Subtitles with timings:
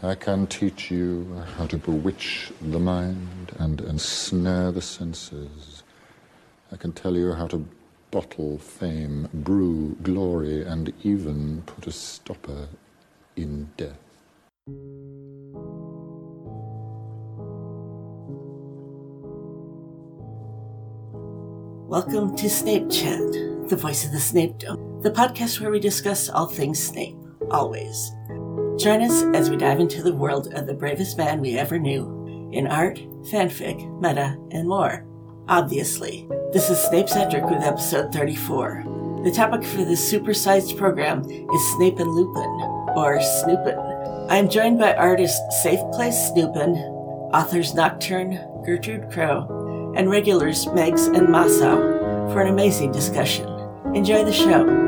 [0.00, 5.82] I can teach you how to bewitch the mind and ensnare the senses.
[6.70, 7.66] I can tell you how to
[8.12, 12.68] bottle fame, brew glory, and even put a stopper
[13.34, 13.98] in death.
[21.88, 23.32] Welcome to Snape Chat,
[23.68, 27.16] the voice of the Snape Dome, the podcast where we discuss all things Snape,
[27.50, 28.12] always.
[28.78, 32.50] Join us as we dive into the world of the bravest man we ever knew
[32.52, 35.04] in art, fanfic, meta, and more.
[35.48, 38.84] Obviously, this is Snapecentric with episode 34.
[39.24, 42.50] The topic for this supersized program is Snape and Lupin,
[42.96, 44.30] or Snupin.
[44.30, 46.76] I am joined by artist Safe Place Snupin,
[47.34, 53.48] authors Nocturn, Gertrude Crow, and regulars Megs and Masao for an amazing discussion.
[53.92, 54.87] Enjoy the show.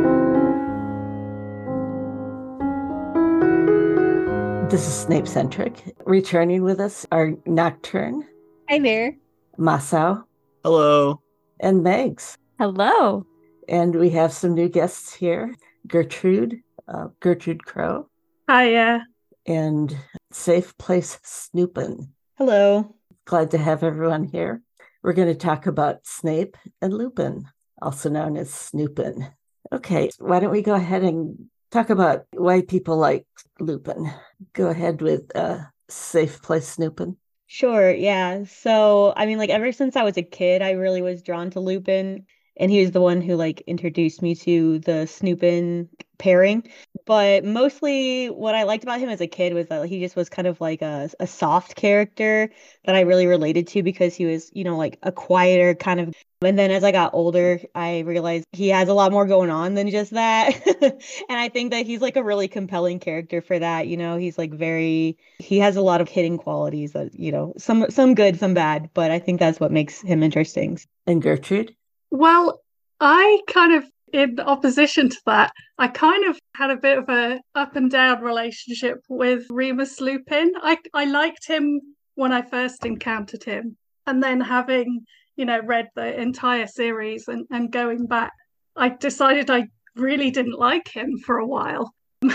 [4.70, 5.94] This is Snapecentric.
[6.06, 8.24] Returning with us are Nocturn.
[8.68, 9.16] Hi there.
[9.58, 10.22] Masao.
[10.62, 11.20] Hello.
[11.58, 12.36] And Megs.
[12.56, 13.26] Hello.
[13.68, 15.56] And we have some new guests here
[15.88, 18.08] Gertrude, uh, Gertrude Crow.
[18.48, 19.08] Hiya.
[19.44, 19.96] And
[20.30, 22.10] Safe Place Snupin.
[22.38, 22.94] Hello.
[23.24, 24.62] Glad to have everyone here.
[25.02, 27.48] We're going to talk about Snape and Lupin,
[27.82, 29.32] also known as Snupin.
[29.72, 33.26] Okay, why don't we go ahead and talk about why people like
[33.58, 34.12] Lupin?
[34.52, 37.16] Go ahead with uh, Safe Place Snupin.
[37.46, 38.44] Sure, yeah.
[38.44, 41.60] So, I mean, like, ever since I was a kid, I really was drawn to
[41.60, 46.68] Lupin and he was the one who like introduced me to the Snupin pairing.
[47.06, 50.28] But mostly what I liked about him as a kid was that he just was
[50.28, 52.50] kind of like a, a soft character
[52.84, 56.14] that I really related to because he was, you know, like a quieter kind of
[56.42, 59.74] and then as I got older, I realized he has a lot more going on
[59.74, 60.54] than just that.
[61.28, 63.88] and I think that he's like a really compelling character for that.
[63.88, 67.52] You know, he's like very he has a lot of hidden qualities that, you know,
[67.58, 70.78] some some good, some bad, but I think that's what makes him interesting.
[71.06, 71.74] And Gertrude?
[72.10, 72.62] Well,
[73.00, 77.40] I kind of, in opposition to that, I kind of had a bit of a
[77.54, 80.52] up and down relationship with Remus Lupin.
[80.62, 81.80] I I liked him
[82.14, 85.04] when I first encountered him, and then having
[85.40, 88.32] you know read the entire series and and going back,
[88.76, 91.94] I decided I really didn't like him for a while.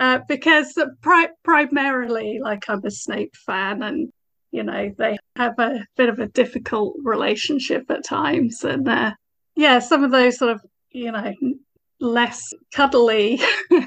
[0.00, 0.72] uh, because
[1.02, 4.10] pri- primarily, like I'm a Snape fan, and
[4.50, 9.12] you know they have a bit of a difficult relationship at times and uh,
[9.54, 10.62] yeah some of those sort of
[10.92, 11.34] you know
[12.00, 12.40] less
[12.74, 13.38] cuddly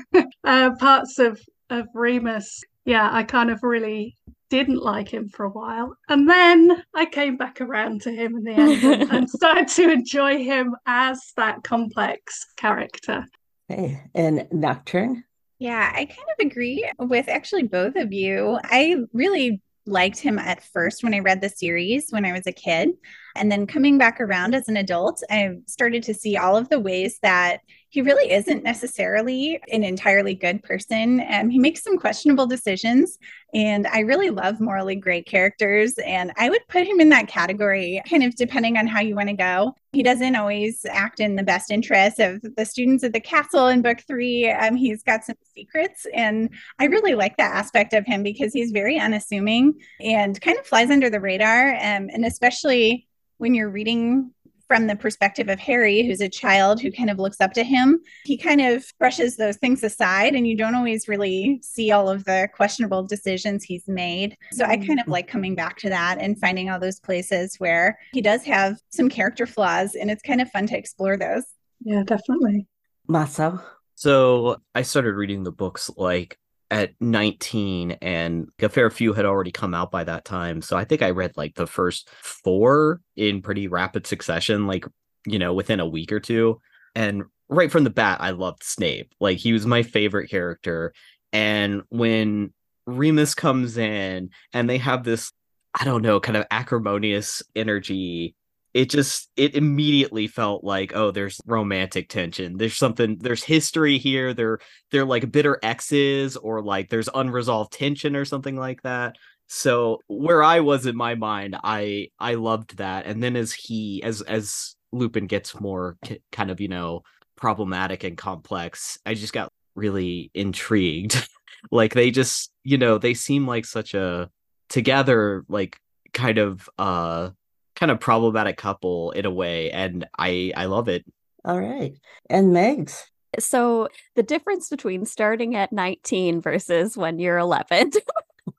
[0.44, 1.42] uh, parts of
[1.72, 4.16] of remus yeah i kind of really
[4.50, 8.44] didn't like him for a while and then i came back around to him in
[8.44, 13.26] the end and, and started to enjoy him as that complex character
[13.68, 15.24] hey and nocturn
[15.60, 18.58] yeah, I kind of agree with actually both of you.
[18.64, 22.52] I really liked him at first when I read the series when I was a
[22.52, 22.92] kid.
[23.36, 26.80] And then coming back around as an adult, I started to see all of the
[26.80, 27.60] ways that
[27.90, 31.20] he really isn't necessarily an entirely good person.
[31.22, 33.18] And he makes some questionable decisions.
[33.52, 35.96] And I really love morally great characters.
[35.98, 39.30] And I would put him in that category, kind of depending on how you want
[39.30, 39.74] to go.
[39.92, 43.82] He doesn't always act in the best interest of the students at the castle in
[43.82, 44.48] book three.
[44.52, 46.06] Um, he's got some secrets.
[46.14, 50.68] And I really like that aspect of him because he's very unassuming and kind of
[50.68, 51.70] flies under the radar.
[51.70, 53.08] Um, and especially
[53.40, 54.32] when you're reading
[54.70, 58.00] from the perspective of Harry, who's a child who kind of looks up to him,
[58.24, 62.24] he kind of brushes those things aside, and you don't always really see all of
[62.26, 64.38] the questionable decisions he's made.
[64.52, 65.12] So I kind of mm-hmm.
[65.12, 69.10] like coming back to that and finding all those places where he does have some
[69.10, 71.46] character flaws, and it's kind of fun to explore those.
[71.82, 72.68] Yeah, definitely.
[73.10, 73.64] Masao.
[73.96, 76.38] So I started reading the books like
[76.72, 80.62] at 19 and a fair few had already come out by that time.
[80.62, 84.86] So i think i read like the first four in pretty rapid succession like
[85.26, 86.62] you know within a week or two.
[86.96, 89.14] And right from the bat i loved snape.
[89.20, 90.94] Like he was my favorite character.
[91.32, 92.54] And when
[92.86, 95.32] remus comes in and they have this
[95.80, 98.36] i don't know kind of acrimonious energy
[98.74, 102.58] it just it immediately felt like oh there's romantic tension.
[102.58, 104.34] There's something there's history here.
[104.34, 104.60] They're
[104.92, 109.16] they're like bitter exes or like there's unresolved tension or something like that.
[109.48, 113.06] So where i was in my mind i i loved that.
[113.08, 115.98] And then as he as as lupin gets more
[116.32, 117.04] kind of you know
[117.36, 121.28] problematic and complex i just got really intrigued.
[121.72, 124.30] Like they just you know they seem like such a
[124.70, 125.78] together like
[126.14, 127.32] kind of uh
[127.80, 131.06] kind of problematic couple in a way and i i love it
[131.46, 131.94] all right
[132.30, 133.04] and megs
[133.38, 137.92] So the difference between starting at 19 versus when you're 11.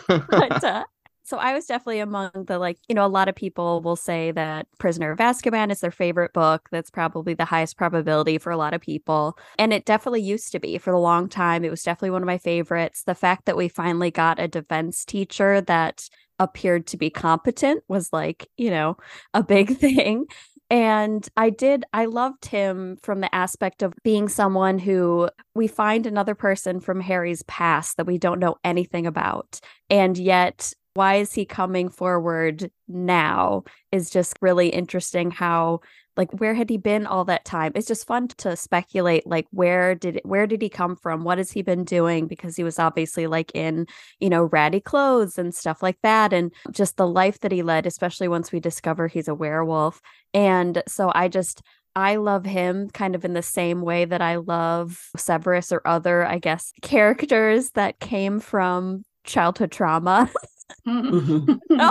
[0.08, 0.84] but uh,
[1.24, 4.32] so I was definitely among the like, you know, a lot of people will say
[4.32, 6.68] that Prisoner of Azkaban is their favorite book.
[6.72, 9.38] That's probably the highest probability for a lot of people.
[9.56, 11.64] And it definitely used to be for a long time.
[11.64, 13.04] It was definitely one of my favorites.
[13.04, 16.08] The fact that we finally got a defense teacher that
[16.42, 18.96] appeared to be competent was like, you know,
[19.34, 20.26] a big thing.
[20.70, 26.06] And I did, I loved him from the aspect of being someone who we find
[26.06, 29.60] another person from Harry's past that we don't know anything about.
[29.90, 35.80] And yet why is he coming forward now is just really interesting how
[36.16, 37.72] like where had he been all that time?
[37.74, 41.24] It's just fun to speculate like where did it, where did he come from?
[41.24, 42.26] What has he been doing?
[42.26, 43.86] Because he was obviously like in
[44.20, 47.86] you know ratty clothes and stuff like that and just the life that he led
[47.86, 50.00] especially once we discover he's a werewolf.
[50.34, 51.62] And so i just
[51.94, 56.24] I love him kind of in the same way that I love Severus or other,
[56.24, 60.30] I guess, characters that came from childhood trauma.
[60.86, 61.90] Mm-hmm.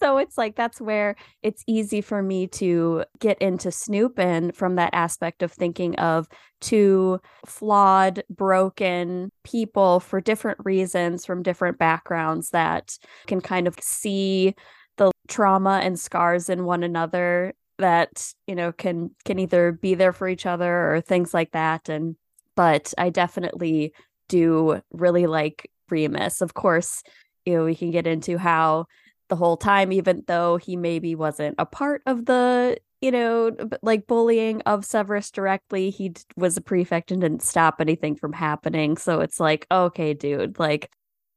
[0.00, 4.90] So it's like that's where it's easy for me to get into Snupin from that
[4.92, 6.28] aspect of thinking of
[6.60, 14.54] two flawed, broken people for different reasons from different backgrounds that can kind of see
[14.96, 20.12] the trauma and scars in one another that you know can can either be there
[20.12, 22.16] for each other or things like that and
[22.56, 23.92] but I definitely
[24.28, 26.40] do really like Remus.
[26.40, 27.02] Of course,
[27.44, 28.86] you know, we can get into how
[29.28, 34.06] the whole time, even though he maybe wasn't a part of the, you know, like
[34.06, 38.96] bullying of Severus directly, he was a prefect and didn't stop anything from happening.
[38.96, 40.90] So it's like, okay, dude, like,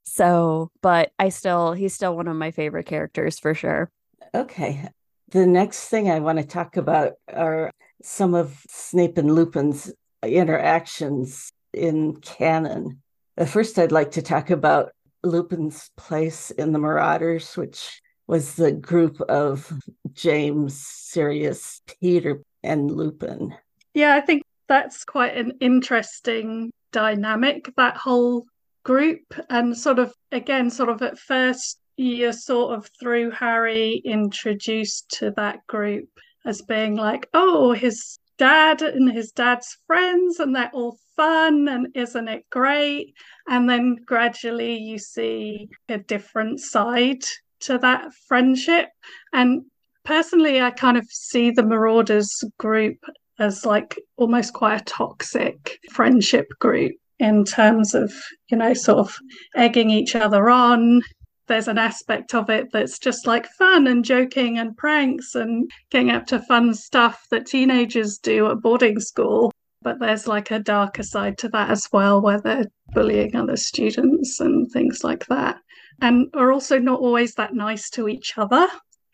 [0.04, 3.92] so, but I still, he's still one of my favorite characters for sure.
[4.34, 4.88] Okay.
[5.32, 7.72] The next thing I want to talk about are
[8.02, 9.92] some of Snape and Lupin's
[10.24, 13.02] interactions in canon.
[13.46, 14.92] First, I'd like to talk about
[15.24, 19.71] Lupin's place in the Marauders, which was the group of
[20.13, 23.56] James, Sirius, Peter, and Lupin.
[23.94, 28.45] Yeah, I think that's quite an interesting dynamic, that whole
[28.83, 29.21] group.
[29.50, 35.31] And sort of, again, sort of at first, you're sort of through Harry introduced to
[35.31, 36.07] that group
[36.45, 41.90] as being like, oh, his dad and his dad's friends, and they're all fun and
[41.94, 43.14] isn't it great?
[43.48, 47.24] And then gradually you see a different side
[47.62, 48.88] to that friendship.
[49.34, 49.66] And
[50.06, 52.98] personally, I kind of see the Marauders group
[53.38, 58.14] as like almost quite a toxic friendship group in terms of,
[58.50, 59.16] you know, sort of
[59.56, 61.02] egging each other on.
[61.50, 66.12] There's an aspect of it that's just like fun and joking and pranks and getting
[66.12, 69.51] up to fun stuff that teenagers do at boarding school.
[69.81, 74.40] But there's like a darker side to that as well where they're bullying other students
[74.40, 75.57] and things like that.
[76.01, 78.68] And are also not always that nice to each other.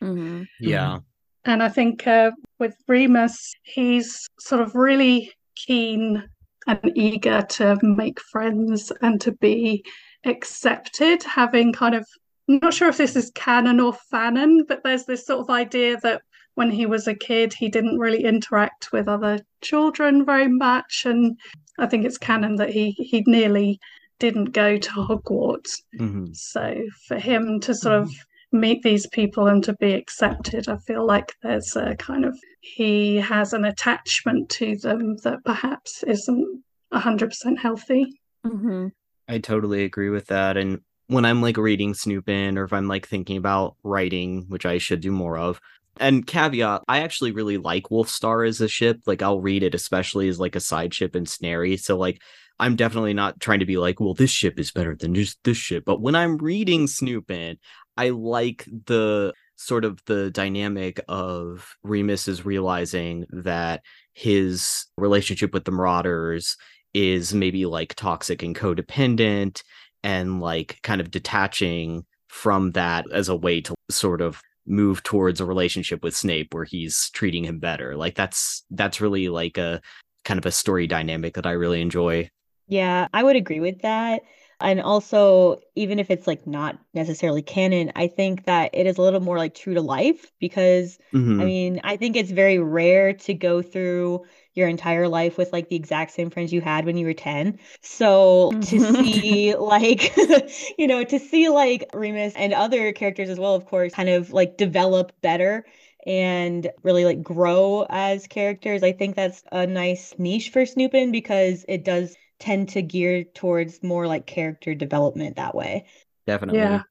[0.04, 0.44] Mm-hmm.
[0.60, 1.00] yeah.
[1.46, 6.28] And i think uh, with remus he's sort of really keen
[6.68, 9.86] and eager to make friends and to be
[10.26, 12.06] accepted having kind of
[12.48, 15.98] I'm not sure if this is canon or fanon, but there's this sort of idea
[16.02, 16.22] that
[16.56, 21.04] when he was a kid, he didn't really interact with other children very much.
[21.06, 21.38] And
[21.78, 23.80] I think it's canon that he he nearly
[24.20, 25.82] didn't go to Hogwarts.
[26.00, 26.34] Mm-hmm.
[26.34, 28.12] So for him to sort of
[28.52, 33.18] meet these people and to be accepted, I feel like there's a kind of he
[33.18, 38.22] has an attachment to them that perhaps isn't hundred percent healthy.
[38.46, 38.88] Mm-hmm.
[39.28, 40.56] I totally agree with that.
[40.56, 44.78] And when I'm like reading Snupin or if I'm like thinking about writing, which I
[44.78, 45.60] should do more of,
[45.98, 49.00] and caveat, I actually really like Wolfstar as a ship.
[49.06, 51.78] Like I'll read it, especially as like a side ship in Snary.
[51.78, 52.22] So like
[52.60, 55.58] I'm definitely not trying to be like, well, this ship is better than just this
[55.58, 55.84] ship.
[55.86, 57.58] But when I'm reading Snupin,
[57.98, 63.82] I like the sort of the dynamic of Remus is realizing that
[64.14, 66.58] his relationship with the Marauders
[66.94, 69.62] is maybe like toxic and codependent
[70.06, 75.42] and like kind of detaching from that as a way to sort of move towards
[75.42, 77.96] a relationship with Snape where he's treating him better.
[77.96, 79.82] Like that's that's really like a
[80.24, 82.30] kind of a story dynamic that I really enjoy.
[82.68, 84.22] Yeah, I would agree with that.
[84.62, 89.02] And also, even if it's like not necessarily canon, I think that it is a
[89.02, 91.42] little more like true to life because mm-hmm.
[91.42, 95.68] I mean, I think it's very rare to go through your entire life with like
[95.68, 97.60] the exact same friends you had when you were 10.
[97.82, 99.04] So to mm-hmm.
[99.04, 100.16] see like,
[100.78, 104.32] you know, to see like Remus and other characters as well, of course, kind of
[104.32, 105.66] like develop better
[106.06, 108.84] and really like grow as characters.
[108.84, 113.82] I think that's a nice niche for Snupin because it does tend to gear towards
[113.84, 115.86] more like character development that way.
[116.28, 116.60] Definitely.
[116.60, 116.82] Yeah.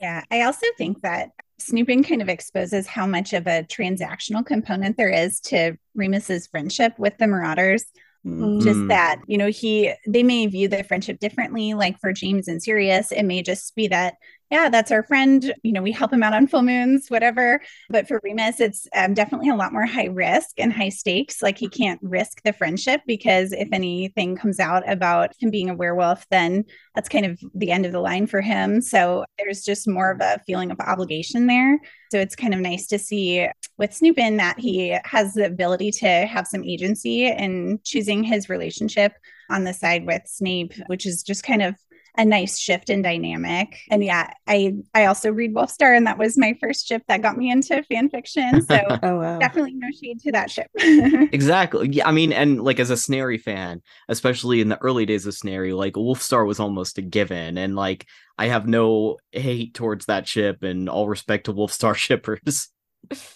[0.00, 1.30] Yeah, I also think that
[1.60, 6.98] Snupin kind of exposes how much of a transactional component there is to Remus's friendship
[6.98, 7.84] with the Marauders.
[8.26, 8.62] Mm.
[8.62, 8.88] Just Mm.
[8.88, 11.74] that, you know, he they may view the friendship differently.
[11.74, 14.14] Like for James and Sirius, it may just be that,
[14.54, 15.52] yeah, that's our friend.
[15.64, 17.60] You know, we help him out on full moons, whatever.
[17.90, 21.42] But for Remus, it's um, definitely a lot more high risk and high stakes.
[21.42, 25.74] Like he can't risk the friendship because if anything comes out about him being a
[25.74, 28.80] werewolf, then that's kind of the end of the line for him.
[28.80, 31.80] So there's just more of a feeling of obligation there.
[32.12, 36.06] So it's kind of nice to see with Snupin that he has the ability to
[36.06, 39.14] have some agency in choosing his relationship
[39.50, 41.74] on the side with Snape, which is just kind of
[42.16, 43.80] a nice shift in dynamic.
[43.90, 47.36] And yeah, I I also read Wolfstar, and that was my first ship that got
[47.36, 48.62] me into fan fiction.
[48.62, 49.40] So Oh wow.
[49.40, 50.70] definitely no shade to that ship.
[51.32, 51.88] Exactly.
[51.90, 55.34] Yeah, I mean, and like as a Snary fan, especially in the early days of
[55.34, 58.06] Snary, like Wolfstar was almost a given, and like
[58.38, 62.68] I have no hate towards that ship, and all respect to Wolfstar shippers.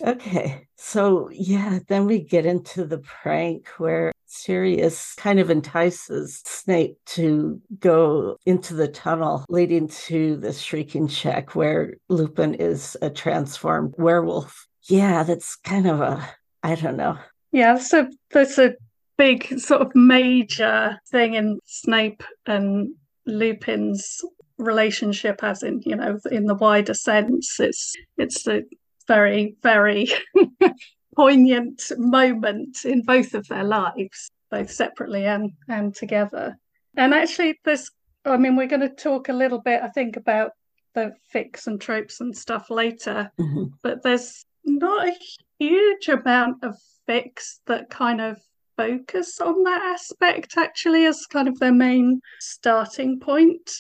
[0.03, 6.97] Okay, so yeah, then we get into the prank where Sirius kind of entices Snape
[7.07, 13.95] to go into the tunnel leading to the shrieking shack where Lupin is a transformed
[13.97, 14.67] werewolf.
[14.85, 16.29] Yeah, that's kind of a,
[16.63, 17.19] I don't know.
[17.53, 18.75] Yeah, that's a that's a
[19.17, 22.95] big sort of major thing in Snape and
[23.27, 24.21] Lupin's
[24.59, 27.59] relationship, as in you know, in the wider sense.
[27.59, 28.63] It's it's a
[29.07, 30.09] very very
[31.19, 36.57] poignant moment in both of their lives, both separately and and together.
[36.97, 37.91] And actually, this,
[38.25, 40.53] I mean, we're going to talk a little bit, I think, about
[40.95, 43.73] the fix and tropes and stuff later Mhm.
[43.83, 45.17] but there's not a
[45.61, 46.75] huge amount of
[47.07, 48.39] fix that kind of
[48.77, 53.71] focus on that aspect actually as kind of their main starting point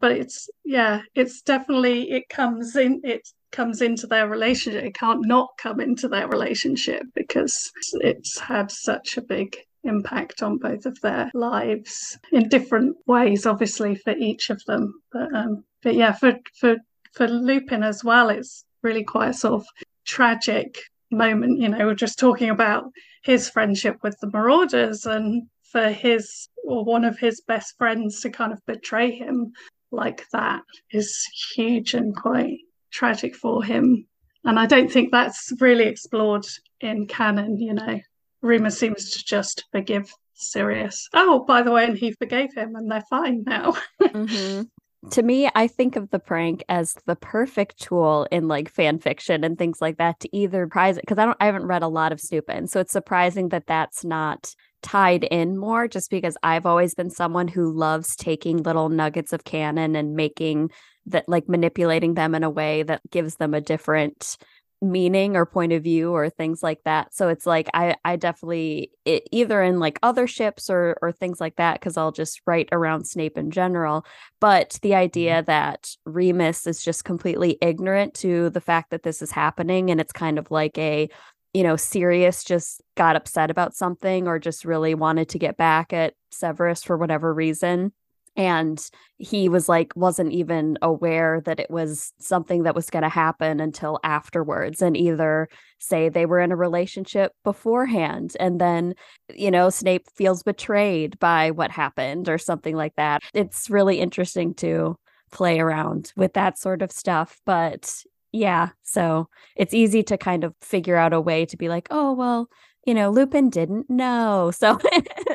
[0.00, 3.22] but it's yeah it's definitely it comes in it
[3.56, 9.16] comes into their relationship it can't not come into their relationship because it's had such
[9.16, 14.62] a big impact on both of their lives in different ways obviously for each of
[14.66, 14.92] them.
[15.12, 16.76] But um but yeah for for
[17.14, 19.66] for Lupin as well it's really quite a sort of
[20.04, 20.78] tragic
[21.10, 22.84] moment you know we're just talking about
[23.22, 28.28] his friendship with the marauders and for his or one of his best friends to
[28.28, 29.52] kind of betray him
[29.92, 32.58] like that is huge and quite
[32.96, 34.06] tragic for him
[34.44, 36.46] and i don't think that's really explored
[36.80, 38.00] in canon you know
[38.42, 41.08] Remus seems to just forgive Sirius.
[41.14, 43.76] Oh, by the way, and he forgave him, and they're fine now.
[44.02, 44.68] Mhm.
[45.10, 49.44] To me, I think of the prank as the perfect tool in like fan fiction
[49.44, 51.88] and things like that to either prize it because I don't I haven't read a
[51.88, 56.66] lot of Snupin, so it's surprising that that's not tied in more just because I've
[56.66, 60.70] always been someone who loves taking little nuggets of canon and making
[61.06, 64.36] that like manipulating them in a way that gives them a different
[64.82, 67.14] meaning or point of view or things like that.
[67.14, 71.40] So it's like i i definitely it, either in like other ships or or things
[71.40, 74.04] like that because i'll just write around snape in general.
[74.40, 74.98] But the mm-hmm.
[74.98, 80.00] idea that remus is just completely ignorant to the fact that this is happening and
[80.00, 81.08] it's kind of like a
[81.54, 85.94] you know sirius just got upset about something or just really wanted to get back
[85.94, 87.92] at severus for whatever reason
[88.36, 93.08] and he was like wasn't even aware that it was something that was going to
[93.08, 98.94] happen until afterwards and either say they were in a relationship beforehand and then
[99.34, 103.22] you know snape feels betrayed by what happened or something like that.
[103.34, 104.96] It's really interesting to
[105.32, 108.02] play around with that sort of stuff but
[108.32, 112.12] yeah so it's easy to kind of figure out a way to be like oh
[112.12, 112.48] well
[112.86, 114.52] you know lupin didn't know.
[114.58, 114.78] So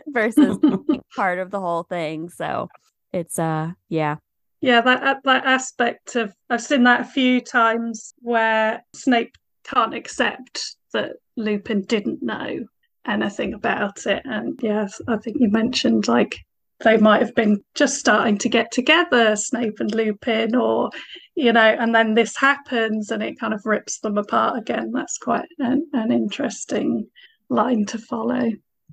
[0.08, 0.58] versus
[1.16, 2.70] part of the whole thing so
[3.14, 4.16] it's uh yeah
[4.62, 10.76] Yeah, that that aspect of I've seen that a few times where Snape can't accept
[10.94, 12.66] that Lupin didn't know
[13.08, 16.38] anything about it, and yes, I think you mentioned like
[16.84, 20.92] they might have been just starting to get together, Snape and Lupin, or
[21.36, 24.92] you know, and then this happens and it kind of rips them apart again.
[24.92, 27.08] That's quite an, an interesting
[27.50, 28.52] line to follow.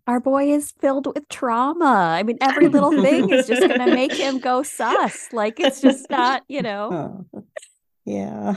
[0.09, 1.85] Our boy is filled with trauma.
[2.19, 5.29] I mean, every little thing is just going to make him go sus.
[5.33, 7.27] Like, it's just not, you know.
[7.35, 7.45] Oh,
[8.07, 8.57] yeah.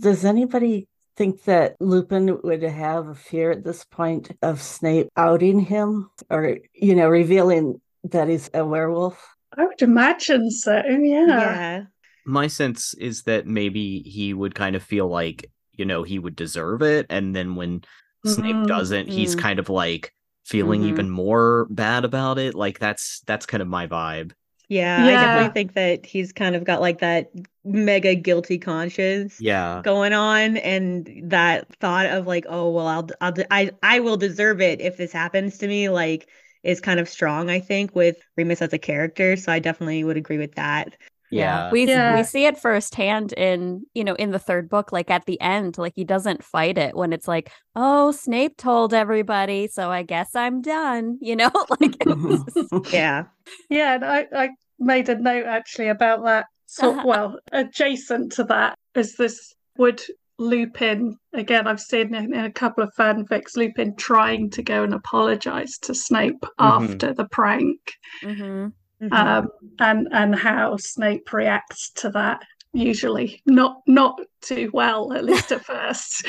[0.00, 5.60] Does anybody think that Lupin would have a fear at this point of Snape outing
[5.60, 9.24] him or, you know, revealing that he's a werewolf?
[9.56, 10.82] I would imagine so.
[10.88, 11.26] Yeah.
[11.28, 11.82] Yeah.
[12.26, 16.36] My sense is that maybe he would kind of feel like you know he would
[16.36, 17.82] deserve it and then when
[18.26, 18.66] snape Mhm.
[18.66, 19.40] doesn't he's Mm.
[19.40, 20.12] kind of like
[20.44, 20.82] feeling Mhm.
[20.82, 24.32] even more bad about it like that's that's kind of my vibe
[24.68, 27.30] Yeah, I definitely think that he's kind of got like that
[27.64, 33.34] mega guilty conscience yeah going on, and that thought of like, oh well, I'll, I'll,
[33.50, 35.88] I, I will deserve it if this happens to me.
[35.88, 36.28] Like,
[36.62, 39.36] is kind of strong, I think, with Remus as a character.
[39.36, 40.94] So I definitely would agree with that.
[41.32, 42.16] Yeah we Yeah.
[42.16, 45.78] we see it firsthand in you know in the third book like at the end
[45.78, 50.34] like he doesn't fight it when it's like oh snape told everybody so i guess
[50.34, 53.24] i'm done you know like it's just- Yeah,
[53.70, 56.46] Yeah, and I, I made a note actually about that.
[56.66, 57.02] So, Uh-huh.
[57.06, 60.02] well, adjacent to that is this would
[60.38, 61.66] Lupin again.
[61.66, 65.94] I've seen in, in a couple of fanfics Lupin trying to go and apologize to
[65.94, 67.78] Snape after the prank,
[68.24, 68.72] Mhm.
[69.02, 69.12] Mhm.
[69.12, 69.48] um,
[69.80, 72.42] and and how Snape reacts to that.
[72.74, 76.26] Usually, not not too well, at least at first.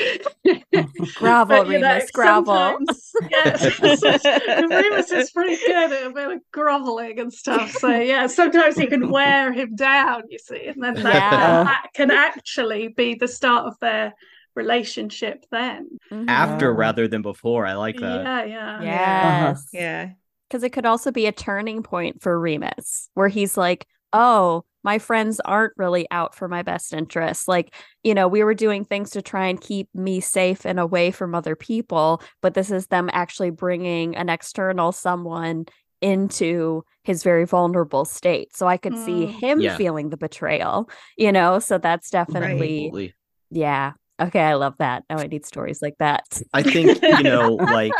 [1.14, 2.78] Grovel, But, you know, Remus, grovel.
[3.30, 7.70] Yes, Remus is pretty good at a bit of groveling and stuff.
[7.70, 11.64] So yeah, sometimes he can wear him down, you see, and then that, Yeah.
[11.64, 14.12] that can actually be the start of their
[14.54, 15.46] relationship.
[15.50, 15.88] Then,
[16.28, 20.10] after rather than before i like that yeah, yeah, yes yeah,
[20.48, 24.98] because it could also be a turning point for Remus, where he's like, "Oh, my
[24.98, 27.48] friends aren't really out for my best interests.
[27.48, 31.10] Like, you know, we were doing things to try and keep me safe and away
[31.10, 35.64] from other people, but this is them actually bringing an external someone
[36.02, 38.54] into his very vulnerable state.
[38.54, 39.30] So I could see Mm.
[39.40, 39.76] him Yeah.
[39.78, 41.60] feeling the betrayal, you know.
[41.60, 43.14] So that's definitely, Absolutely.
[43.50, 43.92] yeah.
[44.20, 45.04] Okay, I love that.
[45.08, 46.24] Now I need stories like that.
[46.52, 47.92] I think you know, like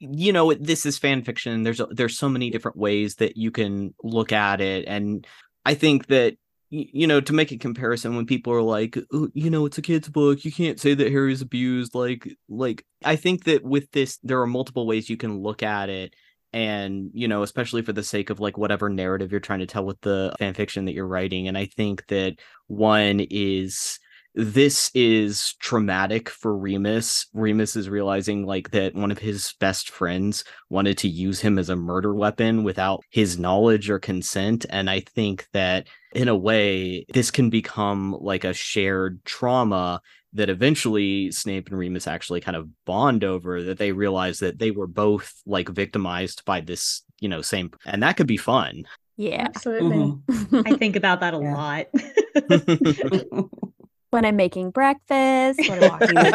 [0.00, 1.62] you know, this is fan fiction.
[1.62, 5.26] There's a, there's so many different ways that you can look at it, and
[5.66, 6.36] I think that
[6.70, 9.82] you know to make a comparison when people are like, "Oh, you know, it's a
[9.82, 11.94] kid's book, you can't say that Harry's abused.
[11.94, 15.90] Like, like I think that with this, there are multiple ways you can look at
[15.90, 16.14] it.
[16.52, 19.84] And you know, especially for the sake of like whatever narrative you're trying to tell
[19.84, 22.36] with the fan fiction that you're writing, and I think that
[22.68, 24.00] one is
[24.34, 27.26] this is traumatic for Remus.
[27.34, 31.68] Remus is realizing like that one of his best friends wanted to use him as
[31.68, 34.66] a murder weapon without his knowledge or consent.
[34.70, 40.00] And I think that in a way, this can become like a shared trauma
[40.32, 44.70] that eventually Snape and Remus actually kind of bond over that they realize that they
[44.70, 48.84] were both like victimized by this, you know, same and that could be fun.
[49.16, 49.48] Yeah.
[49.54, 50.14] absolutely.
[50.28, 50.62] Mhm.
[50.72, 51.54] I think about that a Yeah.
[51.54, 53.50] lot.
[54.10, 56.30] when I'm making breakfast, when I'm walking the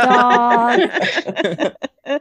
[2.07, 2.19] dog.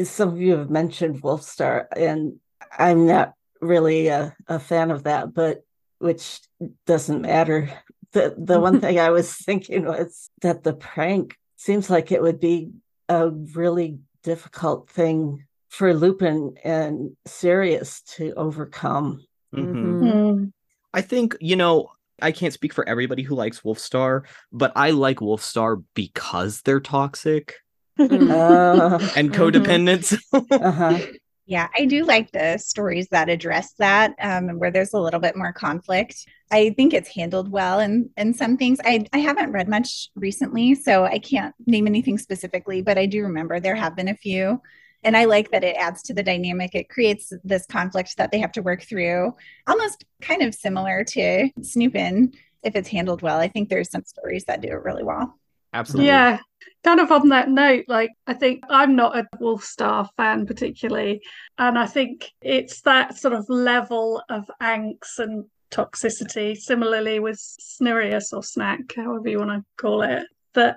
[0.06, 2.40] Some of you have mentioned Wolfstar, and
[2.78, 5.64] I'm not really a, a fan of that, but
[5.98, 6.40] which
[6.86, 7.70] doesn't matter.
[8.12, 12.40] The the one thing I was thinking was that the prank seems like it would
[12.40, 12.72] be
[13.08, 19.24] a really difficult thing for Lupin and Sirius to overcome.
[19.54, 19.74] Mhm.
[19.74, 20.02] Mhm.
[20.02, 20.52] Mm.
[20.94, 21.90] I think, you know,
[22.22, 27.56] I can't speak for everybody who likes Wolfstar, but I like Wolfstar because they're toxic
[27.98, 28.30] Mm.
[28.30, 29.34] Uh, and Mhm.
[29.34, 30.18] codependent.
[30.62, 30.98] uh-huh.
[31.44, 35.36] Yeah, I do like the stories that address that, um, where there's a little bit
[35.36, 36.14] more conflict.
[36.52, 38.78] I think it's handled well in in some things.
[38.84, 43.22] I I haven't read much recently, so I can't name anything specifically, but I do
[43.24, 44.60] remember there have been a few.
[45.04, 46.74] And I like that it adds to the dynamic.
[46.74, 49.34] It creates this conflict that they have to work through,
[49.66, 53.38] almost kind of similar to Snupin if it's handled well.
[53.38, 55.38] I think there's some stories that do it really well.
[55.74, 56.08] Absolutely.
[56.08, 56.38] Yeah,
[56.84, 61.22] kind of on that note, like I think I'm not a Wolfstar fan particularly,
[61.56, 68.34] and I think it's that sort of level of angst and toxicity, similarly with Snirius
[68.34, 70.76] or Snack, however you want to call it, that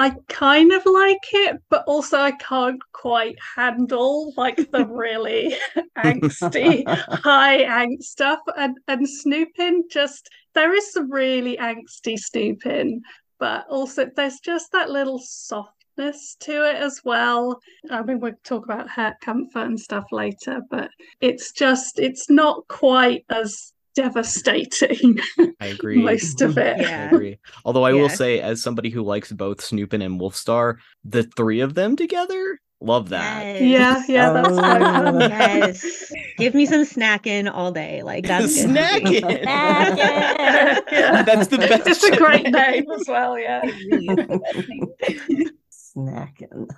[0.00, 5.54] I kind of like it, but also I can't quite handle like the really
[5.98, 8.38] angsty, high angst stuff.
[8.56, 13.00] And and Snupin just there is some really angsty Snupin,
[13.38, 17.60] but also there's just that little softness to it as well.
[17.90, 22.66] I mean, we'll talk about hurt comfort and stuff later, but it's just it's not
[22.68, 25.18] quite as devastating
[25.60, 26.02] I agree.
[26.02, 26.80] most of it.
[26.80, 27.38] I agree.
[27.64, 28.02] Although I Yeah.
[28.02, 32.60] will say, as somebody who likes both Snupin and Wolfstar, the three of them together,
[32.80, 33.60] love that.
[33.60, 35.20] Yeah, yeah, that's Oh, quite fun.
[35.20, 36.12] yes.
[36.38, 38.02] Give me some snacking all day.
[38.02, 38.74] Like that's good.
[38.76, 39.20] Snacking.
[39.44, 40.82] Snacking.
[40.90, 41.22] Yeah.
[41.22, 41.86] That's the best.
[41.86, 43.60] It's a great name as well, yeah.
[43.64, 45.50] It really is the best thing.
[45.96, 46.68] Snacking.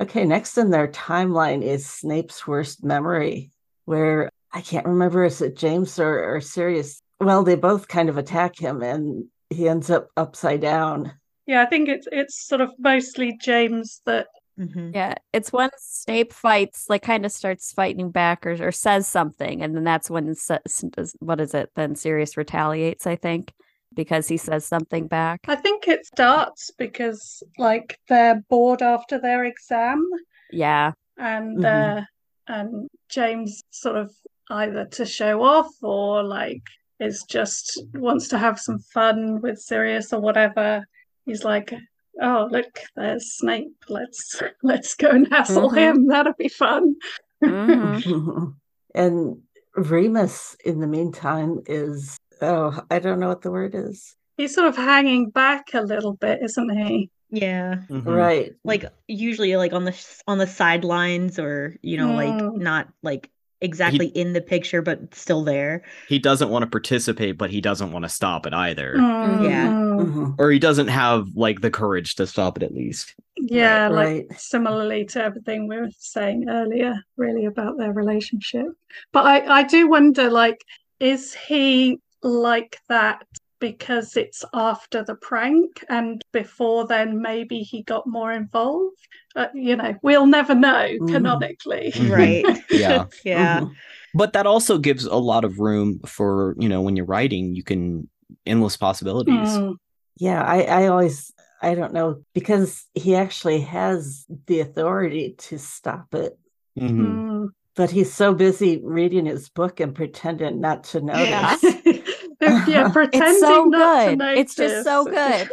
[0.00, 3.50] okay, next in their timeline is Snape's worst memory,
[3.90, 7.02] where I can't remember is it James or, or Sirius?
[7.18, 11.12] Well, they both kind of attack him, and he ends up upside down.
[11.46, 14.94] Yeah, I think it's it's sort of mostly James that Mhm.
[14.94, 19.62] Yeah, it's when Snape fights, like kind of starts fighting back or, or says something,
[19.62, 21.70] and then that's when S- S- does- what is it?
[21.76, 23.52] Then Sirius retaliates, I think,
[23.94, 25.40] because he says something back.
[25.48, 30.06] I think it starts because like they're bored after their exam
[30.52, 31.98] Yeah, and Mhm.
[31.98, 32.04] uh
[32.48, 34.12] and James sort of
[34.50, 36.62] either to show off or like
[36.98, 40.84] is just wants to have some fun with Sirius or whatever.
[41.26, 41.72] He's like,
[42.20, 43.72] Oh look, there's Snape.
[43.88, 45.76] Let's let's go and hassle Mhm.
[45.78, 46.06] him.
[46.08, 46.96] That'll be fun.
[47.42, 48.54] Mhm.
[48.94, 49.42] and
[49.76, 54.16] Remus, in the meantime, is oh, I don't know what the word is.
[54.36, 57.10] He's sort of hanging back a little bit, isn't he?
[57.30, 57.76] Yeah.
[57.88, 58.04] Mhm.
[58.06, 58.52] Right.
[58.64, 62.56] Like usually like on the on the sidelines or you know like Mm.
[62.58, 63.30] not like
[63.62, 65.82] exactly in the picture but still there.
[66.08, 68.94] He doesn't want to participate, but he doesn't want to stop it either.
[68.96, 69.68] Yeah.
[69.68, 70.34] Mm, Mhm.
[70.38, 73.14] Or he doesn't have like the courage to stop it at least.
[73.36, 74.40] Yeah, like Right.
[74.40, 78.66] similarly to everything we were saying earlier, really about their relationship.
[79.12, 80.64] But I, I do wonder, like,
[80.98, 83.26] is he like that
[83.60, 88.96] because it's after the prank and before then maybe he got more involved?
[89.36, 91.12] Uh, you know, we'll never know Mhm.
[91.12, 91.92] canonically.
[91.94, 92.10] Mhm.
[92.10, 92.46] Right.
[92.70, 93.04] Yeah.
[93.24, 93.60] yeah.
[93.64, 93.74] Mhm.
[94.12, 97.62] But that also gives a lot of room for, you know, when you're writing, you
[97.62, 98.08] can
[98.44, 99.56] endless possibilities.
[99.56, 99.76] Mm,
[100.18, 106.12] Yeah, I, I always, I don't know, because he actually has the authority to stop
[106.14, 106.36] it,
[106.76, 106.90] Mhm.
[106.90, 107.48] mm.
[107.76, 111.04] but he's so busy reading his book and pretending not to Yeah.
[111.04, 111.62] notice.
[111.84, 111.92] yeah,
[112.92, 114.38] pretending it's so not to good.
[114.38, 115.48] It's just so good.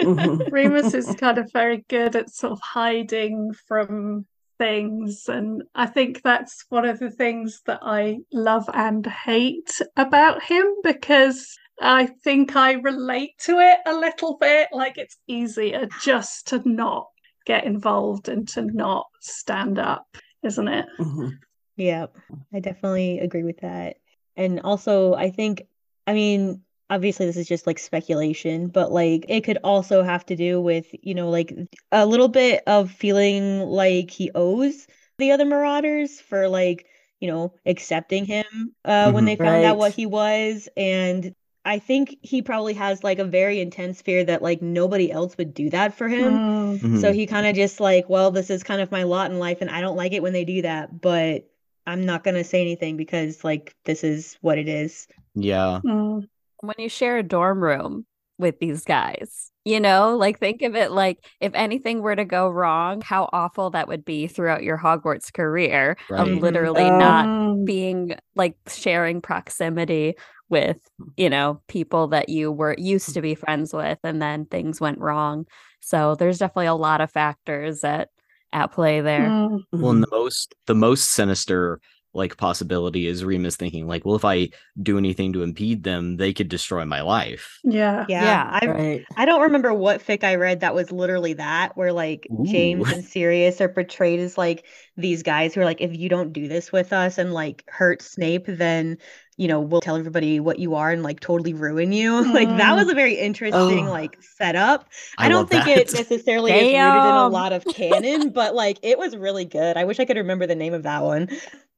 [0.00, 0.46] Mhm.
[0.52, 4.26] Remus is kind of very good at sort of hiding from
[4.58, 5.24] things.
[5.28, 10.64] And I think that's one of the things that I love and hate about him
[10.82, 14.68] because I think I relate to it a little bit.
[14.72, 17.06] Like it's easier just to not
[17.44, 20.06] get involved and to not stand up,
[20.44, 20.86] isn't it?
[21.00, 21.32] Mhm.
[21.76, 22.06] Yeah,
[22.52, 23.96] I definitely agree with that.
[24.36, 25.62] And also, I think,
[26.06, 30.36] I mean, obviously this is just like speculation, but like it could also have to
[30.36, 31.52] do with, you know, like
[31.92, 34.86] a little bit of feeling like he owes
[35.18, 36.86] the other Marauders for like,
[37.20, 39.26] you know, accepting him uh when Mhm.
[39.26, 40.68] they found out what he was.
[40.76, 41.32] And
[41.64, 45.54] I think he probably has like a very intense fear that like nobody else would
[45.54, 46.40] do that for him.
[46.40, 46.78] Mm.
[46.82, 47.00] Mhm.
[47.00, 49.60] So he kind of just like, well, this is kind of my lot in life,
[49.60, 51.48] and I don't like it when they do that, but
[51.86, 55.06] I'm not gonna say anything because like this is what it is.
[55.34, 55.80] yeah.
[55.84, 56.28] Mm.
[56.60, 58.06] when you share a dorm room
[58.38, 62.48] with these guys, you know, like think of it like if anything were to go
[62.48, 66.20] wrong, how awful that would be throughout your Hogwarts career Right.
[66.20, 66.96] of literally Oh.
[66.96, 67.64] not Mm.
[67.66, 70.14] being like sharing proximity
[70.48, 70.78] with,
[71.16, 74.98] you know, people that you were used to be friends with and then things went
[74.98, 75.46] wrong.
[75.80, 78.08] So there's definitely a lot of factors at
[78.52, 79.28] at play there.
[79.28, 79.62] Mm.
[79.72, 81.80] Well, and the most the most sinister
[82.14, 84.50] like possibility is Remus thinking like, well, if I
[84.82, 87.58] do anything to impede them, they could destroy my life.
[87.64, 88.04] Yeah.
[88.08, 88.58] Yeah, Yeah.
[88.62, 89.04] I Right.
[89.16, 93.04] I don't remember what fic I read that was literally that, where like James and
[93.04, 96.70] Sirius are portrayed as like these guys who are like, if you don't do this
[96.70, 98.98] with us and like hurt Snape, then
[99.38, 102.12] you know we'll tell everybody what you are and like totally ruin you.
[102.34, 102.76] Like that Mm.
[102.76, 103.90] was a very interesting Oh.
[103.90, 104.86] like setup.
[105.16, 105.78] I, I don't think that.
[105.78, 109.78] it necessarily is rooted in a lot of canon, but like it was really good.
[109.78, 111.30] I wish I could remember the name of that one.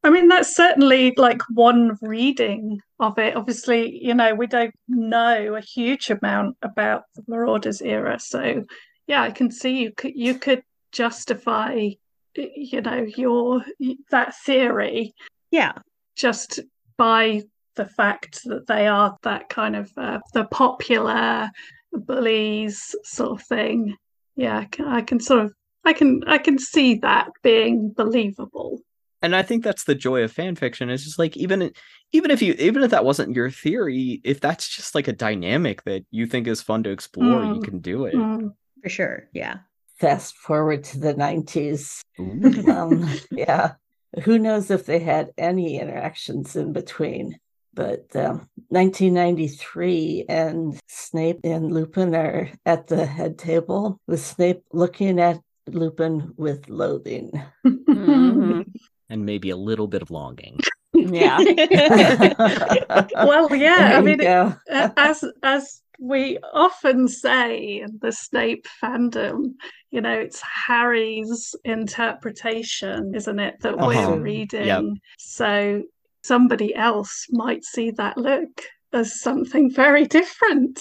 [0.04, 3.36] I mean, that's certainly like one reading of it.
[3.36, 8.20] Obviously, you know, we don't know a huge amount about the Marauders era.
[8.20, 8.64] So,
[9.06, 10.62] yeah, I can see you could you could
[10.92, 11.88] justify,
[12.36, 13.64] you know, your
[14.10, 15.14] that theory
[15.50, 15.72] Yeah.
[16.16, 16.60] just
[16.98, 17.42] by
[17.74, 21.50] the fact that they are that kind of uh, the popular
[21.92, 23.96] bullies sort of thing.
[24.36, 25.52] Yeah, I can, I can sort of
[25.84, 28.80] I can I can see that being believable.
[29.24, 30.90] And I think that's the joy of fan fiction.
[30.90, 31.72] It's just like even
[32.12, 35.82] even if you even if that wasn't your theory, if that's just like a dynamic
[35.84, 37.64] that you think is fun to explore, you Mm.
[37.64, 38.14] can do it.
[38.14, 38.54] Mm.
[38.82, 39.28] For sure.
[39.32, 39.60] Yeah.
[39.98, 42.02] Fast forward to the 90s.
[42.18, 43.72] Um, yeah.
[44.24, 47.38] Who knows if they had any interactions in between?
[47.72, 55.18] But um, 1993, and Snape and Lupin are at the head table, with Snape looking
[55.18, 57.32] at Lupin with loathing.
[57.66, 58.66] Mhm.
[59.14, 60.58] And maybe a little bit of longing.
[60.96, 61.38] Yeah.
[63.24, 64.54] well, yeah, There I mean, go.
[64.72, 69.54] uh, as as we often say in the Snape fandom,
[69.90, 73.86] you know, it's Harry's interpretation, isn't it, that Uh-huh.
[73.88, 74.22] we're Yep.
[74.22, 75.00] reading.
[75.18, 75.82] So
[76.22, 80.80] somebody else might see that look as something very different.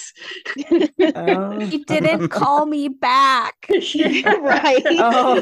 [1.16, 1.60] Oh.
[1.60, 3.56] He didn't call me back.
[4.40, 4.84] right.
[5.00, 5.42] Oh.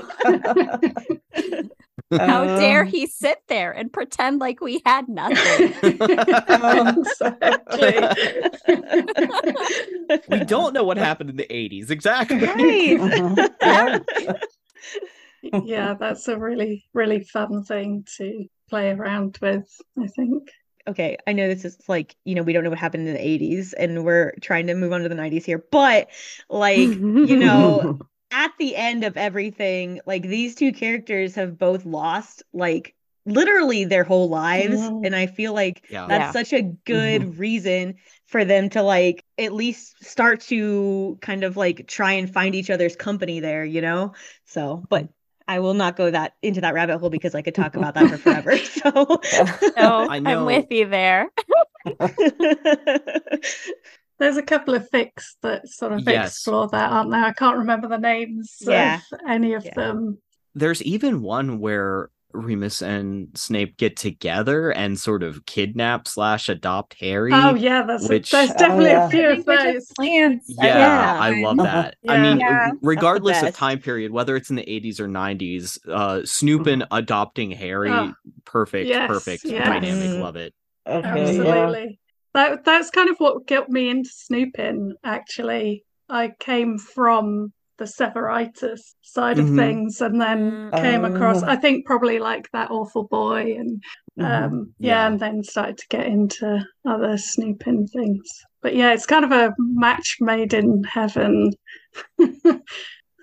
[2.18, 5.74] How dare Um, he sit there and pretend like we had nothing?
[10.28, 13.52] we don't know what happened in the 80s exactly Right.
[15.42, 15.62] Yeah.
[15.62, 20.50] yeah, that's a really, really fun thing to play around with, I think.
[20.88, 23.26] okay, I know this is like, you know, we don't know what happened in the
[23.26, 26.10] 80s and we're trying to move on to the 90s here, but
[26.50, 28.00] like, you know,
[28.32, 34.04] at the end of everything, like these two characters have both lost like literally their
[34.04, 34.80] whole lives.
[34.82, 35.06] Mhm.
[35.06, 36.32] And I feel like yeah that's Yeah.
[36.32, 37.96] such a good reason
[38.28, 42.70] for them to like at least start to kind of like try and find each
[42.70, 44.14] other's company there, you know?
[44.46, 45.10] So, but
[45.48, 48.08] I will not go that into that rabbit hole because I could talk about that
[48.10, 48.58] for forever.
[48.64, 49.22] So
[49.78, 51.30] No, I I'm with you there.
[54.22, 56.28] There's a couple of fics that sort of Yes.
[56.36, 57.26] explore that, aren't there?
[57.26, 59.00] I can't remember the names Yeah.
[59.12, 59.74] of any of Yeah.
[59.76, 60.20] them.
[60.54, 66.98] there's even one where Remus and Snape get together and sort of kidnap slash adopt
[67.00, 67.32] Harry.
[67.34, 69.08] Oh yeah, that's which- there's Oh, definitely yeah.
[69.08, 69.74] a few I of those.
[69.74, 70.46] just plants.
[70.50, 71.18] Yeah, Yeah.
[71.20, 71.96] I love that.
[72.08, 72.72] I mean, Yeah.
[72.82, 77.90] regardless of time period, whether it's in the 80s or 90s, uh, Snupin adopting Harry,
[77.90, 78.14] Oh.
[78.46, 79.66] perfect, Yes, perfect yes.
[79.66, 80.10] dynamic.
[80.10, 80.22] Mm.
[80.22, 80.54] Love it.
[80.86, 81.16] Okay, yeah.
[81.30, 82.00] Absolutely.
[82.34, 85.84] That that's kind of what got me into Snupin, actually.
[86.10, 89.56] I came from the Severitus side of Mhm.
[89.56, 90.82] things and then Mm.
[90.82, 91.48] came across Oh.
[91.48, 93.82] I think probably like that awful boy and
[94.20, 94.26] Mhm.
[94.26, 95.08] um yeah, Yeah.
[95.08, 98.22] and then started to get into other Snupin things.
[98.62, 101.52] But yeah, it's kind of a match made in heaven.
[102.20, 102.62] Mhm.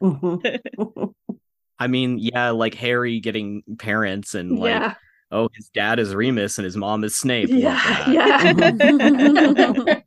[1.80, 4.94] I mean, yeah, like Harry getting parents and like, yeah.
[5.30, 7.48] Oh, his dad is Remus and his mom is Snape.
[7.50, 8.52] Yeah, yeah.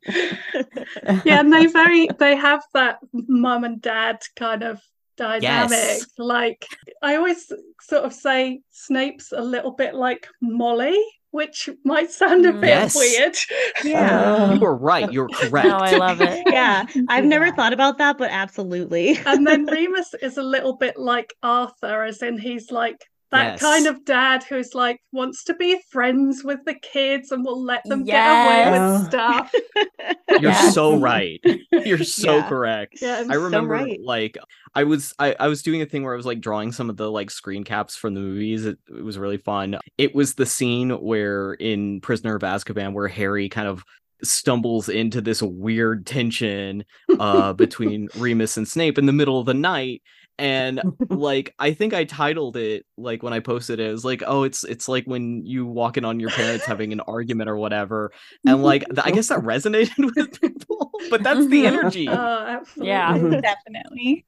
[1.25, 4.79] yeah, and they very they have that mom and dad kind of
[5.17, 5.71] dynamic.
[5.71, 6.05] Yes.
[6.17, 6.65] Like
[7.01, 10.97] I always sort of say Snape's a little bit like Molly,
[11.31, 12.61] which might sound a Mm.
[12.61, 12.95] bit Yes.
[12.95, 13.35] weird.
[13.83, 14.53] yeah.
[14.53, 15.11] You were right.
[15.11, 15.67] You're correct.
[15.67, 16.43] No, I love it.
[16.51, 16.85] Yeah.
[17.09, 17.55] I've never Yeah.
[17.55, 19.17] thought about that, but absolutely.
[19.25, 23.61] and then Remus is a little bit like Arthur, as in he's like that Yes.
[23.61, 27.81] kind of dad who's like wants to be friends with the kids and will let
[27.85, 29.51] them get away with stuff.
[30.29, 30.73] You're Yes.
[30.73, 31.39] so right.
[31.71, 32.49] You're so Yeah.
[32.49, 32.97] correct.
[33.01, 33.99] Yeah, I so remember right.
[34.03, 34.37] like
[34.75, 36.97] I was I, I was doing a thing where I was like drawing some of
[36.97, 38.65] the like screen caps from the movies.
[38.65, 39.77] It, it was really fun.
[39.97, 43.83] It was the scene where in Prisoner of Azkaban where Harry kind of
[44.23, 46.83] stumbles into this weird tension
[47.19, 50.03] uh between Remus and Snape in the middle of the night
[50.37, 54.23] and like I think I titled it like when I posted it, it was like,
[54.25, 57.57] oh, it's it's like when you walk in on your parents having an argument or
[57.57, 58.11] whatever,
[58.45, 62.07] and like th- I guess that resonated with people, but that's the energy.
[62.07, 62.87] Oh, absolutely.
[62.87, 63.17] Yeah.
[63.17, 63.41] Mhm.
[63.41, 64.25] Definitely.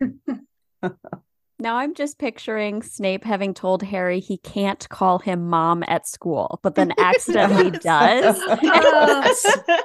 [1.60, 6.60] Now I'm just picturing Snape having told Harry he can't call him mom at school,
[6.62, 8.36] but then accidentally does.
[8.38, 9.34] Oh,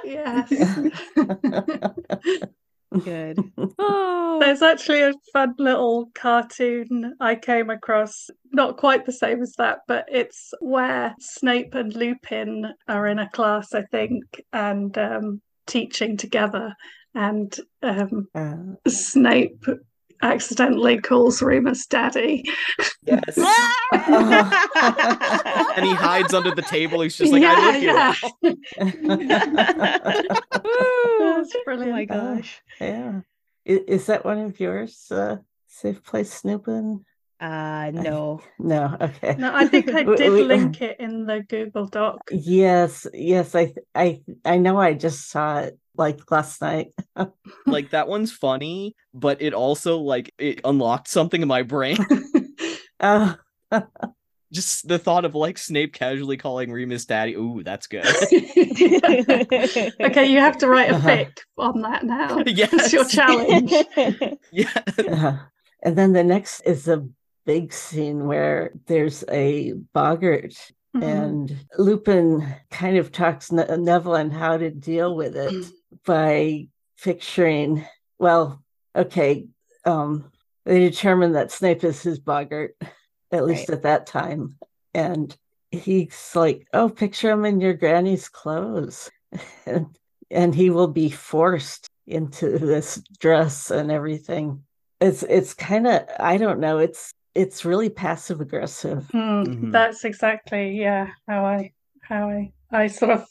[0.03, 0.51] yes.
[2.91, 3.39] Good.
[3.77, 4.39] Oh.
[4.39, 9.79] There's actually a fun little cartoon I came across, not quite the same as that,
[9.87, 14.23] but it's where Snape and Lupin are in a class, I think,
[14.53, 16.73] and um, teaching together.
[17.13, 19.65] And um, Uh, Snape
[20.21, 22.43] accidentally calls Remus daddy.
[23.05, 23.37] yes.
[25.75, 27.01] and he hides under the table.
[27.01, 28.13] He's just like, I live here.
[28.77, 28.97] That's
[30.65, 32.09] oh my brilliant.
[32.09, 32.61] gosh.
[32.79, 33.21] yeah.
[33.65, 35.07] Is, is that one of yours?
[35.11, 37.03] Uh, safe place Snupin?
[37.39, 38.41] Uh no.
[38.59, 38.97] No.
[38.99, 39.35] Okay.
[39.37, 42.19] No, I think I did we- link it in the Google Doc.
[42.31, 43.07] Yes.
[43.13, 43.55] Yes.
[43.55, 43.73] I.
[43.95, 44.21] I.
[44.43, 44.77] I know.
[44.77, 46.93] I just saw it like last night.
[47.65, 51.97] Like that one's funny, but it also like it unlocked something in my brain.
[52.99, 53.35] Oh.
[54.51, 57.35] just the thought of like Snape casually calling Remus daddy.
[57.35, 58.05] Ooh, that's good.
[60.01, 61.07] okay, you have to write a Uh-huh.
[61.09, 62.43] fic on that now.
[62.45, 62.71] yes.
[62.71, 63.71] That's your challenge.
[64.51, 64.73] Yeah.
[64.97, 65.37] Uh,
[65.83, 67.07] and then the next is a
[67.49, 70.53] big scene where there's a boggart
[70.95, 71.03] Mhm.
[71.03, 75.65] and Lupin kind of talks ne- Neville on how to deal with it
[76.05, 76.67] by
[77.01, 77.83] picturing,
[78.19, 78.61] well,
[78.95, 79.47] okay,
[79.85, 80.31] um,
[80.65, 82.75] they determine that Snape is his boggart,
[83.31, 84.55] at least at that time.
[84.93, 85.35] And
[85.71, 89.09] he's like, oh, picture him in your granny's clothes.
[89.65, 89.97] and,
[90.29, 94.63] and he will be forced into this dress and everything.
[95.01, 99.07] It's it's kind of I don't know, it's it's really passive aggressive.
[99.11, 99.71] Hmm, Mhm.
[99.71, 101.71] That's exactly yeah how I
[102.01, 103.25] how I I sort of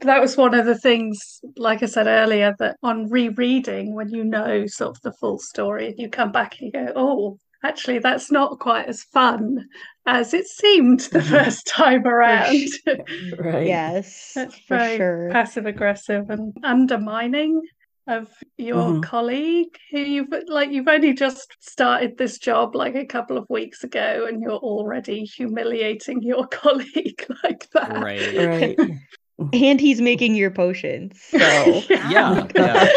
[0.00, 4.24] that was one of the things, like I said earlier, that on rereading, when you
[4.24, 8.30] know sort of the full story, you come back and you go, oh, actually, that's
[8.32, 9.68] not quite as fun
[10.06, 12.68] as it seemed the first time around.
[13.38, 13.66] Right.
[13.68, 15.28] Yes, That's for very sure.
[15.30, 17.62] passive aggressive and undermining
[18.08, 19.02] of your Mhm.
[19.02, 23.84] colleague who you've like you've only just started this job like a couple of weeks
[23.84, 27.92] ago and you're already humiliating your colleague like that.
[28.02, 28.36] Right.
[28.36, 28.78] Right.
[29.52, 31.22] And he's making your potions.
[31.30, 31.38] So
[31.90, 32.88] Yeah, yeah.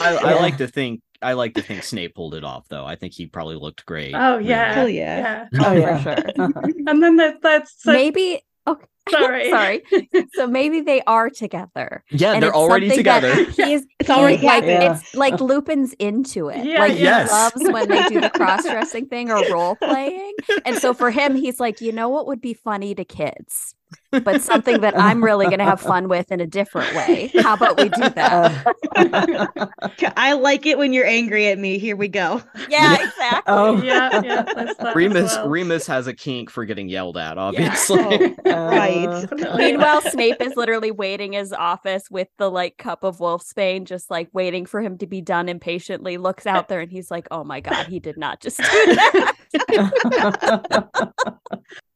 [0.00, 0.34] I, I Yeah.
[0.40, 2.84] like to think I like to think Snape pulled it off though.
[2.84, 4.12] I think he probably looked great.
[4.12, 4.48] Oh really.
[4.48, 4.74] yeah.
[4.74, 5.46] Hell yeah.
[5.60, 5.98] Oh yeah.
[6.02, 6.52] For sure.
[6.88, 8.84] And then there, that's so, maybe okay.
[9.10, 9.50] Sorry.
[9.50, 9.82] Sorry.
[10.34, 12.04] So maybe they are together.
[12.10, 13.50] Yeah, and they're it's already something that together.
[13.68, 14.96] He's It's already he- like happened.
[15.00, 16.64] it's like Lupin's into it.
[16.64, 17.28] Yeah, like Yes.
[17.30, 20.34] he loves when they do the cross dressing thing or role playing.
[20.64, 23.74] And so for him, he's like, you know what would be funny to kids,
[24.10, 27.30] but something that I'm really gonna have fun with in a different way.
[27.42, 28.66] How about we do that?
[28.96, 29.66] Uh,
[30.16, 31.78] I like it when you're angry at me.
[31.78, 32.42] Here we go.
[32.68, 33.42] yeah, exactly.
[33.46, 33.82] oh.
[33.82, 35.48] yeah, yeah, there's that as Remus well.
[35.48, 38.36] Remus has a kink for getting yelled at, obviously.
[38.44, 39.06] Right.
[39.06, 43.84] Uh, Meanwhile, Snape is literally waiting in his office with the like cup of wolfsbane,
[43.84, 46.16] just like waiting for him to be done impatiently.
[46.16, 49.34] Looks out there and he's like, "Oh my god, he did not just do that."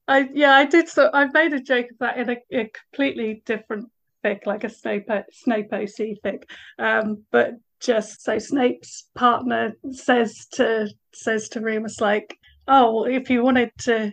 [0.08, 0.88] I yeah, I did.
[0.88, 3.90] So I made a joke of that in a, a completely different
[4.24, 6.44] fic, like a Snape Snape OC fic.
[6.78, 12.38] Um, but just so Snape's partner says to says to Remus like,
[12.68, 14.12] "Oh, well, if you wanted to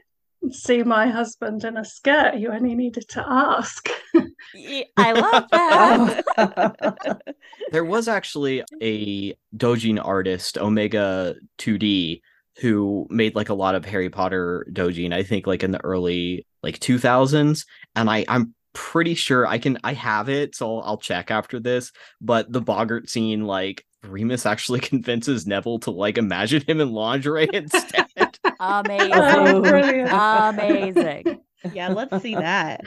[0.50, 3.88] see my husband in a skirt, you only needed to ask."
[4.54, 7.22] Ye- I love that.
[7.72, 12.22] there was actually a Dojin artist, Omega 2D,
[12.60, 16.46] who made like a lot of Harry Potter Dojin, I think like in the early
[16.62, 17.66] like 2000s.
[17.96, 20.56] And I, I'm pretty sure I can, I have it.
[20.56, 21.92] So I'll, I'll check after this.
[22.22, 27.50] But the Boggart scene, like Remus actually convinces Neville to like imagine him in lingerie
[27.54, 28.08] instead.
[28.60, 29.12] Amazing.
[29.14, 30.50] Oh.
[30.50, 31.42] Amazing.
[31.74, 32.82] Yeah, let's see that.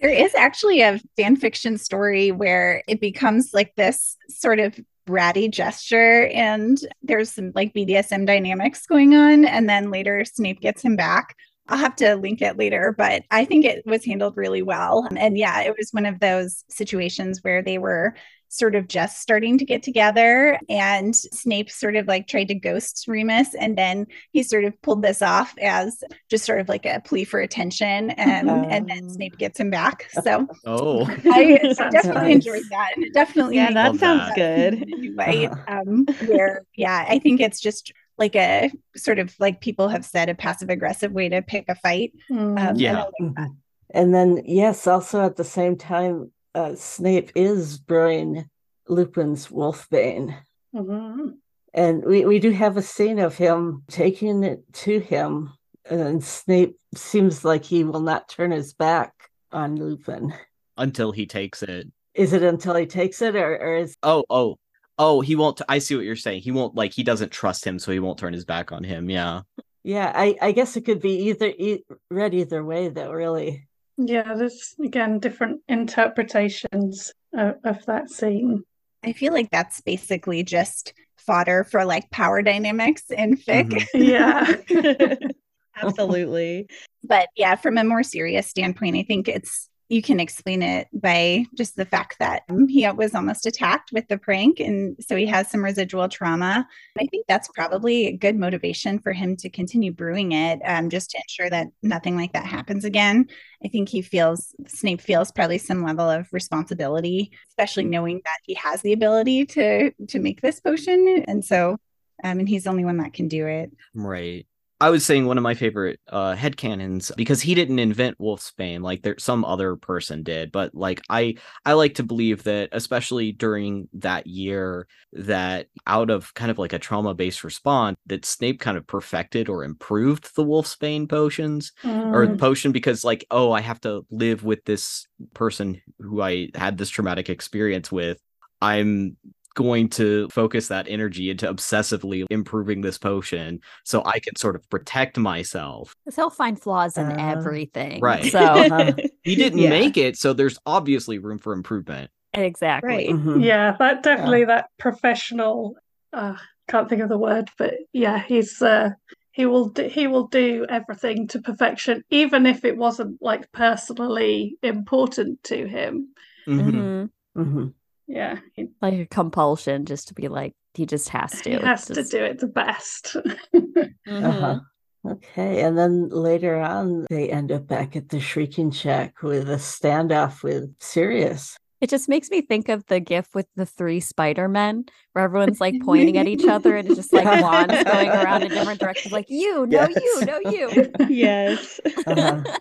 [0.00, 5.50] There is actually a fan fiction story where it becomes like this sort of bratty
[5.50, 9.44] gesture and there's some like BDSM dynamics going on.
[9.44, 11.36] And then later Snape gets him back.
[11.68, 15.08] I'll have to link it later, but I think it was handled really well.
[15.16, 18.14] And yeah, it was one of those situations where they were
[18.56, 23.04] sort of just starting to get together and Snape sort of like tried to ghost
[23.08, 27.00] Remus and then he sort of pulled this off as just sort of like a
[27.04, 29.08] plea for attention and and then Um.
[29.08, 30.06] Snape gets him back.
[30.10, 31.58] So oh, I
[31.90, 32.34] definitely nice.
[32.34, 32.92] enjoyed that.
[32.96, 34.34] And it definitely Yeah, that sounds that.
[34.34, 34.84] good.
[35.16, 35.52] Right.
[35.68, 40.28] Um, where yeah, I think it's just like a sort of like people have said
[40.28, 42.12] a passive aggressive way to pick a fight.
[42.56, 42.98] Um, Yeah.
[42.98, 43.50] I like.
[43.90, 48.48] And then, yes, also at the same time, uh, Snape is brewing
[48.88, 50.36] Lupin's Wolfbane.
[50.74, 51.34] Mhm.
[51.72, 55.52] And we, we do have a scene of him taking it to him,
[55.90, 59.12] and Snape seems like he will not turn his back
[59.50, 60.32] on Lupin.
[60.76, 61.88] until he takes it.
[62.14, 64.56] Is it until he takes it, or, or is Oh, oh,
[64.98, 65.60] oh, he won't.
[65.68, 66.42] I see what you're saying.
[66.42, 69.10] He won't like he doesn't trust him, so he won't turn his back on him.
[69.10, 69.42] Yeah.
[69.82, 70.12] yeah?
[70.14, 73.10] I, I guess it could be either e- read either way, though.
[73.10, 78.64] Really, Yeah, there's again different interpretations of, of that scene.
[79.04, 83.68] I feel like that's basically just fodder for like power dynamics in fic.
[83.68, 83.86] Mhm.
[83.94, 85.36] Yeah.
[85.82, 86.68] Absolutely.
[87.02, 91.46] But yeah, from a more serious standpoint, I think it's you can explain it by
[91.54, 94.58] just the fact that um, he was almost attacked with the prank.
[94.58, 96.66] And so he has some residual trauma.
[96.98, 101.10] I think that's probably a good motivation for him to continue brewing it, um, just
[101.10, 103.28] to ensure that nothing like that happens again.
[103.64, 108.54] I think he feels, Snape feels probably some level of responsibility, especially knowing that he
[108.54, 111.24] has the ability to to make this potion.
[111.28, 111.76] And so,
[112.24, 113.70] um, and he's the only one that can do it.
[113.94, 114.44] Right.
[114.84, 119.00] I was saying one of my favorite uh headcanons because he didn't invent Wolfsbane, like
[119.02, 120.52] there some other person did.
[120.52, 126.34] But like I I like to believe that especially during that year that out of
[126.34, 131.08] kind of like a trauma-based response, that Snape kind of perfected or improved the Wolfsbane
[131.08, 132.38] potions or Mm.
[132.38, 136.90] potion because like, oh, I have to live with this person who I had this
[136.90, 138.18] traumatic experience with.
[138.60, 139.16] I'm
[139.54, 144.68] going to focus that energy into obsessively improving this potion so I can sort of
[144.68, 145.94] protect myself.
[146.04, 148.00] Because he'll find flaws in Uh, everything.
[148.00, 148.24] right.
[148.24, 148.92] So Uh-huh.
[149.22, 149.70] He didn't Yeah.
[149.70, 152.10] make it, so there's obviously room for improvement.
[152.34, 152.90] exactly.
[152.90, 153.08] Right.
[153.08, 153.44] Mhm.
[153.44, 155.76] Yeah, that definitely that professional
[156.12, 156.36] uh
[156.68, 158.90] can't think of the word, but yeah, he's uh
[159.32, 164.56] he will do, he will do everything to perfection, even if it wasn't like personally
[164.62, 166.08] important to him.
[166.46, 167.10] Mhm.
[167.36, 167.72] Mhm.
[168.06, 171.50] Yeah, he, Like a compulsion just to be like, he just has to.
[171.50, 173.16] he has Just- to do it the best.
[173.54, 173.94] Mhm.
[174.06, 174.60] Uh-huh.
[175.06, 179.56] Okay, and then later on, they end up back at the Shrieking Shack with a
[179.56, 181.56] standoff with Sirius.
[181.84, 185.60] It just makes me think of the gif with the three Spider Men, where everyone's
[185.60, 189.12] like pointing at each other and it's just like wands going around in different directions,
[189.12, 190.26] like you, no, you, Yes.
[190.26, 190.92] no, you.
[191.10, 191.80] yes.
[192.06, 192.58] Uh-huh.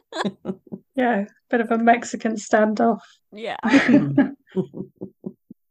[0.96, 3.00] yeah, bit of a Mexican standoff.
[3.32, 3.56] Yeah.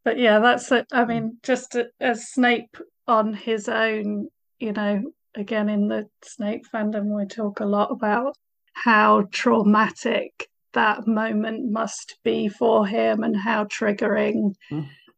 [0.03, 0.87] But yeah, that's it.
[0.91, 2.75] I mean, just a- as Snape
[3.07, 4.29] on his own,
[4.61, 8.35] you know, again in the Snape fandom, we talk a lot about
[8.73, 14.55] how traumatic that moment must be for him and how triggering.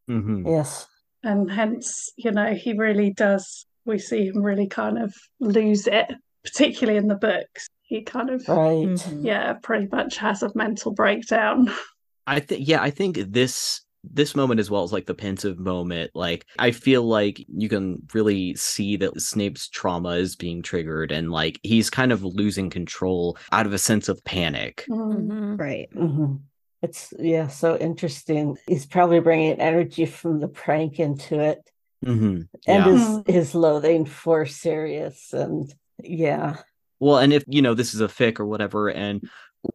[0.09, 0.45] Mhm.
[0.45, 0.87] yes.
[1.23, 6.13] And hence, you know, he really does, we see him really kind of lose it,
[6.43, 7.67] particularly in the books.
[7.81, 8.87] He kind of, Right.
[8.87, 9.23] Mhm.
[9.25, 11.67] yeah, pretty much has a mental breakdown.
[12.27, 13.81] I think yeah, I think this
[14.13, 18.01] this moment as well as like the Pensieve moment, like I feel like you can
[18.13, 23.37] really see that Snape's trauma is being triggered and like he's kind of losing control
[23.51, 24.85] out of a sense of panic.
[24.89, 25.27] Mm.
[25.27, 25.59] Mhm.
[25.59, 25.89] Right.
[25.93, 26.35] hmm
[26.81, 28.57] It's yeah, so interesting.
[28.67, 31.59] He's probably bringing energy from the prank into it,
[32.03, 32.85] hmm and Yeah.
[32.85, 36.57] his his loathing for Sirius, and yeah,
[36.99, 39.27] Well, and if you know this is a fic or whatever, and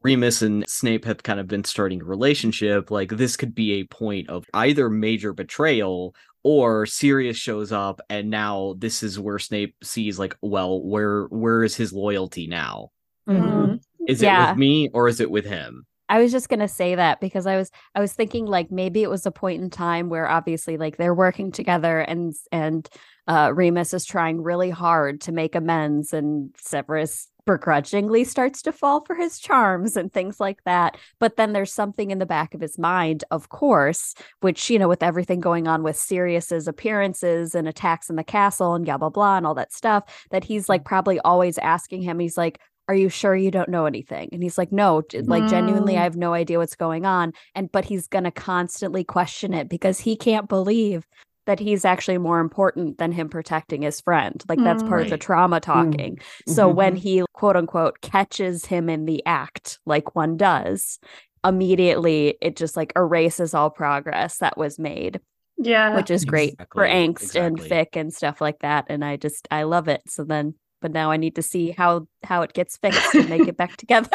[0.02, 3.84] Remus and Snape have kind of been starting a relationship, like this could be a
[3.84, 9.74] point of either major betrayal or Sirius shows up, and now this is where Snape
[9.82, 12.90] sees like, well, where where is his loyalty now?
[13.28, 13.80] Mhm.
[14.08, 15.86] Is it with me or is it with him?
[16.08, 19.10] I was just gonna say that because I was I was thinking like maybe it
[19.10, 22.88] was a point in time where obviously like they're working together and and
[23.28, 29.04] uh Remus is trying really hard to make amends and Severus begrudgingly starts to fall
[29.04, 30.96] for his charms and things like that.
[31.18, 34.88] But then there's something in the back of his mind, of course, which, you know,
[34.88, 39.10] with everything going on with Sirius's appearances and attacks in the castle and blah blah
[39.10, 42.94] blah and all that stuff, that he's like probably always asking him, he's like, are
[42.94, 46.02] you sure you don't know anything and he's like no like genuinely i Mm.
[46.02, 50.00] have no idea what's going on and but he's going to constantly question it because
[50.00, 51.06] he can't believe
[51.46, 54.42] that he's actually more important than him protecting his friend.
[54.48, 55.62] Like mm, that's part of the trauma mm.
[55.62, 56.16] talking.
[56.16, 56.52] Mm-hmm.
[56.52, 60.98] So when he quote unquote catches him in the act like one does
[61.44, 65.20] immediately it just like erases all progress that was made
[65.56, 65.96] Yeah.
[65.96, 67.76] which is great for Exactly, angst and exactly.
[67.76, 68.86] fic and stuff like that.
[68.88, 70.02] And i just i love it.
[70.06, 73.48] So then but now i need to see how how it gets fixed and make
[73.48, 74.10] it back together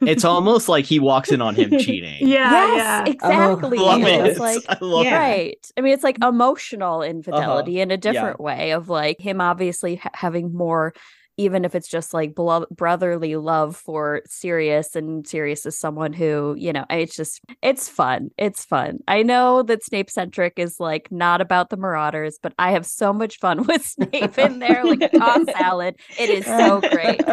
[0.00, 2.26] It's almost like he walks in on him cheating.
[2.26, 3.12] yeah, yes yeah.
[3.12, 4.26] exactly Love it.
[4.26, 5.16] it's like I love Yeah.
[5.16, 5.18] it.
[5.18, 6.28] right i mean it's like mm.
[6.28, 7.82] emotional infidelity uh-huh.
[7.82, 8.44] in a different Yeah.
[8.44, 10.94] way of like him obviously ha- having more
[11.36, 16.54] even if it's just like blo- brotherly love for Sirius and Sirius is someone who,
[16.58, 18.30] you know, it's just it's fun.
[18.36, 18.98] It's fun.
[19.08, 23.38] I know that Snapecentric is like not about the Marauders, but I have so much
[23.38, 25.96] fun with Snape in there like a tossed salad.
[26.18, 27.20] It is so great.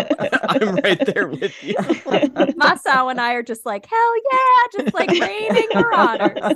[0.49, 1.75] I'm right there with you.
[1.75, 6.55] Masao and I are just like, hell yeah, just like raining Marauders.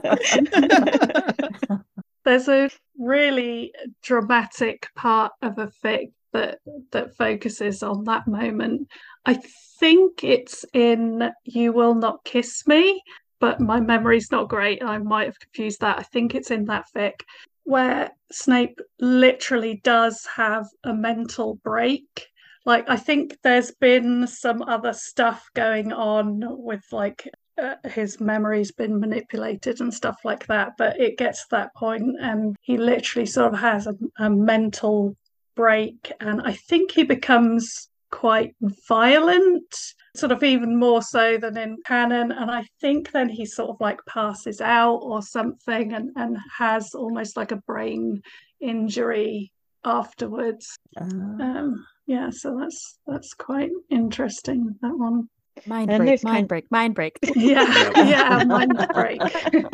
[2.26, 6.59] There's a really dramatic part of a fic that
[6.91, 8.88] that focuses on that moment.
[9.25, 9.39] I
[9.79, 13.01] think it's in You Will Not Kiss Me,
[13.39, 14.84] but my memory's not great.
[14.84, 15.99] I might have confused that.
[15.99, 17.21] I think it's in that fic
[17.63, 22.27] where Snape literally does have a mental break.
[22.65, 27.29] Like I think there's been some other stuff going on with like
[27.61, 32.03] uh, his memory's been manipulated and stuff like that but it gets to that point
[32.19, 35.15] and he literally sort of has a, a mental
[35.56, 38.56] break and i think he becomes quite
[38.88, 39.76] violent
[40.16, 43.78] sort of even more so than in canon and i think then he sort of
[43.80, 48.22] like passes out or something and, and has almost like a brain
[48.62, 49.51] injury
[49.84, 50.78] afterwards.
[50.99, 55.28] Uh, um yeah so that's that's quite interesting that one
[55.66, 57.18] Mind And break, mind kind- break, mind break.
[57.36, 57.91] yeah.
[57.95, 59.22] yeah mind break.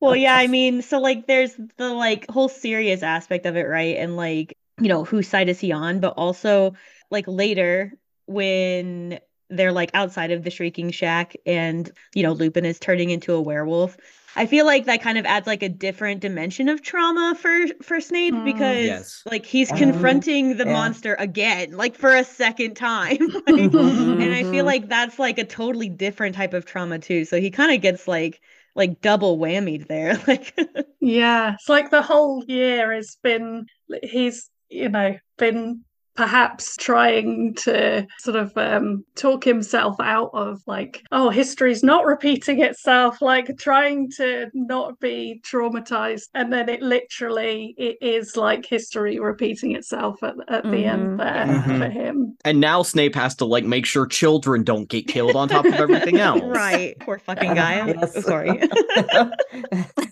[0.00, 3.96] Well yeah i mean so like there's the like whole Sirius aspect of it right?
[3.96, 6.00] And like you know whose side is he on?
[6.00, 6.74] But also
[7.10, 7.92] like later
[8.26, 9.18] when
[9.50, 13.40] they're like outside of the shrieking shack and you know lupin is turning into a
[13.40, 13.96] werewolf
[14.36, 18.00] i feel like that kind of adds like a different dimension of trauma for for
[18.00, 18.44] snape Mm.
[18.44, 19.24] because Yes.
[19.30, 20.66] like he's Um, confronting the yeah.
[20.66, 24.18] monster again like for a second time Like, Mm-hmm.
[24.18, 27.24] and I feel like that's like a totally different type of trauma too.
[27.24, 28.40] So he kind of gets like
[28.74, 30.16] like double whammied there.
[30.28, 30.54] Like
[31.00, 33.66] Yeah, it's like the whole year has been
[34.02, 35.84] he's you know been
[36.18, 42.60] perhaps trying to sort of um, talk himself out of like, oh, history's not repeating
[42.60, 46.24] itself, like trying to not be traumatized.
[46.34, 50.92] And then it literally it is like history repeating itself at, at the Mhm.
[50.92, 51.78] end there Mhm.
[51.78, 52.36] for him.
[52.44, 55.74] And now Snape has to like make sure children don't get killed on top of
[55.74, 56.42] everything else.
[56.42, 56.98] right.
[56.98, 57.86] Poor fucking guy.
[57.86, 58.12] Yes.
[58.16, 58.60] Oh, sorry.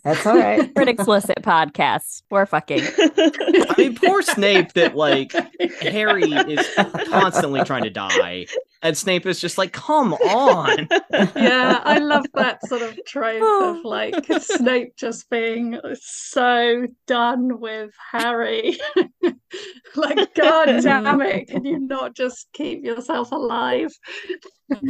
[0.04, 0.72] That's all right.
[0.72, 2.22] For an explicit podcast.
[2.30, 2.82] We're fucking.
[3.18, 5.32] I mean, poor Snape that like
[5.96, 6.68] Harry is
[7.08, 8.46] constantly trying to die.
[8.82, 10.88] And Snape is just like, come on.
[11.10, 13.80] yeah, I love that sort of trope of oh.
[13.82, 18.78] like Snape just being so done with Harry.
[19.96, 23.90] like, God damn it, can you not just keep yourself alive?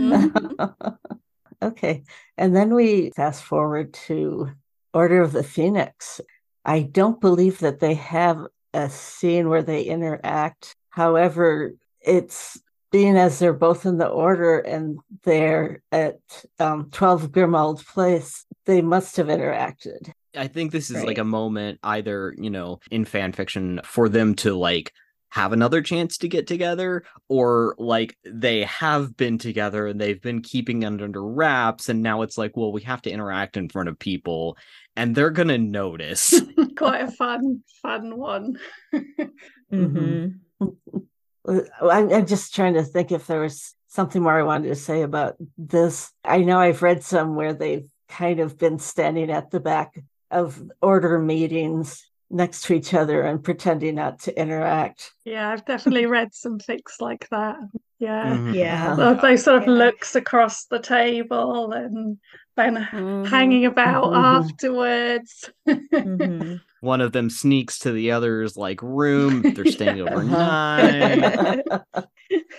[1.62, 2.02] okay.
[2.36, 4.50] And then we fast forward to
[4.92, 6.20] Order of the Phoenix.
[6.64, 8.44] I don't believe that they have
[8.74, 10.74] a scene where they interact.
[10.96, 12.58] However, it's
[12.90, 16.18] being as they're both in the order and they're at
[16.58, 20.10] um, 12 Grimmauld Place, they must have interacted.
[20.34, 24.34] I think this is like a moment either, you know, in fan fiction for them
[24.36, 24.90] to like
[25.28, 30.40] have another chance to get together or like they have been together and they've been
[30.40, 33.88] keeping it under wraps and now it's like well we have to interact in front
[33.88, 34.56] of people
[34.96, 36.40] and they're going to notice.
[36.76, 38.58] Quite a fun, fun one.
[39.70, 44.68] hmm Uh, I'm, I'm just trying to think if there was something more I wanted
[44.68, 46.10] to say about this.
[46.24, 49.98] I know I've read some where they've kind of been standing at the back
[50.30, 55.12] of order meetings next to each other and pretending not to interact.
[55.24, 57.56] Yeah, I've definitely read some things like that.
[58.00, 58.36] Yeah.
[58.36, 58.54] Mhm.
[58.54, 58.92] Yeah.
[58.92, 59.14] Uh-huh.
[59.22, 59.74] They sort of Yeah.
[59.74, 62.18] looks across the table and
[62.56, 63.26] then Mhm.
[63.28, 64.44] hanging about Mhm.
[64.44, 65.50] afterwards.
[65.68, 66.60] Mhm.
[66.80, 69.42] One of them sneaks to the other's like room.
[69.42, 70.04] They're staying Yeah.
[70.14, 71.62] overnight.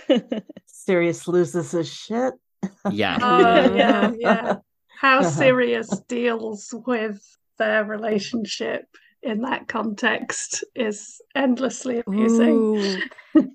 [0.65, 2.33] Sirius loses his shit.
[2.91, 3.17] yeah.
[3.21, 4.55] Oh, yeah, yeah.
[4.99, 5.29] How Uh-huh.
[5.29, 7.21] Sirius deals with
[7.57, 8.85] their relationship
[9.27, 13.01] in that context is endlessly amusing.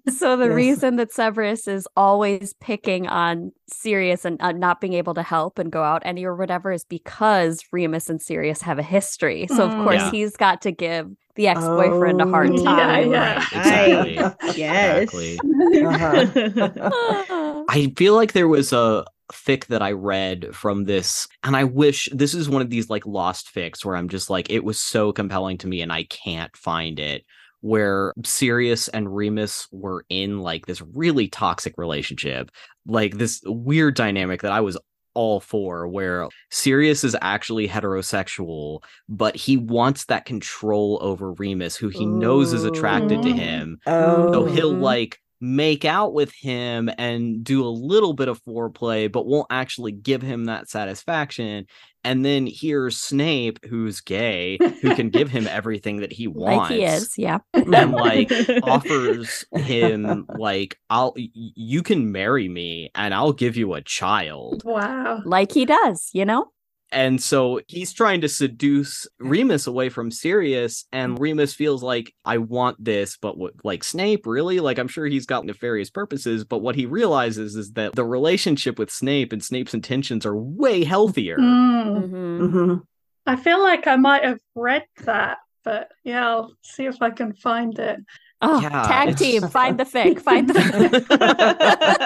[0.08, 0.56] So the Yes.
[0.56, 5.58] reason that Severus is always picking on Sirius and uh, not being able to help
[5.58, 9.46] and go out any or whatever is because Remus and Sirius have a history.
[9.48, 9.82] So of Mm.
[9.84, 10.10] course Yeah.
[10.10, 13.10] he's got to give the ex-boyfriend a hard Oh, time.
[13.10, 13.42] yeah.
[13.48, 14.18] Right, exactly.
[14.56, 15.02] Yes.
[15.02, 15.38] Exactly.
[15.82, 17.64] Uh-huh.
[17.68, 22.08] I feel like there was a fic that I read from this, and I wish
[22.12, 25.12] this is one of these like lost fics where I'm just like, it was so
[25.12, 27.24] compelling to me and I can't find it.
[27.60, 32.50] Where Sirius and Remus were in like this really toxic relationship,
[32.86, 34.76] like this weird dynamic that I was
[35.14, 41.88] all for, where Sirius is actually heterosexual, but he wants that control over Remus, who
[41.88, 43.34] he knows is attracted to oh.
[43.34, 43.78] him.
[43.86, 49.10] Oh, So he'll like make out with him and do a little bit of foreplay,
[49.10, 51.66] but won't actually give him that satisfaction.
[52.04, 56.70] And then here's Snape, who's gay, who can give him everything that he wants.
[56.70, 57.38] Like he is, yeah.
[57.52, 58.30] And like
[58.62, 63.82] offers him like I'll y- y- you can marry me and I'll give you a
[63.82, 64.62] child.
[64.64, 65.22] Wow.
[65.24, 66.52] Like he does, you know?
[66.92, 72.38] And so he's trying to seduce Remus away from Sirius, and Remus feels like I
[72.38, 74.60] want this, but what, like Snape, really?
[74.60, 78.78] Like I'm sure he's got nefarious purposes, but what he realizes is that the relationship
[78.78, 81.38] with Snape and Snape's intentions are way healthier.
[81.38, 82.10] Mm.
[82.10, 82.50] Mhm.
[82.50, 82.82] Mhm.
[83.26, 87.32] I feel like I might have read that, but yeah, I'll see if I can
[87.32, 88.00] find it.
[88.42, 91.06] Oh, Yeah, tag team, find the fic, find the fic.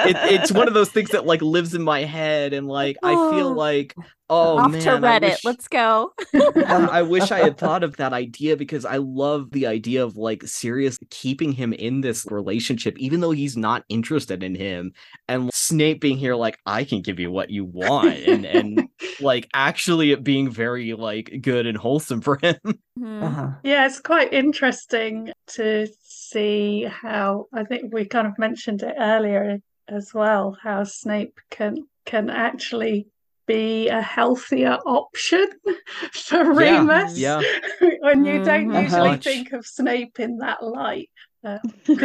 [0.07, 3.15] it, it's one of those things that like lives in my head, and like I
[3.15, 3.53] feel Oh.
[3.53, 3.95] like
[4.29, 5.21] oh Off man, to Reddit.
[5.23, 6.13] wish- Let's go.
[6.35, 6.51] Uh,
[6.91, 10.43] I wish I had thought of that idea because I love the idea of like
[10.45, 14.93] Sirius keeping him in this relationship, even though he's not interested in him,
[15.29, 18.89] and Snape being here like I can give you what you want, and and
[19.21, 22.57] like actually it being very like good and wholesome for him.
[22.99, 23.23] Mhm.
[23.23, 23.49] Uh-huh.
[23.63, 25.87] Yeah, it's quite interesting to
[26.31, 29.59] see how I think we kind of mentioned it earlier
[29.89, 33.07] as well, how Snape can can actually
[33.47, 35.47] be a healthier option
[36.13, 37.17] for Yeah, Remus.
[37.17, 37.41] yeah.
[38.01, 38.83] when you don't Mhm.
[38.83, 39.25] usually Much.
[39.25, 41.11] think of Snape in that light.
[41.45, 41.59] Uh,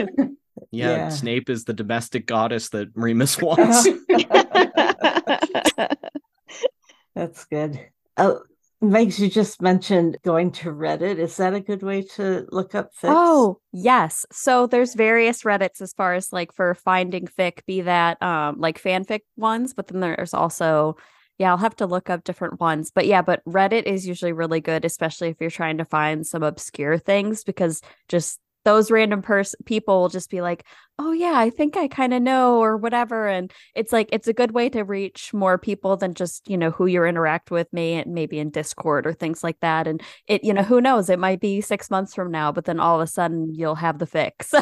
[0.73, 1.09] Yeah, Yeah.
[1.09, 3.87] Snape is the domestic goddess that Remus wants.
[7.15, 7.79] That's good.
[8.17, 8.41] Oh,
[8.81, 11.17] Megs, you just mentioned going to Reddit.
[11.17, 13.09] Is that a good way to look up fics?
[13.09, 14.25] Oh, yes.
[14.31, 18.81] So there's various Reddits as far as like for finding fic, be that um like
[18.81, 20.97] fanfic ones, but then there's also
[21.37, 22.91] yeah, I'll have to look up different ones.
[22.93, 26.43] But yeah, but Reddit is usually really good, especially if you're trying to find some
[26.43, 30.65] obscure things because just those random person people will just be like,
[30.99, 33.27] "Oh yeah, I think I kind of know," or whatever.
[33.27, 36.71] And it's like it's a good way to reach more people than just you know
[36.71, 39.87] who you interact with, me and maybe in Discord or things like that.
[39.87, 41.09] And it, you know, who knows?
[41.09, 43.99] It might be six months from now, but then all of a sudden you'll have
[43.99, 44.53] the fics.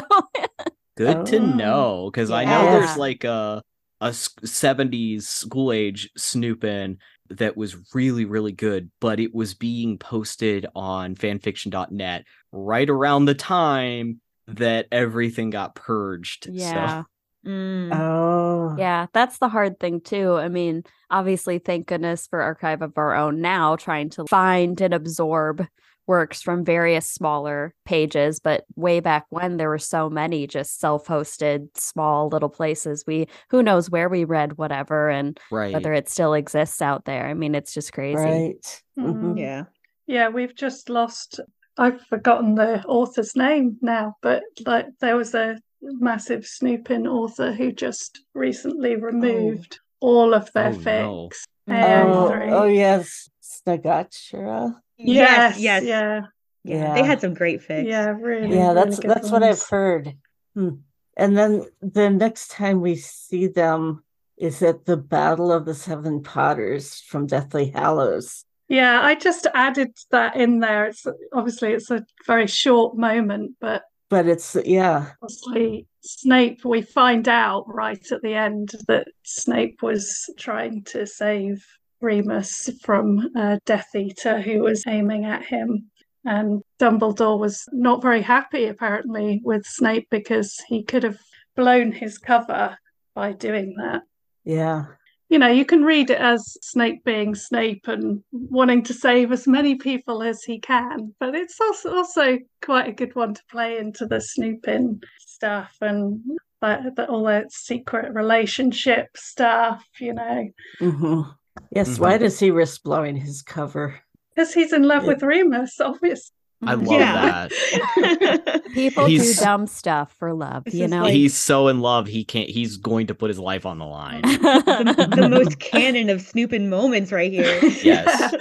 [0.96, 1.46] good to Oh.
[1.56, 2.96] know because I know there's Yeah.
[2.96, 3.62] like a
[4.00, 6.96] a s- 70s school age Snupin
[7.30, 13.34] that was really really good but it was being posted on fanfiction.net right around the
[13.34, 17.04] time that everything got purged yeah.
[17.46, 17.94] Mm.
[17.94, 18.76] Oh.
[18.78, 20.34] Yeah, that's the hard thing too.
[20.34, 24.94] I mean, obviously, thank goodness for Archive of Our Own now, trying to find and
[24.94, 25.66] absorb
[26.06, 28.40] works from various smaller pages.
[28.40, 33.04] But way back when, there were so many just self-hosted small little places.
[33.06, 37.26] We who knows where we read whatever and right whether it still exists out there.
[37.26, 38.16] I mean, it's just crazy.
[38.16, 38.82] Right.
[38.98, 39.38] Mhm.
[39.38, 39.64] Yeah.
[40.06, 41.40] Yeah, we've just lost.
[41.78, 47.72] I've forgotten the author's name now, but like there was a massive Snupin author who
[47.72, 51.46] just recently removed all of their Oh, fics.
[51.68, 51.84] Mm.
[51.84, 54.74] Oh, oh yes, Snagachara.
[55.02, 55.84] Yes, yes.
[55.84, 56.22] yeah,
[56.64, 56.94] Yeah.
[56.94, 57.86] They had some great fics.
[57.86, 58.54] yeah, really.
[58.54, 60.14] Yeah, really that's good that's what I've heard.
[60.54, 60.76] Hmm.
[61.16, 64.04] And then the next time we see them
[64.38, 68.44] is at the Battle of the Seven Potters from Deathly Hallows.
[68.68, 70.86] Yeah, I just added that in there.
[70.86, 77.28] It's obviously it's a very short moment, but But it's yeah, obviously Snape, we find
[77.28, 81.66] out right at the end that Snape was trying to save
[82.00, 85.90] Remus from a Death Eater who was aiming at him.
[86.24, 91.18] And Dumbledore was not very happy, apparently, with Snape because he could have
[91.56, 92.76] blown his cover
[93.14, 94.02] by doing that.
[94.44, 94.84] yeah.
[95.28, 99.46] You know, you can read it as Snape being Snape and wanting to save as
[99.46, 103.78] many people as he can, but it's also also quite a good one to play
[103.78, 106.20] into the Snupin stuff and
[106.60, 110.48] like the, all that secret relationship stuff, you know,
[110.80, 111.22] hmm
[111.70, 112.02] Yes, mm-hmm.
[112.02, 114.00] why does he risk blowing his cover?
[114.34, 115.08] because he's in love Yeah.
[115.08, 116.32] with Remus, obviously.
[116.62, 117.48] i love Yeah.
[117.48, 121.02] that People He's- do dumb stuff for love, you know.
[121.02, 123.86] like- he's so in love he can't he's going to put his life on the
[123.86, 127.58] line the, the most canon of Snupin moments right here.
[127.82, 128.34] Yes.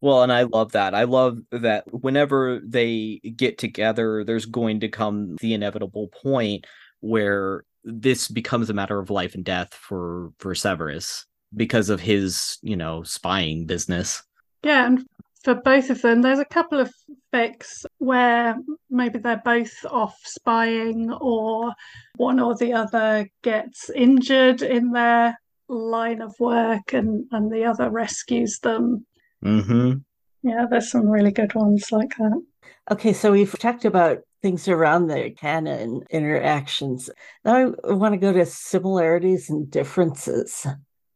[0.00, 0.94] Well, and I love that.
[0.94, 6.66] I love that whenever they get together, there's going to come the inevitable point
[7.00, 12.58] where this becomes a matter of life and death for for Severus because of his,
[12.62, 14.22] you know, spying business.
[14.62, 15.06] Yeah, and
[15.44, 16.92] for both of them, there's a couple of
[17.32, 18.56] fics where
[18.90, 21.72] maybe they're both off spying or
[22.16, 27.90] one or the other gets injured in their line of work and, and the other
[27.90, 29.06] rescues them.
[29.44, 29.98] Mm-hmm.
[30.42, 32.42] Yeah, there's some really good ones like that.
[32.90, 37.10] Okay, so we've talked about things around the canon interactions.
[37.44, 40.66] Now I want to go to similarities and differences.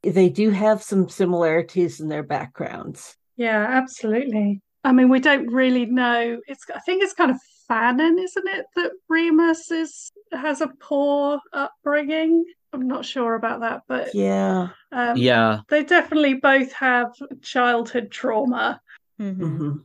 [0.03, 3.17] They do have some similarities in their backgrounds.
[3.37, 4.61] Yeah, absolutely.
[4.85, 6.41] I mean, we don't really know.
[6.49, 7.39] It's I think it's kind of
[7.71, 12.45] fanon, isn't it, that Remus is has a poor upbringing.
[12.73, 14.71] I'm not sure about that, but Yeah.
[14.91, 15.61] um, Yeah.
[15.69, 17.09] they definitely both have
[17.43, 18.81] childhood trauma.
[19.23, 19.39] Mhm.
[19.39, 19.81] Mhm.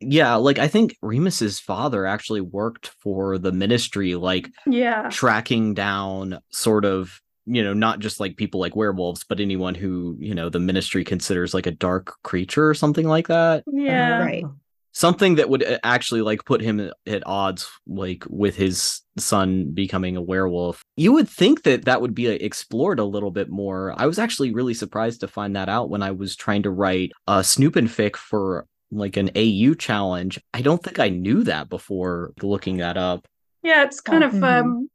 [0.00, 6.38] Yeah, like I think Remus's father actually worked for the ministry, like Yeah, tracking down
[6.50, 10.50] sort of you know not just like people like werewolves but anyone who you know
[10.50, 14.44] the ministry considers like a dark creature or something like that yeah, Right.
[14.92, 19.70] Something that would uh, actually like put him at- at odds like with his son
[19.72, 23.48] becoming a werewolf you would think that that would be uh, explored a little bit
[23.50, 26.70] more i was actually really surprised to find that out when i was trying to
[26.70, 31.68] write a Snupin fic for like an au challenge i don't think i knew that
[31.68, 33.26] before looking that up
[33.62, 33.82] yeah.
[33.84, 34.60] It's kind of Mhm.
[34.60, 34.88] um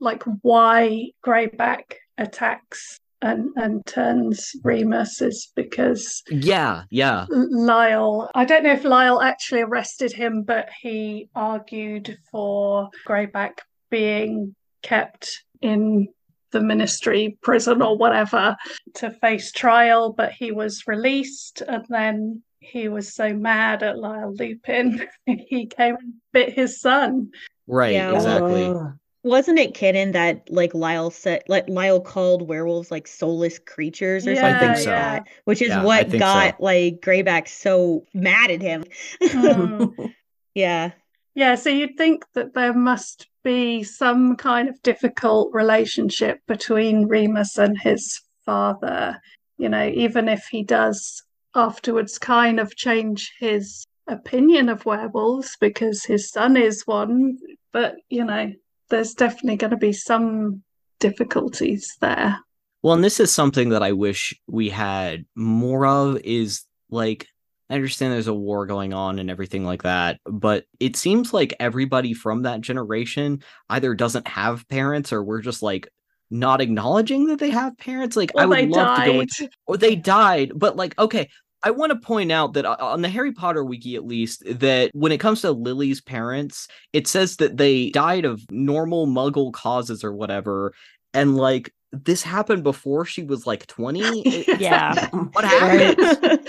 [0.00, 1.84] like why Greyback
[2.18, 7.26] attacks and and turns Remus is because yeah yeah.
[7.30, 13.58] Lyall, I don't know if Lyall actually arrested him, but he argued for Greyback
[13.90, 16.08] being kept in
[16.50, 18.56] the ministry prison or whatever
[18.94, 24.38] to face trial, but he was released and then he was so mad at Lyall
[24.38, 27.30] Lupin, he came and bit his son.
[27.66, 28.64] right Yeah, exactly.
[28.64, 28.92] Oh,
[29.24, 34.34] Wasn't it canon that like Lyall said like Lyall called werewolves like soulless creatures or
[34.34, 34.90] Yeah, something think like so.
[34.90, 35.28] that?
[35.44, 36.64] Which is Yeah, what got so.
[36.64, 38.84] like Greyback so mad at him.
[39.20, 40.12] Mm.
[40.54, 40.92] yeah.
[41.34, 47.58] Yeah, so you'd think that there must be some kind of difficult relationship between Remus
[47.58, 49.20] and his father,
[49.56, 51.22] you know, even if he does
[51.54, 57.38] afterwards kind of change his opinion of werewolves because his son is one,
[57.72, 58.52] but you know,
[58.88, 60.62] there's definitely going to be some
[60.98, 62.38] difficulties there.
[62.82, 67.26] Well, and this is something that I wish we had more of is like
[67.70, 71.54] I understand there's a war going on and everything like that, but it seems like
[71.60, 75.88] everybody from that generation either doesn't have parents or we're just like
[76.30, 78.16] not acknowledging that they have parents.
[78.16, 79.20] Like I would love to go died.
[79.20, 81.28] into or they died, but like okay,
[81.62, 84.90] I want to point out that uh, on the Harry Potter wiki at least that
[84.94, 90.04] when it comes to Lily's parents, it says that they died of normal muggle causes
[90.04, 90.72] or whatever
[91.14, 95.08] and like this happened before she was like 20 Yeah.
[95.32, 95.96] what happened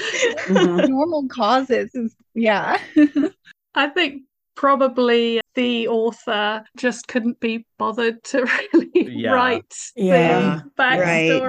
[0.47, 0.89] Mhm.
[0.89, 2.77] Normal causes is yeah.
[3.75, 4.23] I think
[4.55, 8.39] probably the author just couldn't be bothered to
[8.73, 9.31] really Yeah.
[9.31, 11.41] write Yeah, the right.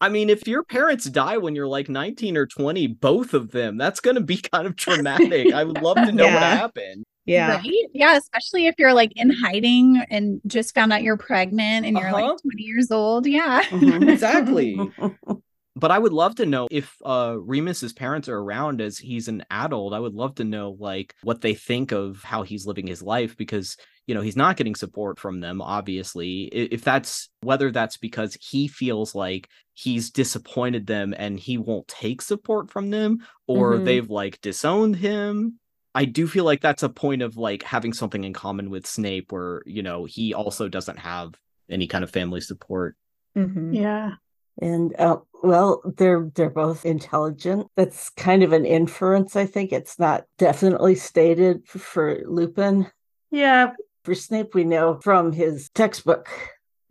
[0.00, 0.06] Backstories.
[0.06, 3.76] I mean, if your parents die when you're like 19 or 20, both of them,
[3.76, 5.52] that's going to be kind of traumatic.
[5.52, 7.04] I would love to know what happened.
[7.26, 7.56] Yeah.
[7.56, 7.70] Right?
[7.92, 12.08] Yeah, especially if you're like in hiding and just found out you're pregnant and you're
[12.08, 12.30] Uh-huh.
[12.32, 13.26] like 20 years old.
[13.26, 13.62] Yeah.
[13.64, 14.10] Mhm.
[14.12, 14.78] Exactly.
[15.76, 19.44] But I would love to know if uh Remus's parents are around as he's an
[19.52, 19.94] adult.
[19.94, 23.36] I would love to know like what they think of how he's living his life
[23.36, 23.76] because
[24.10, 28.66] you know he's not getting support from them obviously if that's whether that's because he
[28.66, 33.84] feels like he's disappointed them and he won't take support from them or Mhm.
[33.84, 35.60] they've like disowned him
[35.94, 39.30] I do feel like that's a point of like having something in common with Snape
[39.30, 41.34] where you know he also doesn't have
[41.70, 42.96] any kind of family support
[43.36, 43.72] Mhm.
[43.76, 44.14] Yeah.
[44.60, 47.68] And uh, well, they're they're both intelligent.
[47.76, 49.72] That's kind of an inference, I think.
[49.72, 52.88] It's not definitely stated for Lupin.
[53.30, 53.72] Yeah.
[54.04, 56.28] For Snape, we know from his textbook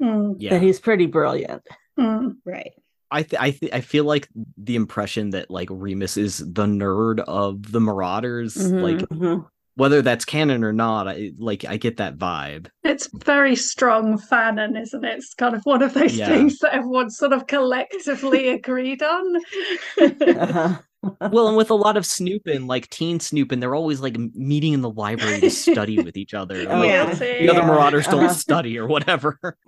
[0.02, 1.62] Mm, yeah that he's pretty brilliant.
[2.00, 2.36] mm.
[2.46, 2.72] Right.
[3.12, 7.20] I th- I th- I feel like the impression that like Remus is the nerd
[7.22, 8.82] of the Marauders, Mhm.
[8.84, 9.46] like Mhm.
[9.76, 12.68] whether that's canon or not, I like I get that vibe.
[12.84, 15.18] It's very strong fanon, isn't it?
[15.18, 16.28] It's kind of one of those Yeah.
[16.30, 19.36] things that everyone sort of collectively agreed on.
[20.00, 20.78] Uh-huh.
[21.02, 24.82] Well, and with a lot of Snupin, like teen Snupin, they're always like meeting in
[24.82, 26.56] the library to study with each other.
[26.70, 27.06] Oh, Like, Yeah.
[27.06, 27.46] Guilty.
[27.46, 28.34] The other Marauders don't uh-huh.
[28.34, 29.40] study or whatever.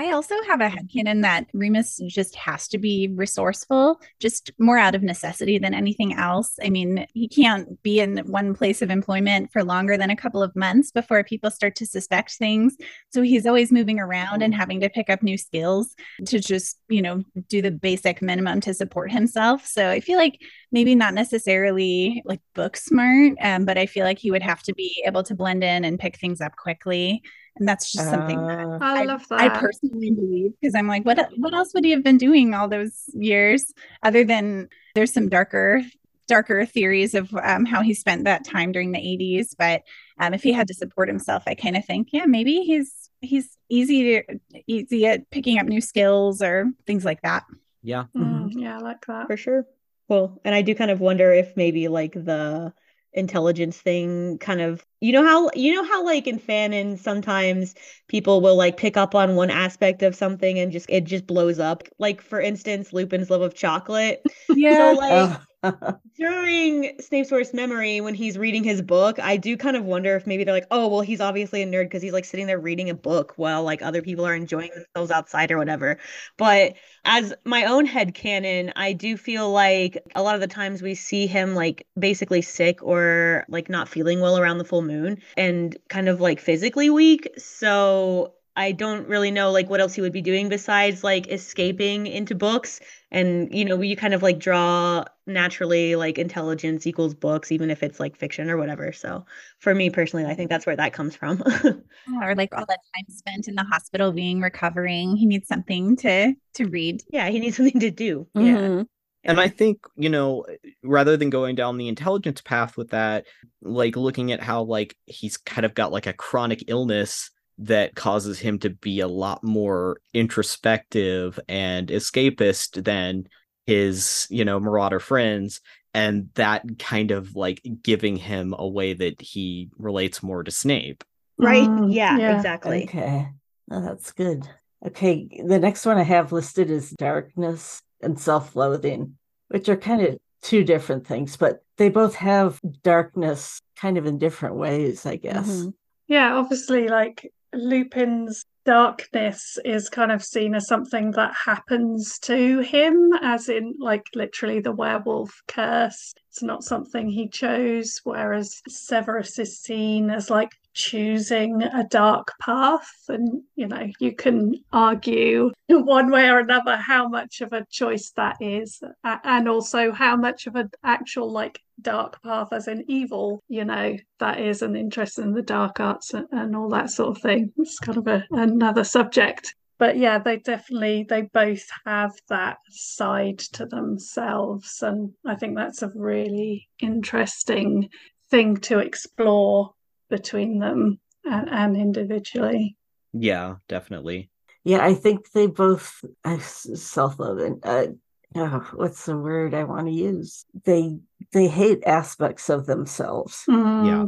[0.00, 4.94] I also have a headcanon that Remus just has to be resourceful, just more out
[4.94, 6.56] of necessity than anything else.
[6.62, 10.40] I mean, he can't be in one place of employment for longer than a couple
[10.40, 12.76] of months before people start to suspect things.
[13.12, 15.96] So he's always moving around and having to pick up new skills
[16.26, 19.66] to just, you know, do the basic minimum to support himself.
[19.66, 20.40] So I feel like
[20.70, 24.74] maybe not necessarily like book smart, um, but I feel like he would have to
[24.74, 27.20] be able to blend in and pick things up quickly.
[27.58, 29.40] And that's just something that Uh, I love that.
[29.40, 32.68] I personally believe because I'm like, what what else would he have been doing all
[32.68, 35.82] those years other than there's some darker
[36.26, 39.54] darker theories of um, how he spent that time during the 80s.
[39.58, 39.82] But
[40.20, 43.56] um, if he had to support himself, I kind of think, yeah, maybe he's he's
[43.68, 47.44] easy to easy at picking up new skills or things like that.
[47.82, 48.04] Yeah.
[48.16, 49.26] Mm, yeah, I like that.
[49.26, 49.66] For sure.
[50.08, 52.72] Well, and I do kind of wonder if maybe like the
[53.12, 57.74] intelligence thing kind of you know how you know how like in fanon sometimes
[58.08, 61.58] people will like pick up on one aspect of something and just it just blows
[61.58, 61.84] up?
[61.98, 64.24] Like for instance lupin's love of chocolate.
[64.68, 65.38] So like uh,
[66.16, 70.26] during Snape's worst memory, when he's reading his book, I do kind of wonder if
[70.26, 72.90] maybe they're like, oh, well, he's obviously a nerd because he's like sitting there reading
[72.90, 75.98] a book while like other people are enjoying themselves outside or whatever.
[76.36, 80.80] But as my own head canon, I do feel like a lot of the times
[80.80, 85.18] we see him like basically sick or like not feeling well around the full moon
[85.36, 87.28] and kind of like physically weak.
[87.36, 92.06] So I don't really know like what else he would be doing besides like escaping
[92.08, 92.80] into books
[93.10, 97.82] and you know you kind of like draw naturally like intelligence equals books even if
[97.82, 99.24] it's like fiction or whatever so
[99.60, 101.42] for me personally i think that's where that comes from
[102.22, 105.16] or like all that time spent in the hospital being recovering.
[105.16, 107.02] He needs something to to read.
[107.10, 108.86] yeah he needs something to do yeah Mhm.
[109.24, 110.46] And I think, you know,
[110.82, 113.26] rather than going down the intelligence path with that,
[113.60, 118.38] like looking at how like he's kind of got like a chronic illness that causes
[118.38, 123.26] him to be a lot more introspective and escapist than
[123.66, 125.60] his, you know, marauder friends
[125.94, 131.02] and that kind of like giving him a way that he relates more to Snape.
[131.38, 132.36] right Mm, yeah, yeah.
[132.36, 133.28] exactly okay.
[133.70, 134.48] Oh, that's good.
[134.86, 135.28] Okay.
[135.44, 139.16] The next one I have listed is darkness and self loathing,
[139.48, 144.18] which are kind of two different things, but they both have darkness kind of in
[144.18, 145.48] different ways, I guess.
[145.48, 145.74] Mhm.
[146.06, 153.10] Yeah, obviously, like Lupin's darkness is kind of seen as something that happens to him,
[153.22, 156.12] as in, like, literally the werewolf curse.
[156.28, 162.88] It's not something he chose, whereas Severus is seen as like choosing a dark path.
[163.08, 168.12] And, you know, you can argue one way or another how much of a choice
[168.16, 173.42] that is, and also how much of an actual, like, dark path as in evil
[173.48, 177.16] you know that is an interest in the dark arts and, and all that sort
[177.16, 177.52] of thing.
[177.56, 179.54] It's kind of a, another subject.
[179.78, 184.82] But yeah they definitely they both have that side to themselves.
[184.82, 187.88] And i think that's a really interesting
[188.30, 189.74] thing to explore
[190.08, 192.76] between them and, and individually
[193.12, 194.30] yeah definitely
[194.64, 197.86] yeah i think they both uh, self-loathing uh,
[198.34, 200.44] oh, what's the word I want to use?
[200.64, 200.98] They
[201.32, 203.44] they hate aspects of themselves.
[203.48, 203.86] Mm.
[203.86, 204.04] Yeah.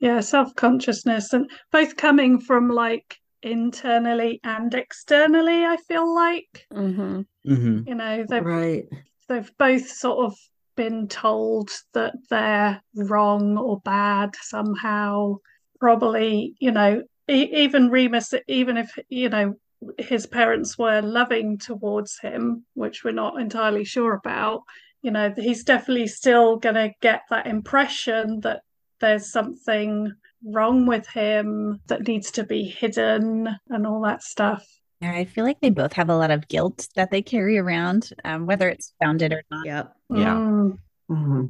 [0.00, 6.66] Yeah, self-consciousness and both coming from like internally and externally, I feel like.
[6.72, 7.20] Mm-hmm.
[7.46, 7.88] Mm-hmm.
[7.88, 8.84] You know, they've right.
[9.28, 10.36] they've both sort of
[10.76, 15.36] been told that they're wrong or bad somehow.
[15.80, 19.54] Probably, you know, e- even Remus, even if you know
[19.98, 24.62] his parents were loving towards him, which we're not entirely sure about,
[25.02, 28.62] you know, he's definitely still going to get that impression that
[29.00, 30.12] there's something
[30.44, 34.64] wrong with him that needs to be hidden and all that stuff.
[35.00, 38.10] Yeah, I feel like they both have a lot of guilt that they carry around,
[38.24, 39.66] um, whether it's founded or not.
[39.66, 39.96] Yep.
[40.10, 40.34] Yeah.
[40.34, 40.78] Mm.
[41.10, 41.44] Mm-hmm.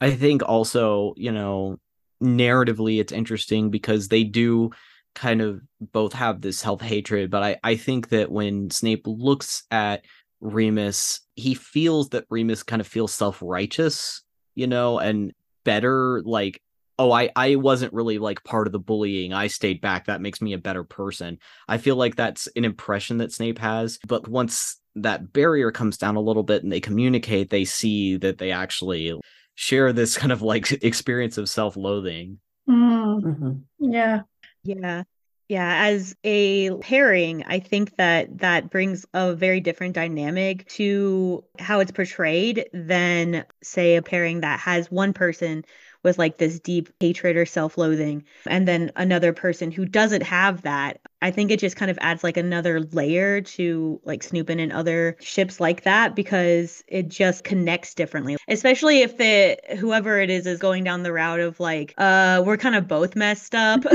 [0.00, 1.78] I think also, you know,
[2.22, 4.70] narratively it's interesting because they do
[5.14, 9.64] kind of both have this self hatred, but I, I think that when Snape looks
[9.70, 10.04] at
[10.40, 14.22] Remus, he feels that Remus kind of feels self righteous,
[14.54, 15.32] you know, and
[15.64, 16.62] better like
[16.98, 19.32] oh I I wasn't really like part of the bullying.
[19.32, 20.06] I stayed back.
[20.06, 21.38] That makes me a better person.
[21.68, 26.16] I feel like that's an impression that Snape has, but once that barrier comes down
[26.16, 29.18] a little bit and they communicate, they see that they actually
[29.54, 32.38] share this kind of like experience of self-loathing.
[32.68, 33.22] Mm.
[33.22, 33.92] Mm-hmm.
[33.92, 34.22] Yeah.
[34.62, 35.04] Yeah.
[35.48, 41.80] Yeah, as a pairing, I think that that brings a very different dynamic to how
[41.80, 45.64] it's portrayed than, say, a pairing that has one person
[46.04, 51.00] with like this deep hatred or self-loathing and then another person who doesn't have that
[51.22, 55.16] i think it just kind of adds like another layer to like Snupin and other
[55.20, 60.58] ships like that because it just connects differently especially if the whoever it is is
[60.58, 63.84] going down the route of like uh we're kind of both messed up.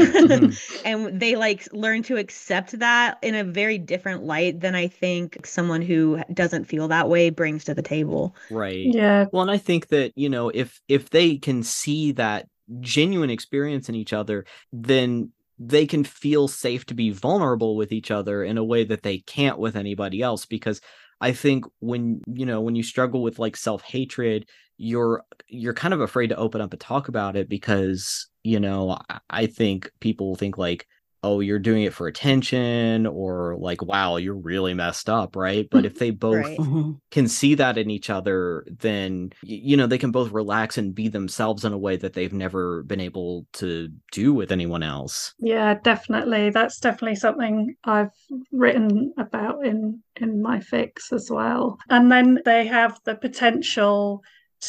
[0.85, 5.45] And they like learn to accept that in a very different light than i think
[5.45, 8.35] someone who doesn't feel that way brings to the table.
[8.51, 8.85] Right.
[8.85, 9.25] Yeah.
[9.31, 12.47] well and i think that you know if if they can see that
[12.79, 18.11] genuine experience in each other then they can feel safe to be vulnerable with each
[18.11, 20.81] other in a way that they can't with anybody else because
[21.21, 24.47] i think when you know when you struggle with like self-hatred
[24.77, 28.97] you're you're kind of afraid to open up and talk about it because you know
[29.29, 30.87] i, think people think like
[31.25, 35.85] oh you're doing it for attention or like wow you're really messed up right but
[35.85, 36.57] if they both Right.
[36.59, 36.91] Mm-hmm.
[37.11, 41.07] can see that in each other then you know they can both relax and be
[41.07, 45.75] themselves in a way that they've never been able to do with anyone else Yeah,
[45.75, 46.49] definitely.
[46.49, 48.11] That's definitely something I've
[48.51, 51.77] written about in in my fics as well.
[51.89, 54.21] And then they have the potential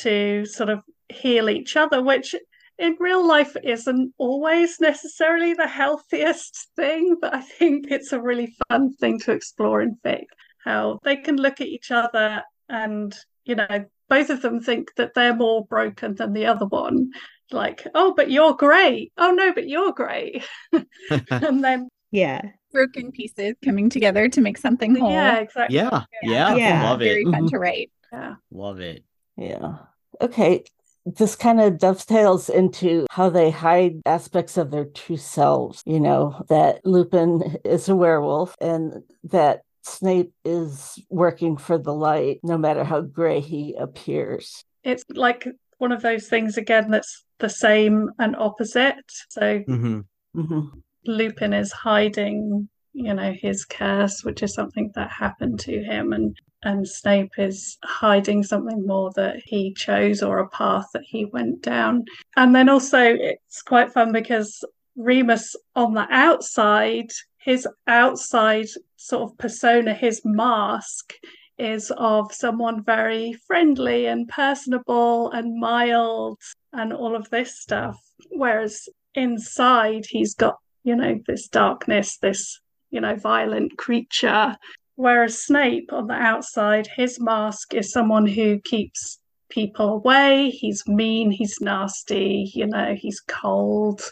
[0.02, 2.34] to sort of heal each other, which
[2.78, 8.54] in real life isn't always necessarily the healthiest thing, but I think it's a really
[8.68, 10.26] fun thing to explore in fic.
[10.64, 15.14] How they can look at each other and, you know, both of them think that
[15.14, 17.10] they're more broken than the other one.
[17.50, 19.12] Like, oh, but you're great.
[19.16, 20.44] Oh, no, but you're great.
[21.30, 25.10] and then, yeah Broken pieces coming together to make something whole.
[25.10, 25.76] yeah, exactly.
[25.76, 26.82] yeah yeah, Yeah.
[26.90, 27.56] love it Very fun to mm-hmm.
[27.56, 27.90] write.
[28.12, 28.34] Yeah.
[28.50, 29.04] love it
[29.36, 29.76] Yeah.
[30.20, 30.64] Okay.
[31.06, 35.82] This kind of dovetails into how they hide aspects of their true selves.
[35.86, 42.40] You know, that Lupin is a werewolf and that Snape is working for the light,
[42.42, 44.64] no matter how gray he appears.
[44.82, 45.46] It's like
[45.78, 48.96] one of those things again that's the same and opposite.
[49.28, 50.00] So hmm
[50.34, 50.60] hmm
[51.06, 56.34] Lupin is hiding, you know, his curse, which is something that happened to him, and
[56.62, 61.62] and Snape is hiding something more that he chose or a path that he went
[61.62, 62.06] down.
[62.36, 64.64] And then also it's quite fun because
[64.96, 68.66] Remus on the outside, his outside
[68.96, 71.12] sort of persona, his mask
[71.58, 76.40] is of someone very friendly and personable and mild
[76.72, 78.00] and all of this stuff.
[78.30, 84.56] Whereas inside he's got you know, this darkness, this, you know, violent creature.
[84.96, 89.18] Whereas Snape on the outside, his mask is someone who keeps
[89.50, 90.50] people away.
[90.50, 94.02] He's mean, he's nasty, you know, he's cold,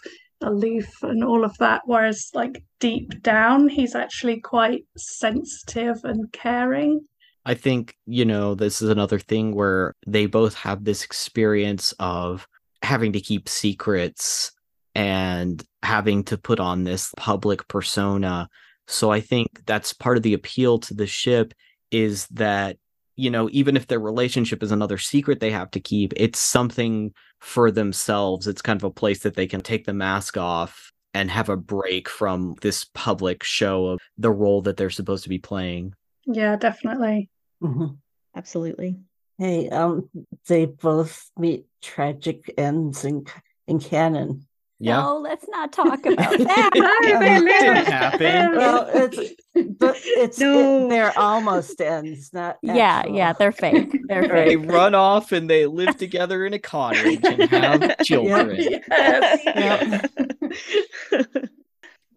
[0.43, 1.83] aloof, and all of that.
[1.87, 7.01] Whereas, like, deep down, he's actually quite sensitive and caring.
[7.47, 12.47] I think, you know, this is another thing where they both have this experience of
[12.83, 14.53] having to keep secrets
[14.95, 18.49] and having to put on this public persona.
[18.87, 21.55] So I think that's part of the appeal to the ship
[21.91, 22.77] is that,
[23.17, 27.13] you know, even if their relationship is another secret they have to keep, it's something
[27.41, 28.47] for themselves.
[28.47, 31.57] It's kind of a place that they can take the mask off and have a
[31.57, 35.95] break from this public show of the role that they're supposed to be playing.
[36.27, 37.31] Yeah, definitely.
[37.63, 37.99] Mhm.
[38.35, 38.99] Absolutely.
[39.39, 40.11] Hey, um,
[40.49, 43.27] they both meet tragic ends in
[43.67, 44.47] in canon.
[44.81, 44.97] Yeah.
[45.01, 46.71] No, let's not talk about that.
[46.75, 47.61] No, they live.
[47.61, 48.57] Didn't happen.
[48.57, 49.17] Well, it's
[49.79, 53.17] but it's it- they're almost ends, not yeah, actual.
[53.17, 53.97] yeah, they're fake.
[54.09, 54.47] They're fake.
[54.49, 58.57] They run off and they live together in a cottage and have children.
[58.91, 60.07] Yes.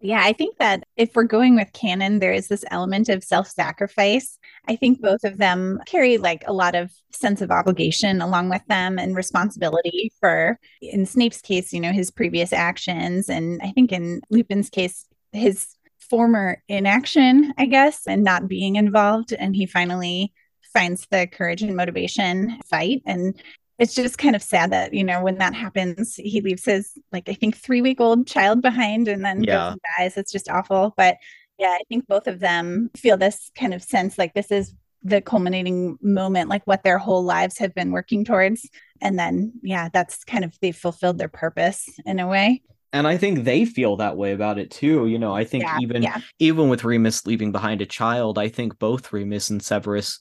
[0.00, 3.48] Yeah, I think that if we're going with canon, there is this element of self
[3.48, 4.38] sacrifice.
[4.68, 8.64] I think both of them carry like a lot of sense of obligation along with
[8.68, 13.28] them and responsibility for, in Snape's case, you know, his previous actions.
[13.28, 15.66] And I think in Lupin's case, his
[15.98, 19.32] former inaction, I guess, and not being involved.
[19.32, 20.32] And he finally
[20.72, 23.02] finds the courage and motivation fight.
[23.04, 23.40] And
[23.78, 27.28] it's just kind of sad that you know when that happens he leaves his like
[27.28, 29.72] i think three week old child behind and then goes Yeah.
[29.72, 31.16] and dies it's just awful but
[31.58, 34.74] yeah i think both of them feel this kind of sense like this is
[35.04, 38.68] the culminating moment like what their whole lives have been working towards
[39.00, 42.60] and then yeah that's kind of they've fulfilled their purpose in a way
[42.92, 45.06] And I think they feel that way about it too.
[45.06, 48.48] You know, I think yeah even yeah even with Remus leaving behind a child, I
[48.48, 50.20] think both Remus and Severus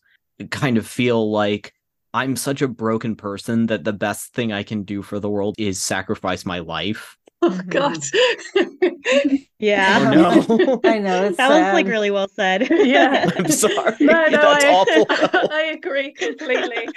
[0.52, 1.72] kind of feel like
[2.14, 5.56] I'm such a broken person that the best thing I can do for the world
[5.58, 7.18] is sacrifice my life.
[7.44, 7.98] Oh God.
[9.60, 10.00] Yeah.
[10.02, 10.82] Oh no.
[10.90, 12.68] I know it's That was like really well said.
[12.72, 13.30] Yeah.
[13.38, 13.96] I'm sorry.
[14.00, 15.06] no, no, That's I, awful.
[15.52, 16.88] I agree completely.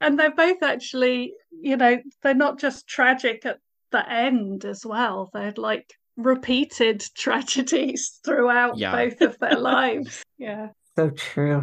[0.00, 3.58] and they're both actually, you know, they're not just tragic at
[3.90, 5.30] the end as well.
[5.32, 8.92] They're like repeated tragedies throughout Yeah.
[8.92, 10.22] both of their lives.
[10.36, 10.68] Yeah.
[10.96, 11.62] So true.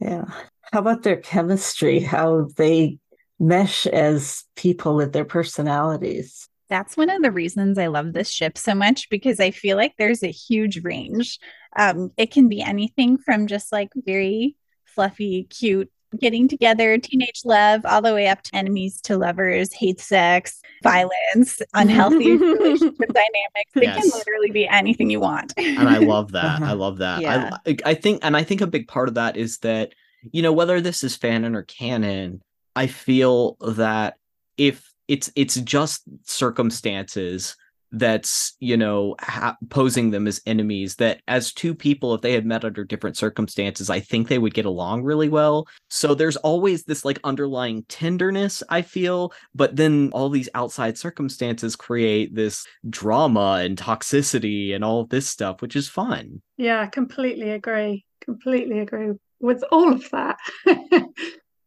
[0.00, 0.24] Yeah.
[0.72, 2.00] How about their chemistry?
[2.00, 2.98] How they
[3.38, 6.48] mesh as people with their personalities?
[6.68, 9.94] That's one of the reasons I love this ship so much because I feel like
[9.98, 11.38] there's a huge range.
[11.78, 15.90] Um, it can be anything from just like very fluffy, cute,
[16.20, 21.60] getting together, teenage love, all the way up to enemies to lovers, hate sex, violence,
[21.74, 23.72] unhealthy relationship dynamics.
[23.74, 25.52] It can literally be anything you want.
[25.56, 26.44] and I love that.
[26.60, 26.76] I Uh-huh.
[26.76, 27.20] love that.
[27.22, 27.56] Yeah.
[27.66, 29.92] I I think and I think a big part of that is that
[30.32, 32.42] you know whether this is fanon or canon,
[32.74, 34.16] I feel that
[34.56, 37.56] if it's it's just circumstances
[37.92, 42.46] that's you know ha- posing them as enemies that as two people if they had
[42.46, 46.84] met under different circumstances i think they would get along really well so there's always
[46.84, 53.60] this like underlying tenderness i feel but then all these outside circumstances create this drama
[53.62, 58.04] and toxicity and all of this stuff which is fun Yeah, I completely agree.
[58.20, 60.38] Completely agree with all of that.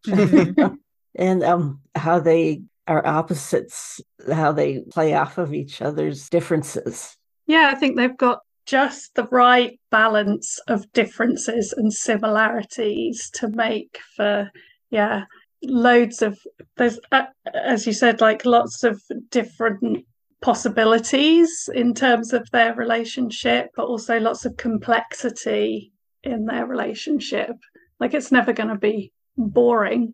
[1.16, 4.02] and um, how they are opposites,
[4.34, 7.16] how they play off of each other's differences.
[7.46, 14.00] Yeah, I think they've got just the right balance of differences and similarities to make
[14.16, 14.52] for,
[14.90, 15.24] yeah,
[15.64, 16.38] loads of,
[16.78, 20.06] there's, uh, as you said, like lots of different
[20.42, 25.92] possibilities in terms of their relationship, but also lots of complexity
[26.24, 27.56] in their relationship.
[28.00, 30.14] Like it's never going to be boring.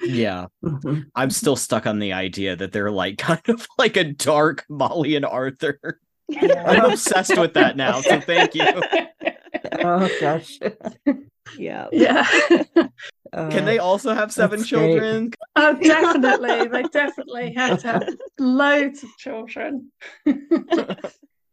[0.00, 1.04] yeah Mhm.
[1.14, 5.16] i'm still stuck on the idea that they're like kind of like a dark molly
[5.16, 5.78] and arthur
[6.40, 8.64] i'm obsessed with that now so thank you
[9.76, 10.58] Oh gosh.
[11.58, 11.88] yeah.
[11.92, 12.26] yeah.
[13.32, 14.80] Uh, can they also have seven that's great.
[14.88, 16.68] children Oh, definitely.
[16.68, 19.90] They definitely had to have loads of children.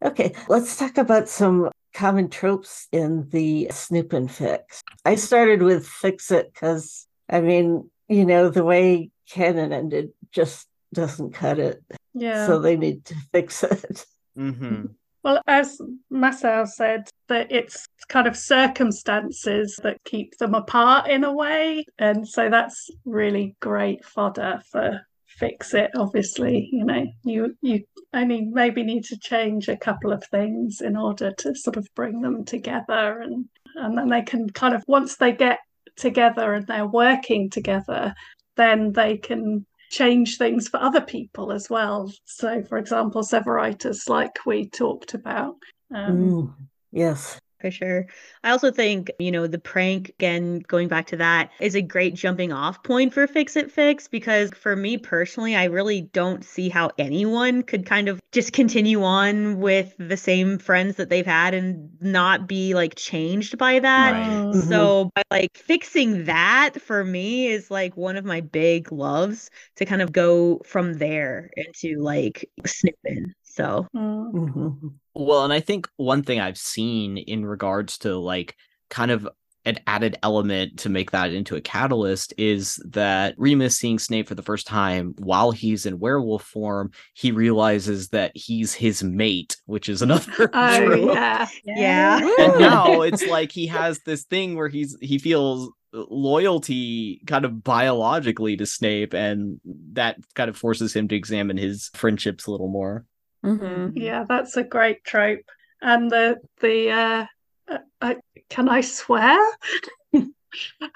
[0.03, 4.81] Okay, let's talk about some common tropes in the Snupin fics.
[5.05, 10.67] I started with fix it because I mean, you know, the way canon ended just
[10.93, 11.83] doesn't cut it.
[12.13, 12.45] yeah.
[12.45, 14.05] So they need to fix it.
[14.35, 14.85] hmm
[15.23, 15.79] well, as
[16.11, 21.85] Masao said, that it's kind of circumstances that keep them apart in a way.
[21.99, 25.05] And so that's really great fodder for
[25.41, 27.83] fix it obviously you know you you
[28.13, 32.21] only maybe need to change a couple of things in order to sort of bring
[32.21, 35.57] them together and and then they can kind of once they get
[35.97, 38.13] together and they're working together
[38.55, 44.45] then they can change things for other people as well so for example Severitus like
[44.45, 45.55] we talked about
[45.93, 46.55] um,
[46.91, 47.39] yes.
[47.61, 48.07] For sure.
[48.43, 52.15] I also think, you know, the prank, again, going back to that, is a great
[52.15, 56.67] jumping off point for Fix It Fics because for me personally, I really don't see
[56.67, 61.53] how anyone could kind of just continue on with the same friends that they've had
[61.53, 64.11] and not be like changed by that.
[64.13, 64.55] Right.
[64.55, 65.09] So, mm-hmm.
[65.15, 70.01] by like fixing that for me is like one of my big loves to kind
[70.01, 73.33] of go from there into like Snupin.
[73.51, 74.93] So, mm, Mhm.
[75.13, 78.55] Well, and I think one thing I've seen in regards to like
[78.89, 79.27] kind of
[79.65, 84.33] an added element to make that into a catalyst is that Remus seeing Snape for
[84.33, 89.87] the first time while he's in werewolf form, he realizes that he's his mate, which
[89.89, 91.13] is another oh trope.
[91.15, 92.19] yeah yeah.
[92.39, 97.63] And now it's like he has this thing where he's he feels loyalty kind of
[97.63, 99.59] biologically to Snape, and
[99.93, 103.05] that kind of forces him to examine his friendships a little more.
[103.45, 103.93] Mhm.
[103.95, 105.45] Yeah, that's a great trope.
[105.81, 107.25] And the the uh,
[107.67, 108.15] uh, uh,
[108.49, 109.39] can I swear?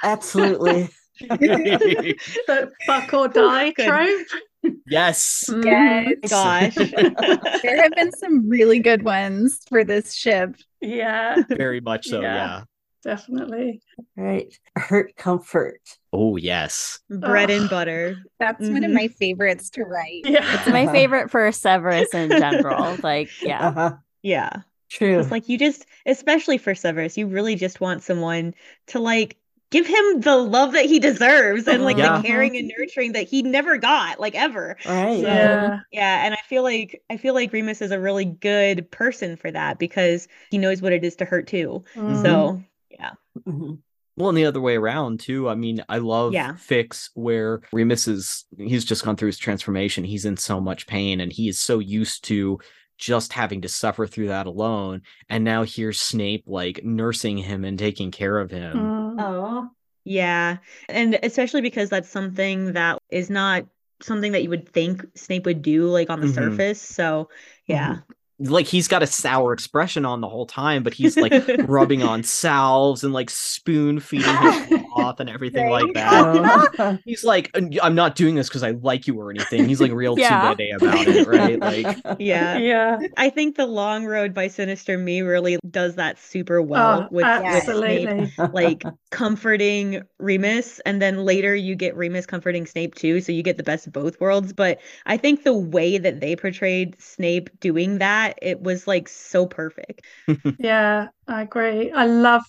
[0.04, 0.90] Absolutely.
[1.20, 3.86] the fuck or die Good.
[3.88, 4.74] trope.
[4.86, 5.46] yes.
[5.64, 6.14] Yes.
[6.30, 6.76] Gosh.
[6.76, 10.56] There have been some really good ones for this ship.
[10.82, 12.36] Yeah, Very much so, Yeah.
[12.36, 12.64] yeah.
[13.06, 13.82] Definitely.
[14.18, 14.54] Right.
[14.76, 15.80] Hurt comfort.
[16.12, 17.00] Oh, yes.
[17.10, 18.18] Bread and butter.
[18.40, 18.96] That's one of Mhm.
[18.96, 20.24] my favorites to write.
[20.26, 20.44] Yeah.
[20.60, 22.98] It's my favorite for Severus in general.
[23.04, 23.68] Like, yeah.
[23.70, 23.94] Uh-huh.
[24.24, 24.50] Yeah.
[24.90, 25.20] True.
[25.20, 28.54] It's like you just, especially for Severus, you really just want someone
[28.88, 29.38] to like
[29.72, 32.18] give him the love that he deserves and like Yeah.
[32.22, 34.78] the caring and nurturing that he never got, like ever.
[34.86, 35.22] right.
[35.22, 35.80] So- Yeah.
[35.92, 39.52] Yeah, and I feel like I feel like Remus is a really good person for
[39.52, 41.84] that because he knows what it is to hurt too.
[41.96, 42.22] Mm.
[42.22, 42.62] So
[42.98, 43.12] yeah.
[43.48, 43.80] Mhm.
[44.18, 45.50] Well, and the other way around too.
[45.50, 46.54] I mean, I love Yeah.
[46.54, 50.04] Fics where Remus is he's just gone through his transformation.
[50.06, 52.60] He's in so much pain and he is so used to
[52.98, 55.02] just having to suffer through that alone.
[55.28, 59.18] And now here's Snape like nursing him and taking care of him.
[59.20, 59.68] Oh.
[60.06, 60.58] Yeah.
[60.88, 63.66] And especially because that's something that is not
[64.02, 66.36] something that you would think Snape would do like on the Mhm.
[66.36, 66.82] surface.
[66.82, 67.28] So
[67.66, 67.98] yeah.
[68.38, 71.32] Like he's got a sour expression on the whole time, but he's like
[71.68, 76.76] rubbing on salves and like spoon feeding his cloth and everything like that.
[76.80, 76.98] Oh.
[77.06, 77.50] He's like,
[77.82, 79.68] I'm not doing this because I like you or anything.
[79.68, 80.54] He's like real Yeah.
[80.60, 80.76] yeah.
[80.76, 81.60] about it, right?
[81.60, 82.58] Like, Yeah.
[82.58, 82.98] Yeah.
[83.18, 87.08] I think the long road by Sinister Me really does that super oh, well Oh,
[87.12, 88.54] with, with Snape.
[88.54, 93.58] like comforting Remus, and then later you get Remus comforting Snape too, so you get
[93.58, 94.54] the best of both worlds.
[94.54, 99.46] But I think the way that they portrayed Snape doing that, it was like so
[99.46, 100.02] perfect.
[100.60, 101.92] Yeah, I agree.
[101.92, 102.44] I love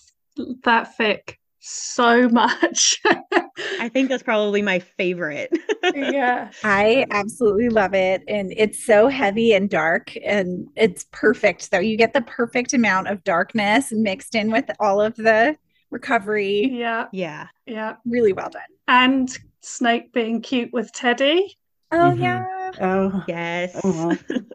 [0.63, 3.01] that fic so much.
[3.79, 5.51] I think that's probably my favorite.
[5.95, 6.49] yeah.
[6.63, 8.23] I absolutely love it.
[8.27, 11.69] And it's so heavy and dark, and it's perfect.
[11.69, 15.55] So you get the perfect amount of darkness mixed in with all of the
[15.91, 16.69] recovery.
[16.71, 17.07] Yeah.
[17.11, 17.47] yeah.
[17.65, 17.95] Yeah.
[18.05, 18.61] Really well done.
[18.87, 19.29] And
[19.61, 21.57] Snape being cute with Teddy.
[21.91, 22.21] Oh, Mhm.
[22.21, 22.71] yeah.
[22.81, 23.23] Oh.
[23.27, 23.75] Yes.
[23.81, 24.45] Mhm.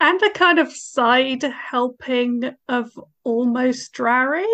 [0.00, 2.90] And a kind of side helping of
[3.24, 4.44] almost Drarry.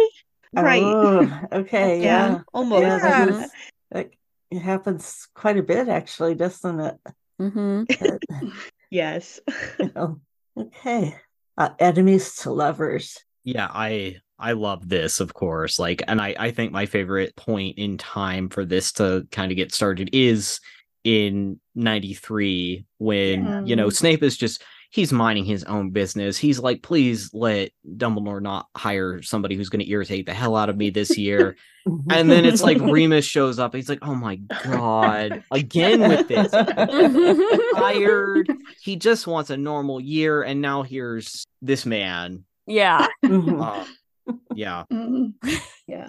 [0.54, 0.82] Right.
[0.82, 2.02] Oh, okay.
[2.02, 2.40] Yeah.
[2.52, 2.82] Almost.
[2.82, 3.46] Yeah, that Mhm.
[3.90, 4.10] that-
[4.50, 6.96] it happens quite a bit, actually, doesn't it?
[7.38, 8.20] hmm That-
[8.90, 9.40] Yes.
[9.78, 10.20] you know.
[10.58, 11.16] Okay.
[11.56, 13.18] Uh, enemies to lovers.
[13.44, 15.78] yeah, I I love this, of course.
[15.78, 19.56] Like, and I I think my favorite point in time for this to kind of
[19.56, 20.60] get started is
[21.04, 24.62] in 93 when you know Snape is just
[24.94, 26.36] he's minding his own business.
[26.36, 30.68] He's like, please let Dumbledore not hire somebody who's going to irritate the hell out
[30.68, 31.56] of me this year.
[32.10, 33.74] and then it's like Remus shows up.
[33.74, 36.50] He's like, oh my god, again with this.
[37.74, 38.52] Tired.
[38.82, 42.44] He just wants a normal year, and now here's this man.
[42.66, 43.08] yeah.
[43.24, 43.86] Mhm.
[44.54, 44.84] Yeah.
[44.92, 45.34] Mm.
[45.88, 46.08] Yeah.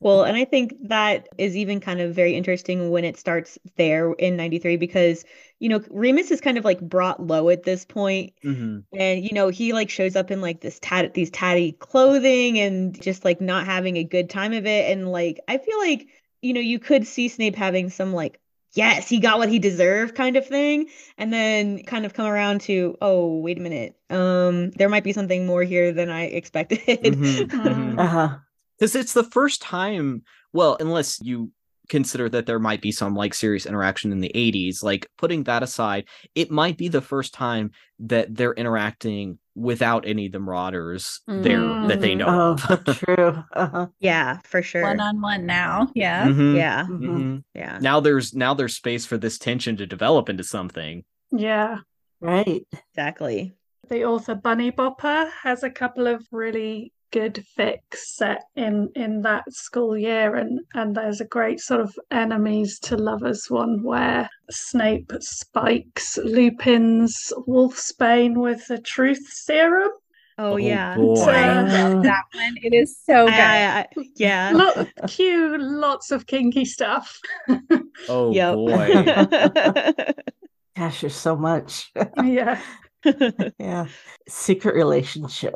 [0.00, 4.12] Well, and I think that is even kind of very interesting when it starts there
[4.14, 5.24] in 93 because,
[5.60, 9.32] you know, Remus is kind of like brought low at this point hmm and you
[9.32, 13.40] know, he like shows up in like this tat these tatty clothing and just like
[13.40, 16.08] not having a good time of it and like I feel like,
[16.42, 18.40] you know, you could see Snape having some like
[18.74, 20.88] yes, he got what he deserved kind of thing
[21.18, 23.96] and then kind of come around to, oh, wait a minute.
[24.10, 26.80] Um there might be something more here than I expected.
[27.02, 27.96] Mhm, mhm.
[27.96, 27.98] Mm.
[27.98, 28.38] Uh-huh.
[28.78, 30.22] because it's the first time
[30.52, 31.50] well unless you
[31.88, 35.62] consider that there might be some like serious interaction in the 80s like putting that
[35.62, 41.20] aside it might be the first time that they're interacting without any of the marauders
[41.26, 43.44] there that they know Oh, of true.
[43.52, 43.86] Uh-huh.
[44.00, 44.82] Yeah, for sure.
[44.82, 45.90] One on one now.
[45.94, 46.26] Yeah.
[46.26, 46.86] Mhm, yeah.
[46.86, 47.00] Mhm.
[47.00, 47.42] mhm.
[47.54, 47.78] Yeah.
[47.80, 51.78] now there's now there's space for this tension to develop into something Yeah.
[52.20, 52.66] Right.
[52.90, 53.52] Exactly.
[53.90, 59.44] The author Bunny Bopper has a couple of really good fics set in in that
[59.52, 65.12] school year and and there's a great sort of enemies to lovers one where Snape
[65.20, 69.90] spikes Lupin's wolfsbane with the truth serum.
[70.38, 70.96] Oh, Oh, yeah.
[70.96, 71.22] boy.
[71.30, 72.54] I love that one.
[72.64, 73.34] It is so good.
[73.34, 74.50] I- I- I- yeah.
[74.52, 77.16] Lot, cue lots of kinky stuff.
[78.08, 78.54] oh Yep.
[78.56, 78.86] boy
[80.76, 81.92] Gosh, there's so much.
[82.24, 82.60] yeah.
[83.60, 83.86] yeah.
[84.28, 85.54] Secret relationship.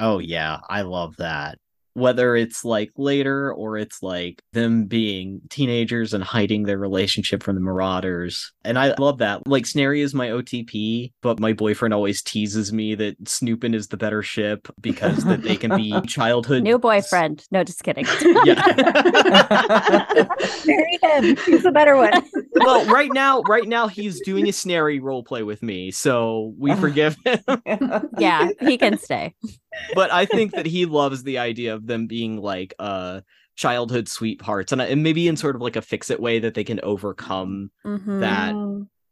[0.00, 1.58] Oh yeah, I love that.
[1.94, 7.56] Whether it's like later or it's like them being teenagers and hiding their relationship from
[7.56, 8.52] the Marauders.
[8.64, 9.44] And I love that.
[9.48, 13.96] Like Snary is my OTP, but my boyfriend always teases me that Snupin is the
[13.96, 17.44] better ship because that they can be childhood New boyfriend.
[17.50, 18.06] No, just kidding.
[18.44, 18.54] Yeah.
[20.66, 21.36] Marry him.
[21.44, 22.12] He's a better one.
[22.54, 26.74] well, right now, right now he's doing a Snary role play with me, so we
[26.76, 27.40] forgive him.
[28.18, 29.34] yeah, he can stay.
[29.94, 33.20] But I think that he loves the idea of them being like uh
[33.56, 36.64] childhood sweethearts and, and maybe in sort of like a fix it way that they
[36.64, 38.20] can overcome Mhm.
[38.20, 38.54] that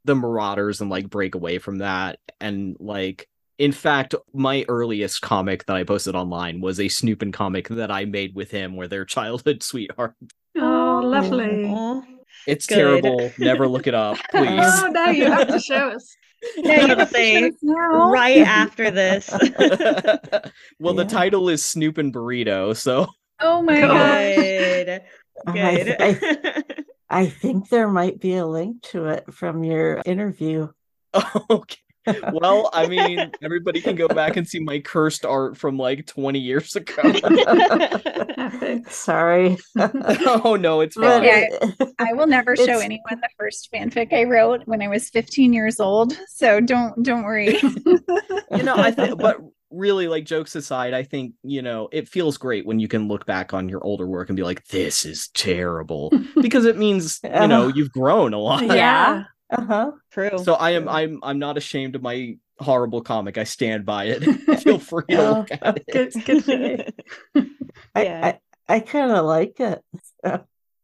[0.06, 3.28] the marauders and like break away from that and like
[3.58, 8.06] in fact my earliest comic that I posted online was a Snupin comic that I
[8.06, 10.16] made with him where they're childhood sweethearts.
[10.60, 11.66] Oh, lovely.
[11.66, 12.02] Aw.
[12.46, 12.74] It's Good.
[12.76, 13.30] terrible.
[13.38, 14.48] Never look it up, please.
[14.64, 16.16] Oh, now you have to show us.
[16.58, 19.28] No, you have to say right after this.
[20.78, 23.08] well, the title is Snupin Burrito, so
[23.40, 24.34] Oh my god.
[24.36, 25.02] Good.
[25.46, 25.96] I, Good.
[26.00, 26.62] I,
[27.10, 30.68] I think there might be a link to it from your interview.
[31.50, 31.76] okay.
[32.32, 36.38] Well, I mean, everybody can go back and see my cursed art from like 20
[36.38, 37.02] years ago.
[38.88, 39.56] Sorry.
[39.78, 41.24] oh no, it's fine.
[41.24, 41.46] Yeah.
[41.98, 45.52] I will never show It's- anyone the first fanfic I wrote when I was 15
[45.52, 46.18] years old.
[46.28, 47.58] So don't don't worry.
[48.50, 49.36] You know, I think, but
[49.70, 53.26] really, like jokes aside, I think you know it feels great when you can look
[53.26, 56.10] back on your older work and be like, "This is terrible,"
[56.40, 58.64] because it means you know you've grown a lot.
[58.64, 59.24] Yeah.
[59.50, 59.92] Uh-huh.
[60.12, 60.38] True.
[60.42, 63.38] So I am, I'm, I'm not ashamed of my horrible comic.
[63.38, 64.22] I stand by it.
[64.62, 65.92] Feel free to Oh, look at it.
[65.92, 67.46] Good, good for you.
[67.94, 68.32] I, Yeah.
[68.68, 69.82] I, I kind of like it.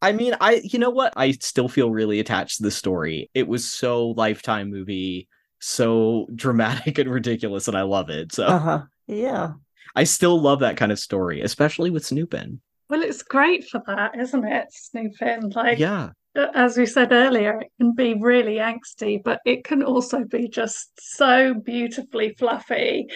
[0.00, 1.12] I mean, I you know what?
[1.16, 3.30] I still feel really attached to the story.
[3.34, 5.28] It was so lifetime movie,
[5.60, 8.32] so dramatic and ridiculous, and I love it.
[8.32, 8.82] So Uh-huh.
[9.06, 9.52] Yeah.
[9.96, 12.58] I still love that kind of story, especially with Snupin.
[12.90, 14.68] Well, it's great for that, isn't it?
[14.74, 15.54] Snupin.
[15.54, 16.10] Like, Yeah.
[16.36, 20.48] Uh, as we said earlier, it can be really angsty, but it can also be
[20.48, 23.06] just so beautifully fluffy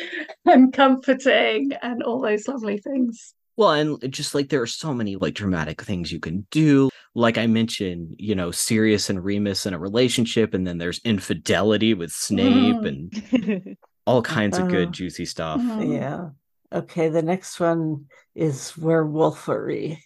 [0.45, 3.35] and comforting and all those lovely things.
[3.57, 6.91] Well, and just like there are so many like dramatic things you can do.
[7.17, 11.95] Like I mentioned, you know, Sirius and Remus in a relationship, and then there's infidelity
[11.95, 12.87] with Snape Mhm.
[13.33, 13.77] and
[14.07, 14.93] all kinds of good Uh-huh.
[14.93, 15.61] juicy stuff.
[15.61, 15.93] Mhm.
[15.93, 16.29] Yeah.
[16.73, 20.05] Okay, the next one is werewolfery.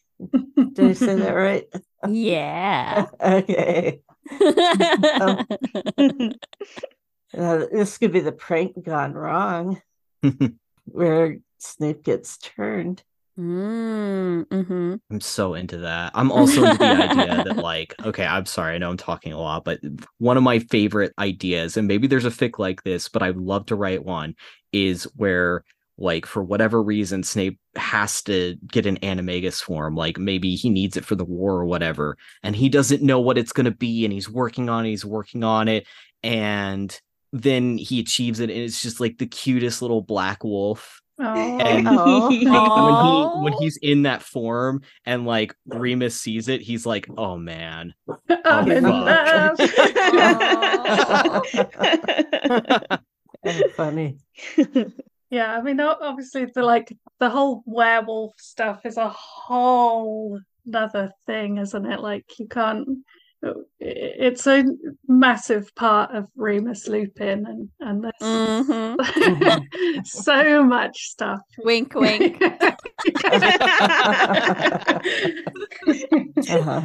[0.56, 1.64] Did I say that right?
[2.08, 3.06] Yeah.
[3.22, 4.00] okay.
[7.36, 9.80] Uh, this could be the prank gone wrong,
[10.84, 13.02] where Snape gets turned.
[13.38, 16.12] mm, hmm I'm so into that.
[16.14, 19.40] I'm also into the idea that, like, okay, I'm sorry, I know I'm talking a
[19.40, 19.80] lot, but
[20.18, 23.64] one of my favorite ideas, and maybe there's a fic like this, but I'd love
[23.66, 24.34] to write one,
[24.72, 25.64] is where,
[25.96, 29.94] like, for whatever reason, Snape has to get an animagus form.
[29.94, 33.38] Like, maybe he needs it for the war or whatever, and he doesn't know what
[33.38, 35.86] it's going to be, and he's working on it, he's working on it,
[36.22, 37.00] and
[37.32, 41.86] then he achieves it, and it's just like the cutest little black wolf Oh, and
[41.88, 42.28] Oh.
[42.28, 47.06] like, when he when he's in that form and like Remus sees it, he's like,
[47.16, 47.94] "Oh man."
[48.44, 49.54] I'm oh, oh,
[51.46, 51.70] fuck.
[52.50, 53.00] love.
[53.44, 54.18] And funny.
[55.32, 61.56] Yeah, I mean, obviously, the like the whole werewolf stuff is a whole another thing,
[61.56, 62.00] isn't it?
[62.00, 62.86] Like, you can't.
[63.80, 64.62] It's a
[65.08, 68.94] massive part of Remus Lupin, and and there's hmm
[70.04, 71.40] so much stuff.
[71.64, 72.42] Wink, wink.
[76.50, 76.82] Uh-huh.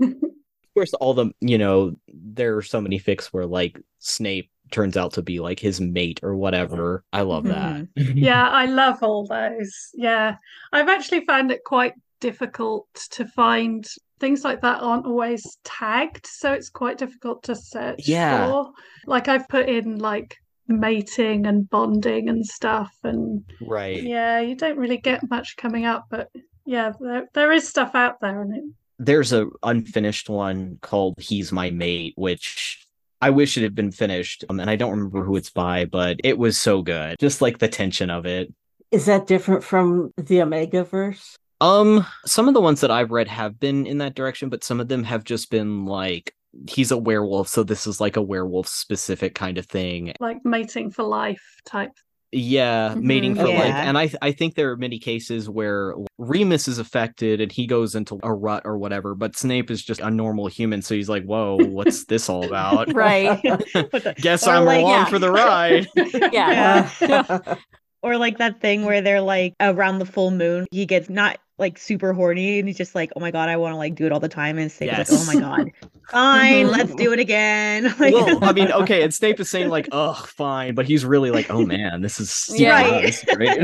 [0.00, 4.96] Of course, all the you know, there are so many fics where like Snape turns
[4.96, 7.04] out to be like his mate or whatever.
[7.12, 7.86] I love that.
[7.96, 8.18] Mm-hmm.
[8.18, 9.90] yeah, I love all those.
[9.94, 10.36] Yeah,
[10.72, 13.86] I've actually found it quite difficult to find.
[14.18, 18.48] Things like that aren't always tagged, so it's quite difficult to search Yeah.
[18.48, 18.72] for.
[19.06, 20.36] Like I've put in like
[20.68, 24.02] mating and bonding and stuff, and Right.
[24.02, 26.30] yeah, you don't really get much coming up, but
[26.64, 28.64] yeah, there, there is stuff out there, and it,
[28.98, 32.85] There's a unfinished one called He's My Mate, which
[33.26, 34.44] I wish it had been finished.
[34.48, 37.18] Um, and I don't remember who it's by, but it was so good.
[37.18, 38.54] Just like the tension of it.
[38.92, 41.36] Is that different from the Omega verse?
[41.60, 44.78] Um, some of the ones that I've read have been in that direction, but some
[44.78, 46.36] of them have just been like
[46.68, 50.12] he's a werewolf, so this is like a werewolf specific kind of thing.
[50.20, 51.92] like mating for life type.
[52.38, 53.38] Yeah, mating Mhm.
[53.40, 53.88] for like, Yeah.
[53.88, 57.94] and I I think there are many cases where Remus is affected and he goes
[57.94, 61.24] into a rut or whatever, but Snape is just a normal human, so he's like,
[61.24, 63.40] "Whoa, what's this all about?" Right.
[64.20, 65.04] Guess Or I'm like- along yeah.
[65.06, 65.86] for the ride.
[66.32, 66.88] Yeah.
[68.02, 71.78] Or like that thing where they're like around the full moon, he gets not like
[71.78, 74.12] super horny and he's just like, oh my god, I want to like do it
[74.12, 74.58] all the time.
[74.58, 75.10] And Snape's Yes.
[75.10, 75.70] like, oh my god,
[76.10, 77.84] fine, let's do it again.
[77.98, 81.30] Like, well, I mean, okay, and Snape is saying like, oh, fine," but he's really
[81.30, 82.86] like, "Oh man, this is Yeah.
[82.86, 83.58] yeah, this is great."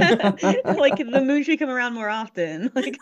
[0.79, 2.71] like the moon should come around more often.
[2.75, 2.97] Like,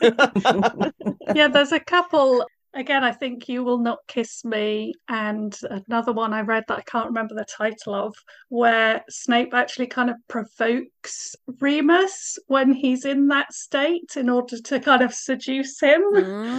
[1.34, 2.46] yeah, there's a couple.
[2.72, 6.82] Again, I think You Will Not Kiss Me, and another one I read that I
[6.82, 8.14] can't remember the title of,
[8.48, 14.78] where Snape actually kind of provokes Remus when he's in that state in order to
[14.78, 16.01] kind of seduce him.
[16.12, 16.59] Mhm.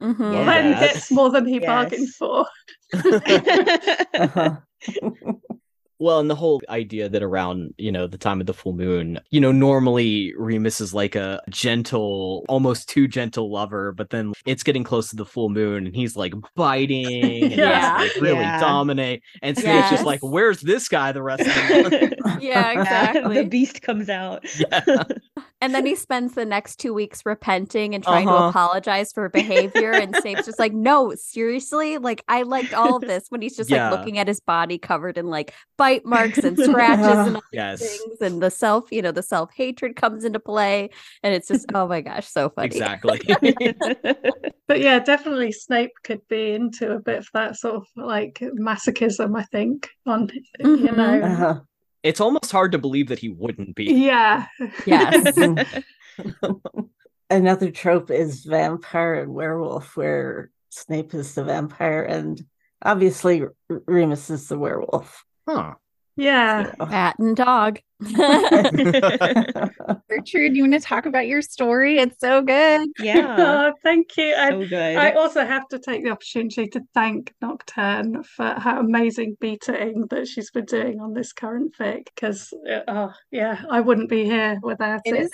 [0.00, 0.32] Mhm.
[0.32, 0.44] Yeah.
[0.46, 1.66] Then gets more than he Yes.
[1.66, 2.46] bargained for.
[4.14, 4.56] Uh-huh.
[6.00, 9.20] Well, and the whole idea that around, you know, the time of the full moon,
[9.30, 14.62] you know, normally Remus is like a gentle, almost too gentle lover, but then it's
[14.62, 17.06] getting close to the full moon and he's like biting
[17.44, 18.02] and Yeah.
[18.02, 18.58] he's like really Yeah.
[18.60, 19.22] dominate.
[19.42, 22.40] And Snape's just like, where's this guy the rest of the month?
[22.42, 23.36] Yeah, exactly.
[23.42, 24.44] the beast comes out.
[24.58, 25.02] Yeah.
[25.60, 28.42] And then he spends the next two weeks repenting and trying Uh-huh.
[28.44, 29.98] to apologize for behavior.
[29.98, 31.98] and Snape's just like, no, seriously?
[31.98, 33.90] Like, I liked all of this when he's just Yeah.
[33.90, 37.80] like looking at his body covered in like bite marks and scratches and all Yes.
[37.80, 38.20] things.
[38.20, 40.90] And the self, you know, the self hatred comes into play.
[41.22, 42.66] And it's just, oh my gosh, so funny.
[42.66, 43.20] Exactly.
[44.66, 49.36] But yeah, definitely Snape could be into a bit of that sort of like masochism,
[49.36, 50.28] I think, on,
[50.60, 50.96] you Mhm.
[50.96, 51.20] know.
[51.26, 51.60] Uh-huh.
[52.02, 53.84] It's almost hard to believe that he wouldn't be.
[53.84, 54.46] Yeah.
[54.86, 55.36] Yes.
[57.30, 62.44] Another trope is vampire and werewolf, where Snape is the vampire and
[62.82, 65.24] obviously Remus is the werewolf.
[65.48, 65.74] Huh.
[66.20, 66.72] Yeah.
[66.90, 67.80] Cat and dog.
[70.08, 71.98] Gertrude, you want to talk about your story?
[71.98, 72.88] It's so good.
[72.98, 73.36] yeah.
[73.70, 74.34] Oh, thank you.
[74.36, 74.96] And So good.
[74.96, 80.28] I also have to take the opportunity to thank Nocturn for her amazing beating that
[80.28, 84.58] she's been doing on this current fic because, uh, oh, yeah, I wouldn't be here
[84.62, 85.30] without It it.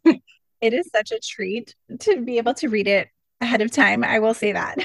[0.00, 0.18] is
[0.60, 3.08] it is such a treat to be able to read it
[3.40, 4.02] ahead of time.
[4.02, 4.78] I will say that.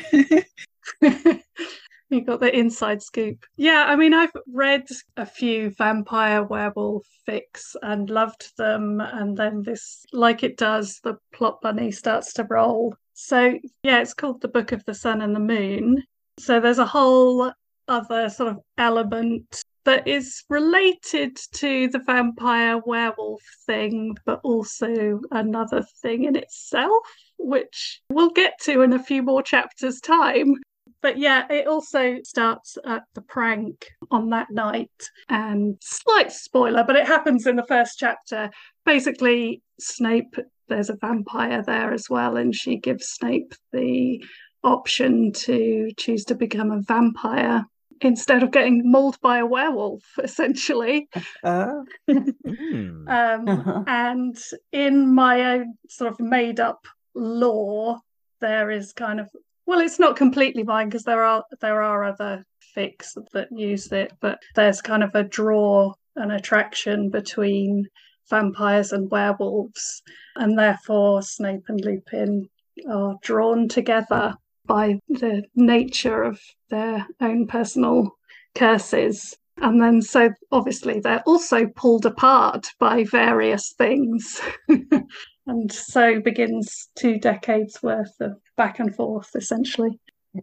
[2.14, 3.46] You got the inside scoop.
[3.58, 4.88] Yeah, I mean, I've read
[5.18, 9.02] a few vampire werewolf fics and loved them.
[9.02, 12.96] And then this, like it does, the plot bunny starts to roll.
[13.14, 16.04] So, yeah, it's called The Book of the Sun and the Moon.
[16.40, 17.52] So there's a whole
[17.88, 25.84] other sort of element that is related to the vampire werewolf thing, but also another
[26.02, 27.06] thing in itself,
[27.38, 30.56] which we'll get to in a few more chapters' time.
[31.04, 34.90] But yeah, it also starts at the prank on that night.
[35.30, 38.50] And slight spoiler, but it happens in the first chapter.
[38.86, 40.36] Basically, Snape,
[40.70, 44.24] there's a vampire there as well, and she gives Snape the
[44.64, 47.66] option to choose to become a vampire
[48.00, 51.10] instead of getting mauled by a werewolf, essentially.
[51.44, 53.08] Uh, Hmm.
[53.08, 53.84] Um, Uh-huh.
[53.88, 54.38] And
[54.72, 58.00] in my own sort of made up lore,
[58.40, 59.30] there is kind of
[59.66, 62.46] well, it's not completely mine because there are there are other
[62.76, 67.88] fics that use it, but there's kind of a draw, an attraction between
[68.30, 70.02] vampires and werewolves,
[70.36, 72.50] and therefore Snape and Lupin
[72.90, 74.36] are drawn together
[74.66, 78.10] by the nature of their own personal
[78.56, 79.36] curses.
[79.58, 84.42] And then, so obviously, they're also pulled apart by various things.
[85.48, 90.00] and so begins two decades worth of back and forth, essentially.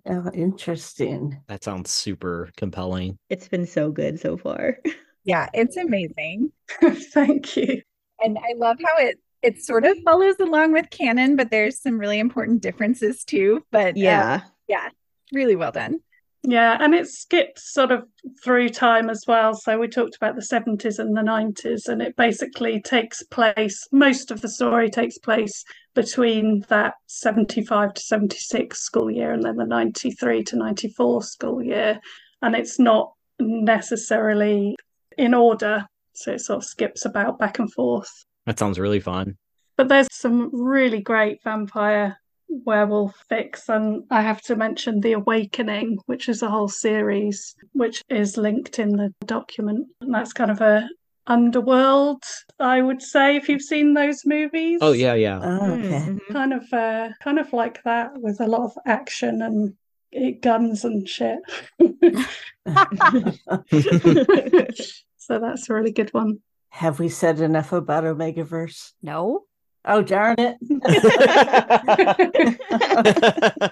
[0.06, 1.40] oh, interesting.
[1.48, 3.18] That sounds super compelling.
[3.28, 4.78] It's been so good so far.
[5.24, 6.52] yeah, it's amazing.
[6.82, 7.82] Thank you.
[8.22, 11.98] And I love how it it sort of follows along with canon, but there's some
[11.98, 13.64] really important differences too.
[13.72, 14.40] But uh, Yeah.
[14.68, 14.89] yeah,
[15.32, 16.01] really well done.
[16.43, 18.05] Yeah, and it skips sort of
[18.43, 19.55] through time as well.
[19.55, 24.31] So we talked about the 70s and the 90s, and it basically takes place, most
[24.31, 25.65] of the story takes place
[25.95, 32.01] between that 75 to 76 school year and then the 93 to 94 school year.
[32.41, 34.77] And it's not necessarily
[35.19, 35.87] in order.
[36.15, 38.25] So it sort of skips about back and forth.
[38.47, 39.37] That sounds really fun.
[39.77, 42.19] But there's some really great vampire
[42.51, 48.02] werewolf fics and I have to mention The Awakening, which is a whole series, which
[48.09, 49.86] is linked in the document.
[50.01, 50.89] And that's kind of a
[51.27, 52.24] underworld,
[52.59, 54.81] I would say, if you've seen those movies.
[54.82, 55.40] Oh yeah, yeah.
[55.43, 56.06] Oh, okay.
[56.09, 56.18] Mhm.
[56.32, 59.74] Kind of uh kind of like that with a lot of action and
[60.12, 61.39] eh, guns and shit.
[65.16, 66.40] so that's a really good one.
[66.70, 68.93] Have we said enough about Omegaverse?
[69.02, 69.44] No.
[69.85, 70.57] Oh, darn it.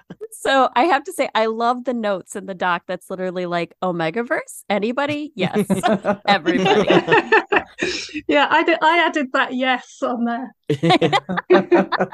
[0.41, 3.75] So I have to say, I love the notes in the doc that's literally like
[3.83, 4.63] Omegaverse.
[4.71, 5.33] Anybody?
[5.35, 5.67] Yes.
[6.29, 6.89] Everybody.
[8.29, 10.55] yeah, I did I added that yes on there.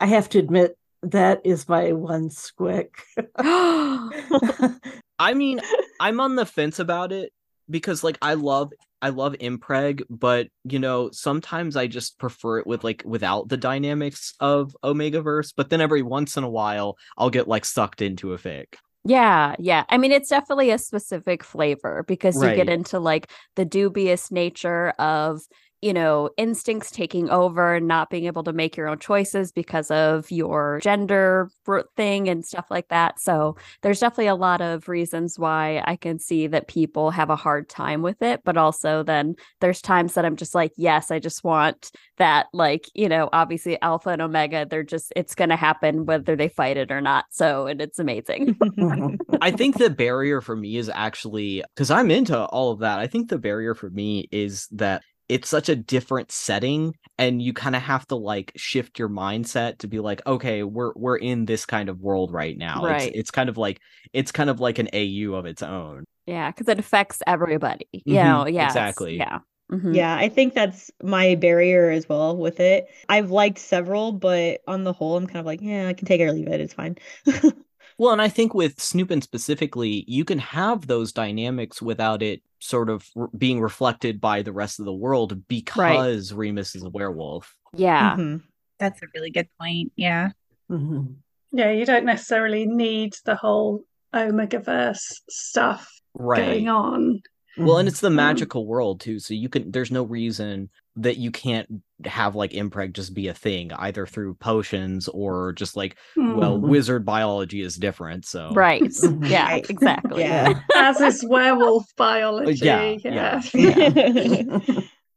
[0.00, 2.90] I have to admit, that is my one squick.
[3.36, 5.60] I mean,
[6.00, 7.32] I'm on the fence about it
[7.68, 8.72] because like I love
[9.02, 13.56] I love impreg, but you know, sometimes I just prefer it with like without the
[13.56, 18.32] dynamics of Omegaverse, but then every once in a while I'll get like sucked into
[18.32, 18.74] a fic.
[19.06, 19.84] Yeah, yeah.
[19.90, 24.90] I mean, it's definitely a specific flavor because you get into like the dubious nature
[24.98, 25.42] of,
[25.84, 29.90] you know, instincts taking over and not being able to make your own choices because
[29.90, 31.50] of your gender
[31.94, 33.20] thing and stuff like that.
[33.20, 37.36] So there's definitely a lot of reasons why I can see that people have a
[37.36, 38.40] hard time with it.
[38.46, 42.88] But also, then there's times that I'm just like, yes, I just want that, like,
[42.94, 46.78] you know, obviously Alpha and Omega, they're just, it's going to happen whether they fight
[46.78, 47.26] it or not.
[47.28, 48.56] So, and it's amazing.
[49.42, 53.00] I think the barrier for me is actually because I'm into all of that.
[53.00, 57.52] I think the barrier for me is that it's such a different setting and you
[57.52, 61.44] kind of have to like shift your mindset to be like okay we're we're in
[61.46, 62.88] this kind of world right now Right.
[62.88, 63.80] it's, it's kind of like
[64.12, 67.86] it's kind of like an au of its own Yeah, because it affects everybody.
[67.92, 69.26] You Mhm, know, yeah, exactly.
[69.26, 69.40] Yeah.
[69.70, 70.06] Mhm.
[70.06, 72.88] Yeah, I think that's my barrier as well with it.
[73.08, 76.20] I've liked several, but on the whole, I'm kind of like, yeah, I can take
[76.20, 76.60] it or leave it.
[76.60, 76.96] It's fine.
[77.98, 82.88] well and i think with Snupin specifically you can have those dynamics without it sort
[82.90, 87.56] of r- being reflected by the rest of the world because remus is a werewolf
[87.74, 88.16] Yeah.
[88.16, 88.42] Mhm.
[88.78, 89.92] That's a really good point.
[89.96, 90.30] Yeah.
[90.70, 91.16] Mhm.
[91.52, 97.22] Yeah, you don't necessarily need the whole Omegaverse stuff right going on.
[97.56, 99.70] Well, and it's the Um, magical world too, so you can.
[99.70, 104.34] There's no reason that you can't have like impreg just be a thing, either through
[104.34, 106.68] potions or just like, well, Mhm.
[106.68, 108.24] wizard biology is different.
[108.26, 108.82] So Right.
[109.28, 109.66] Yeah, Right.
[109.70, 110.22] exactly.
[110.22, 110.54] Yeah.
[110.76, 112.64] as is werewolf biology.
[112.64, 113.40] yeah, yeah.
[113.54, 114.60] yeah.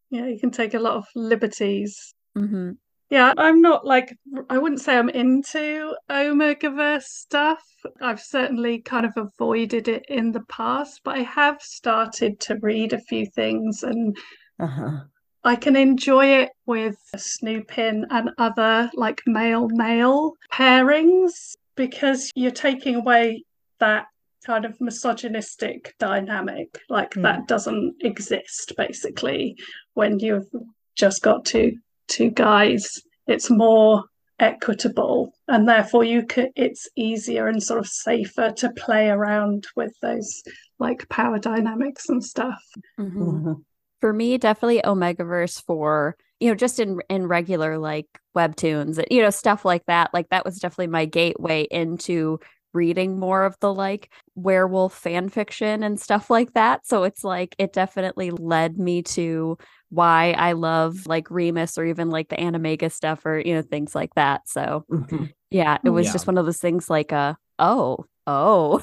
[0.10, 2.14] Yeah, you can take a lot of liberties.
[2.36, 2.72] hmm
[3.10, 4.16] Yeah, I'm not like
[4.50, 7.62] I wouldn't say I'm into Omegaverse stuff.
[8.02, 12.94] I've certainly kind of avoided it in the past, but I have started to read
[12.94, 14.18] a few things and
[14.60, 15.02] Uh-huh.
[15.48, 22.96] I can enjoy it with Snupin and other like male male pairings because you're taking
[22.96, 23.46] away
[23.80, 24.08] that
[24.46, 26.68] kind of misogynistic dynamic.
[26.90, 27.22] Like Hmm.
[27.22, 29.56] that doesn't exist basically
[29.94, 30.50] when you've
[30.96, 31.78] just got two
[32.10, 33.02] two guys.
[33.28, 34.04] It's more
[34.40, 39.94] equitable and therefore you could it's easier and sort of safer to play around with
[40.02, 40.44] those
[40.78, 42.62] like power dynamics and stuff.
[42.98, 43.64] hmm Mhm.
[44.02, 49.22] For me, definitely Omegaverse for, you know, just in in regular like webtoons, and, you
[49.22, 50.14] know, stuff like that.
[50.14, 52.40] Like that was definitely my gateway into
[52.74, 56.86] reading more of the like werewolf fan fiction and stuff like that.
[56.86, 59.58] So it's like it definitely led me to
[59.90, 63.96] why I love like Remus or even like the Animega stuff or you know things
[63.96, 64.48] like that.
[64.48, 65.34] So Mhm.
[65.50, 66.12] yeah, it was Yeah.
[66.12, 68.82] just one of those things like uh oh, oh.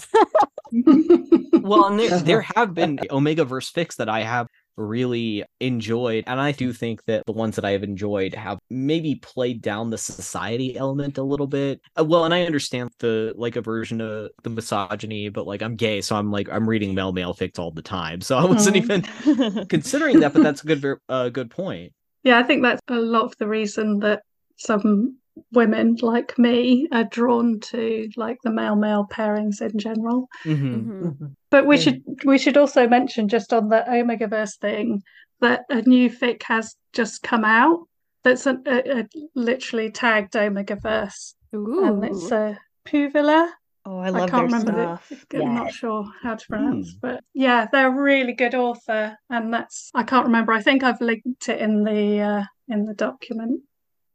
[1.63, 6.53] well, and there there have been Omegaverse fics that I have really enjoyed, and I
[6.53, 10.77] do think that the ones that I have enjoyed have maybe played down the society
[10.77, 11.81] element a little bit.
[11.99, 16.01] Uh, well, and I understand the like aversion to the misogyny, but like I'm gay,
[16.01, 19.07] so I'm like I'm reading male male fics all the time, so I wasn't Mhm.
[19.25, 20.33] even considering that.
[20.33, 21.93] But that's a good uh, good point.
[22.23, 24.23] Yeah, I think that's a lot of the reason that
[24.57, 25.19] some
[25.53, 30.29] women like me are drawn to like the male male pairings in general.
[30.45, 30.87] Mhm.
[30.87, 31.03] Mhm.
[31.19, 31.35] Mhm.
[31.51, 31.83] But we Yeah.
[31.83, 35.03] should we should also mention just on the Omegaverse thing
[35.41, 37.81] that a new fic has just come out
[38.23, 43.51] that's a, a, a literally tagged Omegaverse and it's a Puvilla
[43.87, 45.27] Oh, I love can't their remember stuff.
[45.29, 45.55] the, I'm Yeah.
[45.55, 46.99] not sure how to pronounce, Hmm.
[47.03, 50.53] but yeah, they're a really good author, and that's I can't remember.
[50.53, 53.61] I think I've linked it in the uh, in the document.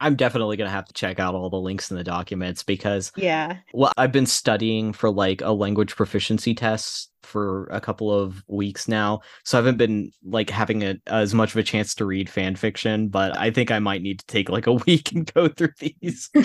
[0.01, 3.57] I'm definitely gonna have to check out all the links in the documents because Yeah.
[3.73, 8.87] well, I've been studying for like a language proficiency test for a couple of weeks
[8.87, 12.29] now, so I haven't been like having a, as much of a chance to read
[12.29, 13.09] fan fiction.
[13.09, 16.29] But I think I might need to take like a week and go through these.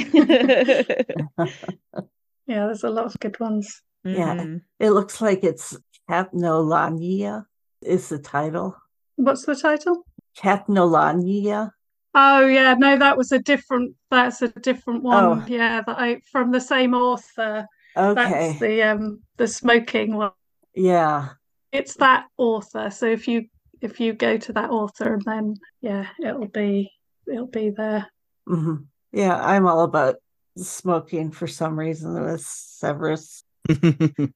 [2.46, 3.80] Yeah, there's a lot of good ones.
[4.04, 4.34] Yeah.
[4.34, 4.60] Mhm.
[4.78, 5.76] It looks like it's
[6.10, 7.46] Capnolagnia
[7.80, 8.76] is the title.
[9.16, 10.04] What's the title?
[10.36, 11.70] Capnolagnia.
[12.14, 13.96] Oh yeah, no, that was a different.
[14.10, 15.24] That's a different one.
[15.24, 15.44] Oh.
[15.48, 17.66] Yeah, that I from the same author.
[17.96, 18.14] Okay.
[18.14, 20.30] That's the um the smoking one.
[20.74, 21.30] Yeah.
[21.72, 22.90] It's that author.
[22.90, 23.46] So if you
[23.80, 26.92] if you go to that author and then yeah, it'll be
[27.26, 28.06] it'll be there.
[28.46, 28.76] hmm
[29.12, 30.16] Yeah, I'm all about
[30.56, 33.42] smoking for some reason with Severus.
[33.68, 34.28] yeah,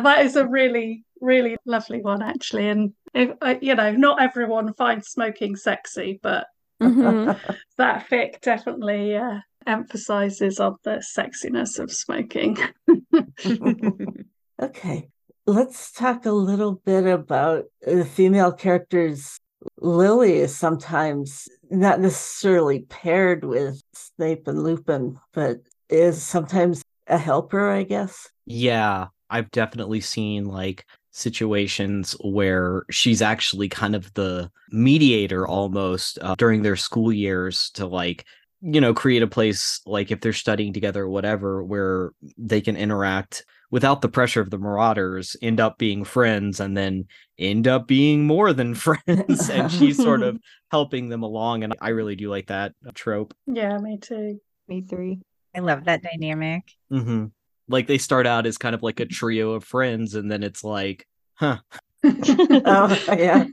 [0.00, 2.68] that is a really really lovely one actually.
[2.68, 6.46] And if uh, you know, not everyone finds smoking sexy, but
[6.80, 7.56] Mhm.
[7.78, 12.56] that fic definitely uh, emphasizes on the sexiness of smoking.
[14.60, 15.08] Okay,
[15.46, 19.38] let's talk a little bit about the female characters.
[19.78, 25.58] Lily is sometimes not necessarily paired with Snape and Lupin, but
[25.88, 28.28] is sometimes a helper, I guess.
[28.46, 36.34] Yeah, I've definitely seen like situations where she's actually kind of the mediator almost uh,
[36.36, 38.24] during their school years to like
[38.62, 42.76] you know create a place like if they're studying together or whatever where they can
[42.76, 47.04] interact without the pressure of the marauders end up being friends and then
[47.38, 50.38] end up being more than friends and she's sort of
[50.70, 54.40] helping them along and i really do like that trope yeah, me too.
[54.68, 55.20] Me three.
[55.54, 56.62] I love that dynamic.
[56.90, 57.26] hmm
[57.72, 60.62] like they start out as kind of like a trio of friends and then it's
[60.62, 61.58] like huh
[62.04, 63.46] Oh, yeah.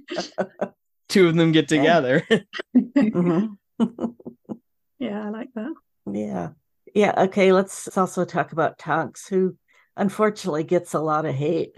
[1.09, 1.77] two of them get Yeah.
[1.77, 2.23] together
[2.75, 3.57] Mhm.
[4.99, 5.73] Yeah, I like that.
[6.11, 6.49] Yeah.
[6.93, 7.13] Yeah.
[7.17, 7.53] Okay.
[7.53, 9.55] Let's also talk about Tonks, who
[9.95, 11.73] unfortunately gets a lot of hate,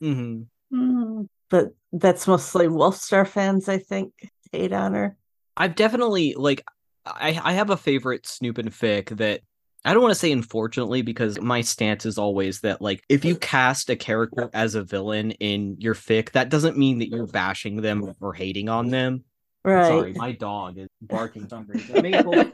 [0.00, 0.42] hmm
[0.72, 1.28] Mm.
[1.48, 4.12] but that's mostly Wolfstar fans, I think,
[4.52, 5.16] hate on her.
[5.56, 6.62] i've definitely like
[7.06, 9.40] i i have a favorite Snupin fic that
[9.86, 13.36] i don't want to say unfortunately because my stance is always that like if you
[13.36, 17.80] cast a character as a villain in your fic that doesn't mean that you're bashing
[17.80, 19.24] them or hating on them
[19.64, 19.86] Right.
[19.88, 21.48] sorry my dog is barking
[22.02, 22.34] Maple.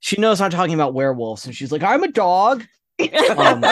[0.00, 2.64] she knows i'm talking about werewolves and she's like i'm a dog
[3.36, 3.64] Um,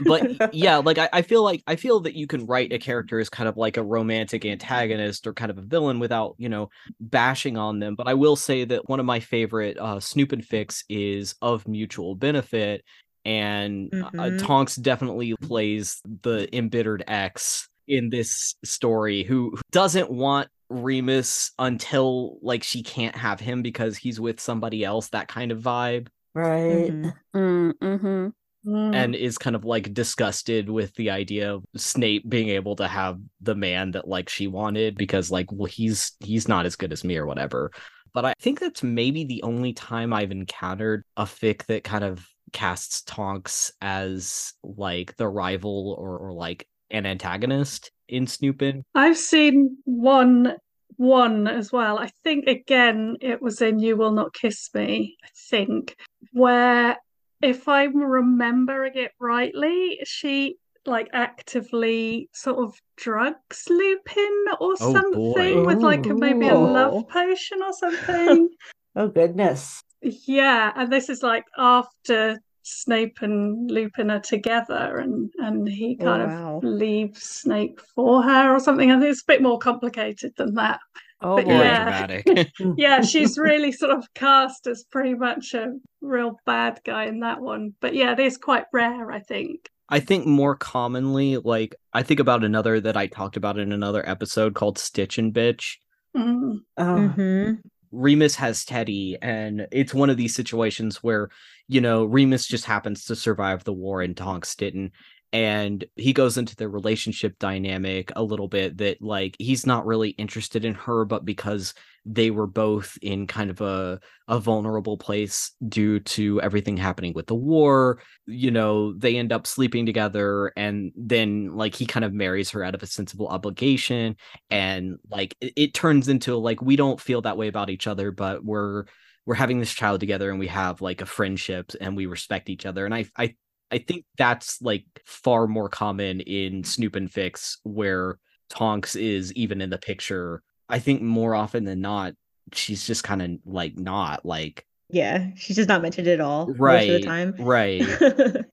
[0.00, 3.18] but yeah like I, I feel like i feel that you can write a character
[3.20, 6.70] as kind of like a romantic antagonist or kind of a villain without you know
[7.00, 10.84] bashing on them but i will say that one of my favorite uh Snupin fics
[10.88, 12.84] is of mutual benefit
[13.24, 14.38] and uh, Mhm.
[14.46, 22.38] tonks definitely plays the embittered ex in this story who who doesn't want remus until
[22.42, 26.90] like she can't have him because he's with somebody else that kind of vibe right.
[26.90, 27.12] Mhm.
[27.34, 28.28] Mm-hmm.
[28.66, 28.94] Mm.
[28.94, 33.18] and is kind of like disgusted with the idea of Snape being able to have
[33.42, 37.04] the man that like she wanted because like well he's he's not as good as
[37.04, 37.70] me or whatever.
[38.14, 42.26] But I think that's maybe the only time I've encountered a fic that kind of
[42.54, 48.82] casts Tonks as like the rival or or like an antagonist in Snupin.
[48.94, 50.54] I've seen one
[50.96, 51.98] one as well.
[51.98, 55.96] I think again it was in You Will Not Kiss Me, I think,
[56.32, 56.96] where
[57.44, 60.56] if I'm remembering it rightly, she
[60.86, 65.64] like actively sort of drugs Lupin or Oh, something boy.
[65.64, 68.48] with like a, maybe a love potion or something.
[68.96, 69.82] Oh, goodness.
[70.02, 76.04] Yeah, and this is like after Snape and Lupin are together, and and he Oh,
[76.04, 78.92] kind of leaves Snape for her or something.
[78.92, 80.78] I think it's a bit more complicated than that.
[81.24, 81.52] Oh But boy.
[81.52, 82.06] Yeah.
[82.06, 82.52] dramatic.
[82.76, 87.40] Yeah, she's really sort of cast as pretty much a real bad guy in that
[87.40, 87.74] one.
[87.80, 89.68] But yeah, it is quite rare, I think.
[89.88, 94.06] I think more commonly, like I think about another that I talked about in another
[94.08, 95.76] episode called Stitch and Bitch.
[96.16, 96.58] Mm.
[96.76, 96.84] Oh,
[97.16, 97.58] Mhm.
[97.92, 101.28] Remus has Teddy, and it's one of these situations where,
[101.68, 104.92] you know, Remus just happens to survive the war and Tonks didn't.
[105.34, 110.10] And he goes into the relationship dynamic a little bit that, like, he's not really
[110.10, 111.74] interested in her, but because
[112.06, 113.98] they were both in kind of a,
[114.28, 119.46] a vulnerable place due to everything happening with the war, you know, they end up
[119.46, 120.52] sleeping together.
[120.56, 124.16] And then, like, he kind of marries her out of a sensible obligation
[124.50, 128.10] and like it, it turns into like we don't feel that way about each other
[128.10, 128.84] but we're
[129.26, 132.66] we're having this child together and we have like a friendship and we respect each
[132.66, 132.84] other.
[132.84, 133.34] And I I
[133.70, 138.18] I think that's like far more common in Snupin Fics where
[138.48, 140.42] Tonks is even in the picture.
[140.68, 142.14] I think more often than not,
[142.52, 146.56] she's just kind of like not like Yeah, she's just not mentioned at all.
[146.58, 146.86] Right.
[146.86, 147.34] most of the time.
[147.38, 147.82] right.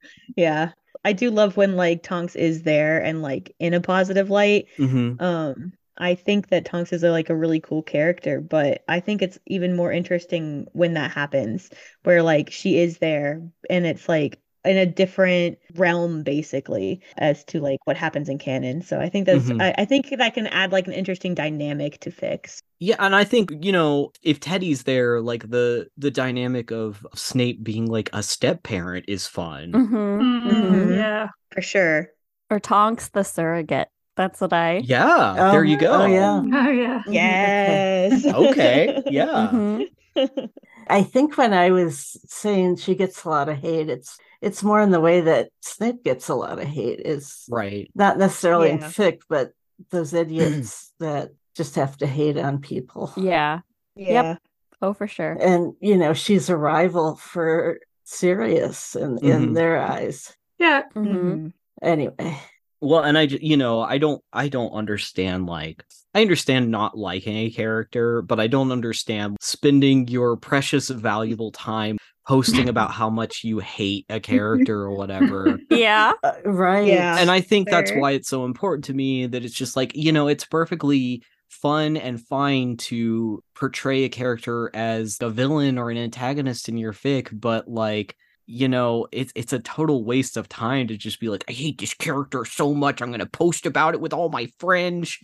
[0.35, 0.71] yeah.
[1.03, 4.67] I do love when like Tonks is there and like in a positive light.
[4.77, 8.99] hmm Um, I think that Tonks is a, like a really cool character, but I
[9.01, 11.69] think it's even more interesting when that happens,
[12.03, 17.59] where like she is there and it's like in a different realm basically as to
[17.59, 18.81] like what happens in canon.
[18.81, 19.59] So I think that's Mhm.
[19.59, 22.61] I, I think that can add like an interesting dynamic to fics.
[22.79, 27.63] Yeah, and I think you know if Teddy's there, like the the dynamic of Snape
[27.63, 29.71] being like a step parent is fun.
[29.73, 29.85] hmm
[30.21, 30.95] Mm, Mhm.
[30.95, 31.27] Yeah.
[31.51, 32.09] For sure.
[32.49, 33.89] Or Tonks the surrogate.
[34.15, 34.83] That's what I.
[34.83, 36.01] Yeah, there you Oh, go.
[36.01, 36.41] Oh yeah.
[36.53, 37.03] Oh yeah.
[37.11, 38.25] Yes.
[38.33, 39.49] Okay, yeah.
[39.53, 39.87] Mhm.
[40.87, 44.81] I think when I was saying she gets a lot of hate, it's it's more
[44.81, 46.99] in the way that Snape gets a lot of hate.
[47.05, 47.89] Is Right.
[47.95, 49.51] not necessarily in fic, but
[49.89, 53.11] those idiots that just have to hate on people.
[53.17, 53.59] Yeah.
[53.95, 54.37] Yeah.
[54.81, 55.37] Oh, for sure.
[55.39, 59.53] And you know, she's a rival for Sirius in, in Mhm.
[59.53, 60.35] their eyes.
[60.57, 60.83] Yeah.
[60.93, 61.53] hmm Mhm.
[61.81, 62.37] Anyway.
[62.81, 65.45] Well, and I, ju- you know, I don't, I don't understand.
[65.45, 65.85] Like,
[66.15, 71.97] I understand not liking a character, but I don't understand spending your precious, valuable time
[72.27, 75.59] posting about how much you hate a character or whatever.
[75.71, 76.13] Yeah.
[76.21, 76.87] Uh, right.
[76.87, 77.17] Yeah.
[77.17, 80.11] and I think that's why it's so important to me that it's just like, you
[80.11, 85.97] know, it's perfectly fun and fine to portray a character as a villain or an
[85.97, 88.15] antagonist in your fic, but like,
[88.45, 91.77] you know, it's it's a total waste of time to just be like, I hate
[91.77, 95.17] this character so much, I'm gonna post about it with all my friends.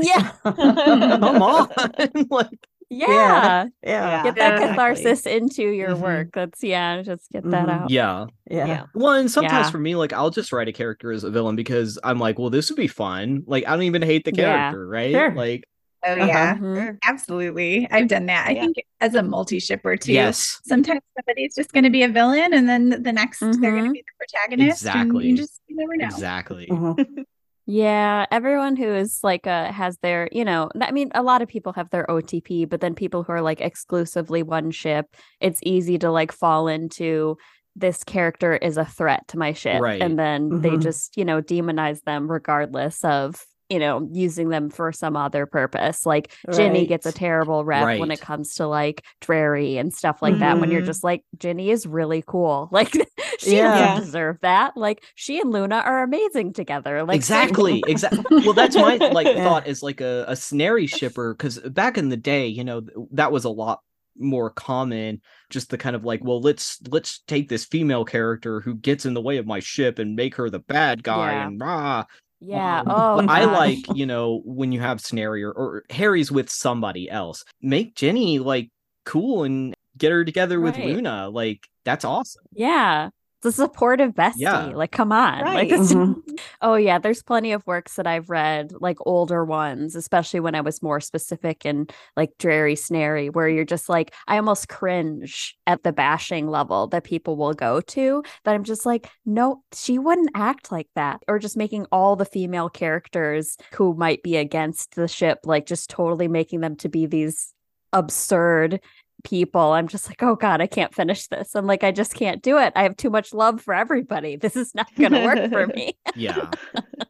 [0.00, 0.32] Yeah.
[0.44, 1.68] Come on.
[2.30, 2.48] like,
[2.90, 3.66] Yeah.
[3.82, 4.22] Yeah.
[4.22, 4.68] Get that Yeah, exactly.
[4.68, 6.00] catharsis into your Mhm.
[6.00, 6.28] work.
[6.34, 7.82] That's yeah, just get that Mhm.
[7.82, 7.90] out.
[7.90, 8.26] yeah.
[8.50, 8.66] Yeah.
[8.66, 8.82] Yeah.
[8.94, 9.70] Well, and sometimes Yeah.
[9.70, 12.50] for me, like I'll just write a character as a villain because I'm like, well,
[12.50, 13.42] this would be fun.
[13.46, 14.70] Like I don't even hate the Yeah.
[14.70, 15.12] character, right?
[15.12, 15.34] Sure.
[15.34, 15.64] Like,
[16.06, 16.26] Oh Uh-huh.
[16.26, 16.98] yeah, Mhm.
[17.02, 17.88] absolutely.
[17.90, 18.46] I've done that.
[18.46, 18.60] I Yeah.
[18.60, 20.12] think as a multi shipper too.
[20.12, 20.60] yes.
[20.66, 23.90] Sometimes somebody's just going to be a villain, and then the next they're going to
[23.90, 24.84] be the protagonist.
[24.84, 25.26] And Exactly.
[25.28, 26.04] you just you never know.
[26.04, 26.66] Exactly.
[26.66, 27.24] Mhm.
[27.66, 31.48] Yeah, everyone who is like uh has their, you know, I mean, a lot of
[31.48, 35.06] people have their OTP, but then people who are like exclusively one ship,
[35.40, 37.38] it's easy to like fall into
[37.74, 39.80] this character is a threat to my ship.
[39.80, 40.00] Right.
[40.00, 40.82] And then they Mhm.
[40.82, 46.04] just, you know, demonize them regardless of, you know, using them for some other purpose.
[46.04, 50.38] Like Ginny gets a terrible rep when it comes to like Drarry and stuff like
[50.38, 50.58] that.
[50.60, 50.86] When you're Mhm.
[50.86, 52.68] just like, Ginny is really cool.
[52.72, 52.92] Like
[53.38, 53.94] she Yeah.
[53.94, 54.76] doesn't deserve that.
[54.76, 57.04] Like she and Luna are amazing together.
[57.04, 59.44] Like exactly exactly well that's my like Yeah.
[59.44, 62.82] thought is like a, a snary shipper because back in the day you know
[63.12, 63.80] that was a lot
[64.16, 65.20] more common
[65.50, 69.12] just the kind of like well let's let's take this female character who gets in
[69.14, 71.46] the way of my ship and make her the bad guy Yeah.
[71.48, 72.04] and rah
[72.40, 72.80] Yeah.
[72.80, 73.52] Um, Oh, I gosh.
[73.54, 78.38] like, you know, when you have Snary or, or Harry's with somebody else, make Ginny
[78.38, 78.70] like
[79.04, 80.86] cool and get her together with Right.
[80.86, 81.28] Luna.
[81.28, 82.44] Like, that's awesome.
[82.52, 83.10] Yeah.
[83.44, 84.34] It's a supportive bestie.
[84.38, 84.66] Yeah.
[84.66, 85.40] Like, come on.
[85.44, 85.72] Like, Right.
[85.72, 86.16] it's Mhm.
[86.62, 90.62] oh yeah, there's plenty of works that I've read, like older ones, especially when I
[90.62, 95.82] was more specific and like Drarry Snary, where you're just like, I almost cringe at
[95.82, 98.22] the bashing level that people will go to.
[98.44, 101.22] That I'm just like, no, she wouldn't act like that.
[101.28, 105.90] Or just making all the female characters who might be against the ship, like just
[105.90, 107.52] totally making them to be these
[107.92, 108.80] absurd
[109.24, 109.72] people.
[109.72, 111.54] I'm just like, oh God, I can't finish this.
[111.54, 112.72] I'm like, I just can't do it.
[112.76, 114.36] I have too much love for everybody.
[114.44, 115.96] This is not going to work for me.
[116.14, 116.50] Yeah.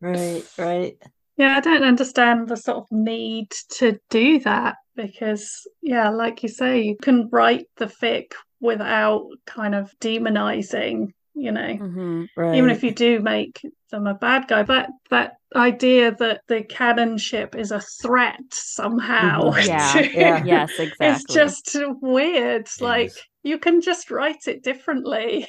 [0.01, 0.97] Right, right.
[1.37, 6.49] Yeah, I don't understand the sort of need to do that because, yeah, like you
[6.49, 8.27] say, you can write the fic
[8.61, 12.29] without kind of demonizing, you know, Mhm.
[12.37, 12.57] Right.
[12.57, 14.63] even if you do make them a bad guy.
[14.63, 19.67] But that idea that the canon ship is a threat somehow, Mhm.
[19.69, 20.45] Yeah, to- yeah.
[20.45, 22.69] Yes, exactly it's just weird.
[22.81, 23.13] Like,
[23.43, 25.47] you can just write it differently.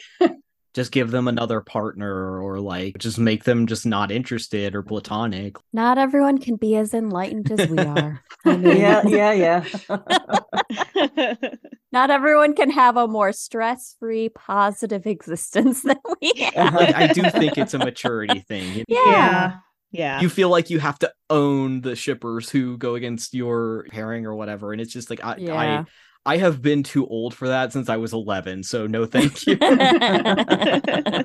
[0.74, 5.56] Just give them another partner or like just make them just not interested or platonic.
[5.72, 8.22] Not everyone can be as enlightened as we are.
[8.44, 9.64] I mean, yeah, yeah, yeah.
[11.96, 16.74] not everyone can have a more stress-free, positive existence than we have.
[16.76, 18.74] Like, I do think it's a maturity thing.
[18.74, 19.58] You- Yeah.
[19.92, 20.20] Yeah.
[20.20, 24.36] You feel like you have to own the shippers who go against your pairing or
[24.36, 24.74] whatever.
[24.74, 25.86] And it's just like, I, Yeah.
[26.26, 28.64] I, I have been too old for that since I was 11.
[28.64, 29.58] So no, thank you.
[29.62, 31.24] I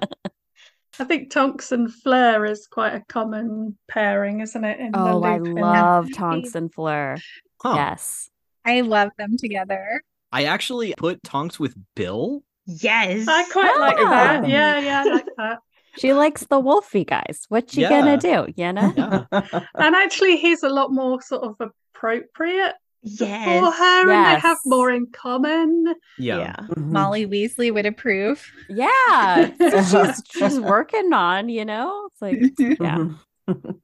[1.04, 4.78] think Tonks and Fleur is quite a common pairing, isn't it?
[4.78, 7.16] In the oh, I love Tonks and Fleur.
[7.60, 7.74] Huh.
[7.74, 8.28] Yes.
[8.64, 10.02] I love them together.
[10.32, 12.42] I actually put Tonks with Bill.
[12.66, 13.26] Yes.
[13.28, 14.10] I quite like Ah.
[14.10, 14.48] that.
[14.48, 15.58] Yeah, yeah, I like that.
[15.98, 17.46] She likes the wolfy guys.
[17.48, 17.88] What you Yeah.
[17.90, 18.46] gonna do?
[18.56, 18.92] You know?
[18.96, 19.24] Yeah.
[19.74, 23.44] And actually, he's a lot more sort of appropriate Yes.
[23.44, 25.94] for her, and they have more in common.
[26.16, 26.54] Yeah.
[26.68, 26.92] Mhm.
[26.92, 28.46] Molly Weasley would approve.
[28.68, 29.50] Yeah.
[29.58, 32.06] she's she's working on, you know?
[32.12, 33.08] It's like yeah.
[33.48, 33.74] Mhm.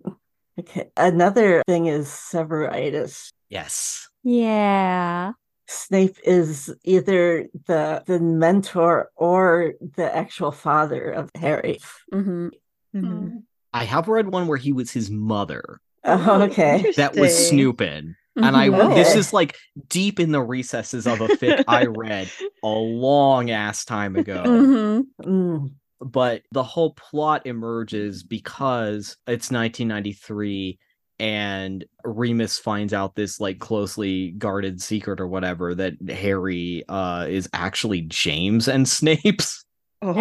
[0.60, 0.90] okay.
[0.96, 3.32] Another thing is severitus.
[3.48, 4.08] Yes.
[4.22, 5.32] Yeah.
[5.68, 11.78] Snape is either the the mentor or the actual father of Harry.
[12.12, 12.48] hmm
[12.94, 13.42] Mhm.
[13.72, 15.80] I have read one where he was his mother.
[16.04, 16.90] Oh, okay.
[16.96, 17.58] That was Interesting.
[17.58, 18.14] snooping.
[18.36, 18.94] And I Mhm.
[18.94, 19.56] this is like
[19.88, 22.30] deep in the recesses of a fic I read
[22.62, 24.42] a long ass time ago.
[24.44, 25.72] hmm Mm.
[26.00, 30.78] But the whole plot emerges because it's 1993
[31.18, 37.48] and Remus finds out this like closely guarded secret or whatever that Harry uh is
[37.52, 39.64] actually James and Snape's.
[40.02, 40.12] Oh.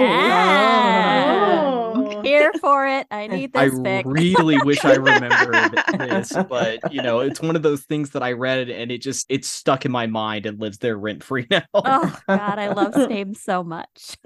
[1.97, 2.21] Oh.
[2.23, 3.07] Here for it.
[3.11, 4.03] I need I this fic.
[4.05, 8.31] really wish I remembered this, but you know, it's one of those things that I
[8.33, 11.63] read and it just it's stuck in my mind and lives there rent free now.
[11.73, 14.17] oh God, I love Snape so much.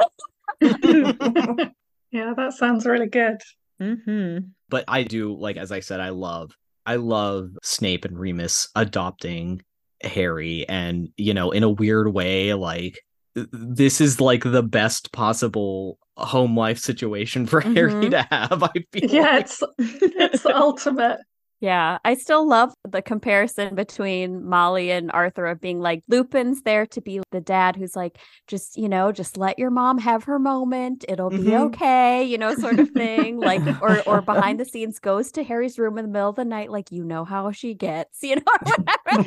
[0.62, 3.38] yeah, that sounds really good.
[3.80, 4.38] Hmm
[4.70, 6.52] but I do like as I said, I love
[6.86, 9.62] I love Snape and Remus adopting
[10.04, 13.00] Harry, and you know, in a weird way, like
[13.36, 18.12] this is like the best possible home life situation for Harry Mhm.
[18.12, 18.64] to have.
[18.64, 19.42] I feel Yeah, like.
[19.46, 21.20] it's it's the ultimate.
[21.62, 26.86] Yeah, I still love the comparison between Molly and Arthur of being like Lupin's there
[26.88, 28.18] to be the dad who's like,
[28.48, 31.04] just, you know, just let your mom have her moment.
[31.10, 31.58] It'll be Mhm.
[31.58, 33.38] okay, you know, sort of thing.
[33.38, 36.46] Like, or or behind the scenes goes to Harry's room in the middle of the
[36.46, 39.24] night, like, you know how she gets, you know, whatever.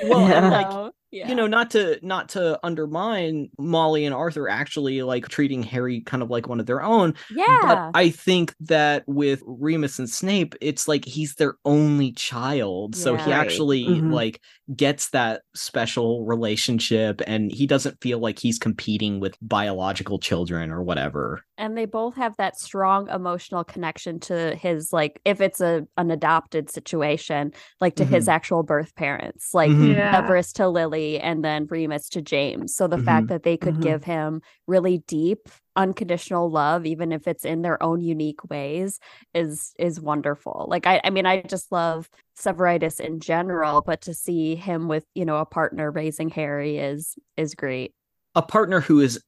[0.00, 0.50] Well, and, Yeah.
[0.50, 1.28] like, So, yeah.
[1.28, 6.22] you know not to not to undermine molly and arthur actually like treating harry kind
[6.22, 7.58] of like one of their own yeah.
[7.62, 13.14] but i think that with remus and snape it's like he's their only child so
[13.16, 13.36] he Yeah.
[13.38, 13.46] Right.
[13.46, 14.12] actually Mhm.
[14.12, 14.40] like
[14.76, 20.82] gets that special relationship and he doesn't feel like he's competing with biological children or
[20.82, 25.86] whatever and they both have that strong emotional connection to his like if it's a
[25.96, 29.94] an adopted situation like to his actual birth parents like Mhm.
[29.96, 30.12] Yeah.
[30.20, 33.04] Severus to Lily and then Remus to James so the Mhm.
[33.04, 33.82] fact that they could Mhm.
[33.82, 38.98] give him really deep unconditional love even if it's in their own unique ways
[39.34, 44.14] is is wonderful like I I mean I just love Severitus in general but to
[44.14, 47.92] see him with you know a partner raising Harry is is great
[48.34, 49.20] a partner who is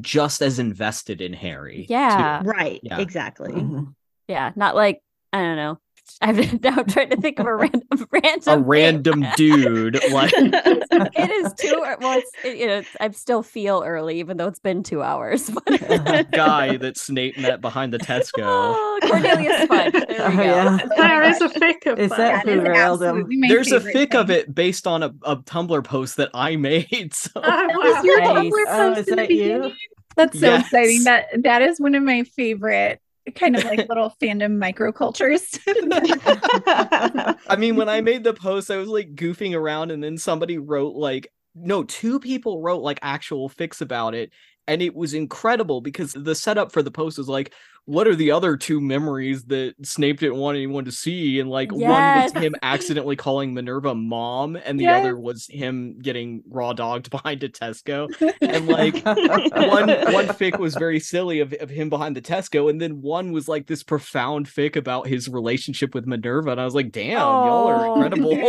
[0.00, 1.92] just as invested in harry too.
[1.94, 2.42] Yeah.
[2.44, 2.80] Right.
[2.82, 2.98] Yeah.
[3.00, 3.52] Exactly.
[3.52, 3.94] Mhm.
[4.28, 5.00] Yeah, not like
[5.32, 5.78] I don't know.
[6.20, 7.82] I've now trying to think of a random
[8.12, 8.64] random a thing.
[8.64, 12.18] random dude like it is too uh, well.
[12.18, 15.50] It's, it, you know, it's, I still feel early, even though it's been two hours.
[15.50, 19.92] But guy that snape met behind the tesco oh, Cornelius Fudge.
[19.92, 20.42] There we Oh, go.
[20.44, 20.78] yeah.
[20.96, 22.44] There is a fic of Is that that.
[22.44, 23.28] That is who railed him?
[23.48, 27.14] There's a favorite fic of it based on a, a Tumblr post that I made.
[27.14, 27.80] So Oh, That wow.
[27.82, 28.28] was your Nice.
[28.52, 29.36] Tumblr Oh, post is in the that you?
[29.36, 29.76] beginning?
[30.16, 31.04] That's so exciting.
[31.04, 33.00] That that is one of my favorite
[33.34, 35.58] kind of like little fandom microcultures.
[37.48, 40.58] I mean, when I made the post, I was like goofing around, and then somebody
[40.58, 41.30] wrote like,
[41.60, 44.32] no, two people wrote like actual fics about it,
[44.66, 47.54] and it was incredible because the setup for the post was like,
[47.86, 51.40] what are the other two memories that Snape didn't want anyone to see?
[51.40, 54.92] And like one was him accidentally calling Minerva mom, and the Yes.
[54.92, 58.10] other was him getting raw dogged behind a Tesco.
[58.46, 59.06] And like
[59.54, 63.32] one one fic was very silly of, of him behind the Tesco, and then one
[63.32, 67.42] was like this profound fic about his relationship with Minerva, and I was like, damn,
[67.42, 68.42] y'all are Oh, incredible.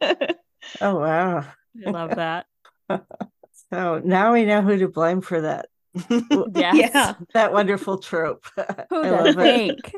[0.80, 1.44] oh wow.
[1.86, 2.46] I love that.
[3.72, 5.66] So now we know who to blame for that.
[6.54, 6.90] Yes.
[6.94, 7.14] Yeah.
[7.34, 8.44] That wonderful trope.
[8.90, 9.80] Who I does love it.
[9.84, 9.94] think?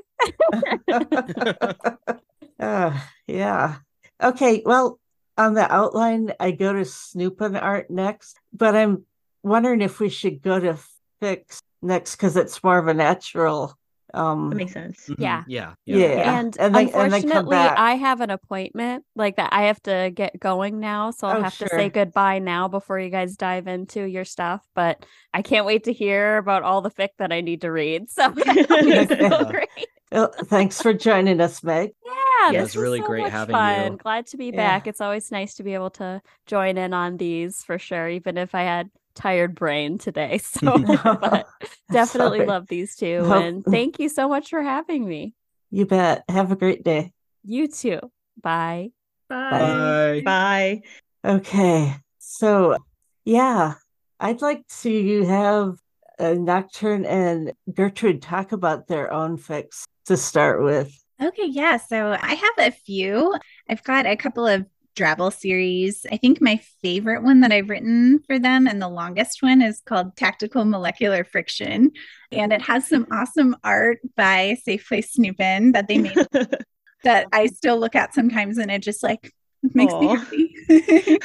[2.59, 3.77] Uh, yeah.
[4.23, 4.63] Okay.
[4.65, 4.99] Well,
[5.37, 9.05] on the outline, I go to Snupin art next, but I'm
[9.43, 10.79] wondering if we should go to
[11.21, 13.77] Fics next because it's more of a natural.
[14.15, 15.07] Um, That makes sense.
[15.09, 15.45] Mhm, Yeah.
[15.47, 16.41] yeah, yeah.
[16.41, 17.77] And, and then, and then come unfortunately, back.
[17.77, 19.53] I have an appointment like that.
[19.53, 22.99] I have to get going now, so I'll Oh, have to say goodbye now before
[22.99, 24.65] you guys dive into your stuff.
[24.75, 28.11] But I can't wait to hear about all the fic that I need to read.
[28.11, 28.33] So
[29.09, 29.89] so great.
[30.13, 31.93] Well, thanks for joining us, Meg.
[32.05, 33.93] Yeah, Yeah, this it's really so great much having fun.
[33.93, 33.99] you.
[33.99, 34.57] Glad to be Yeah.
[34.57, 34.87] back.
[34.87, 38.55] It's always nice to be able to join in on these for sure, even if
[38.55, 40.39] I had tired brain today.
[40.45, 41.47] So, but
[41.91, 42.47] definitely Sorry.
[42.49, 45.35] love these two, Hope- and thank you so much for having me.
[45.71, 46.25] You bet.
[46.29, 47.13] Have a great day.
[47.43, 48.01] You too.
[48.41, 48.91] Bye.
[49.29, 49.51] Bye.
[49.51, 50.23] Bye.
[50.25, 50.83] Bye.
[51.25, 51.95] Okay.
[52.19, 52.77] So,
[53.25, 53.75] yeah,
[54.21, 55.77] I'd like to have
[56.19, 60.93] uh, Nocturn and Gertrude talk about their own fics to start with.
[61.23, 61.77] Okay, yeah.
[61.77, 63.35] So I have a few.
[63.69, 66.07] I've got a couple of Drabble series.
[66.11, 69.83] I think my favorite one that I've written for them and the longest one is
[69.85, 71.91] called Tactical Molecular Friction.
[72.31, 76.17] And it has some awesome art by Safe Place Snupin that they made
[77.05, 80.01] that I still look at sometimes and it just like makes Aw.
[80.01, 81.19] me happy.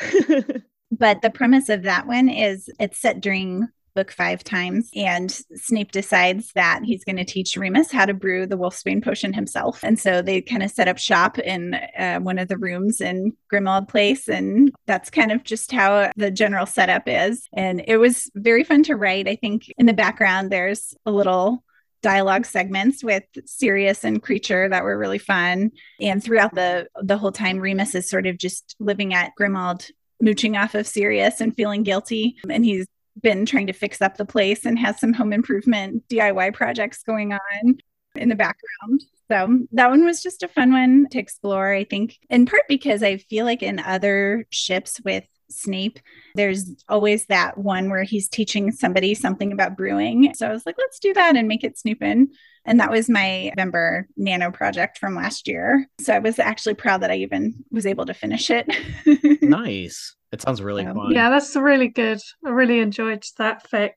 [0.92, 5.92] but the premise of that one is it's set during book five times and snape
[5.92, 10.00] decides that he's going to teach remus how to brew the wolfsbane potion himself and
[10.00, 13.88] so they kind of set up shop in uh, one of the rooms in grimmauld
[13.88, 18.64] place and that's kind of just how the general setup is and it was very
[18.64, 21.64] fun to write i think in the background there's a little
[22.02, 25.72] dialogue segments with Sirius and Kreacher that were really fun.
[26.00, 29.90] And throughout the the whole time, Remus is sort of just living at Grimmauld,
[30.22, 32.38] mooching off of Sirius and feeling guilty.
[32.50, 32.88] And he's
[33.22, 37.34] been trying to fix up the place and has some home improvement DIY projects going
[37.34, 37.78] on
[38.16, 39.04] in the background.
[39.32, 43.04] So that one was just a fun one to explore, I think, in part because
[43.04, 46.00] I feel like in other ships with Snape,
[46.36, 50.34] there's always that one where he's teaching somebody something about brewing.
[50.36, 52.28] So I was like, let's do that and make it Snupin.
[52.66, 55.88] And that was my November nano project from last year.
[56.02, 58.68] So I was actually proud that I even was able to finish it.
[59.42, 60.16] nice.
[60.32, 61.12] It sounds really So, fun.
[61.12, 62.20] Yeah, that's really good.
[62.46, 63.92] I really enjoyed that fic.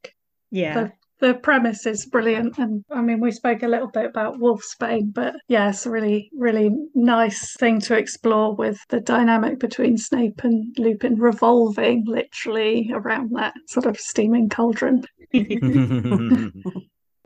[0.50, 0.74] Yeah.
[0.74, 0.92] The,
[1.28, 2.58] the premise is brilliant.
[2.58, 6.30] And I mean, we spoke a little bit about Wolfsbane, but yeah, it's a really,
[6.36, 13.30] really nice thing to explore with the dynamic between Snape and Lupin revolving literally around
[13.36, 15.04] that sort of steaming cauldron.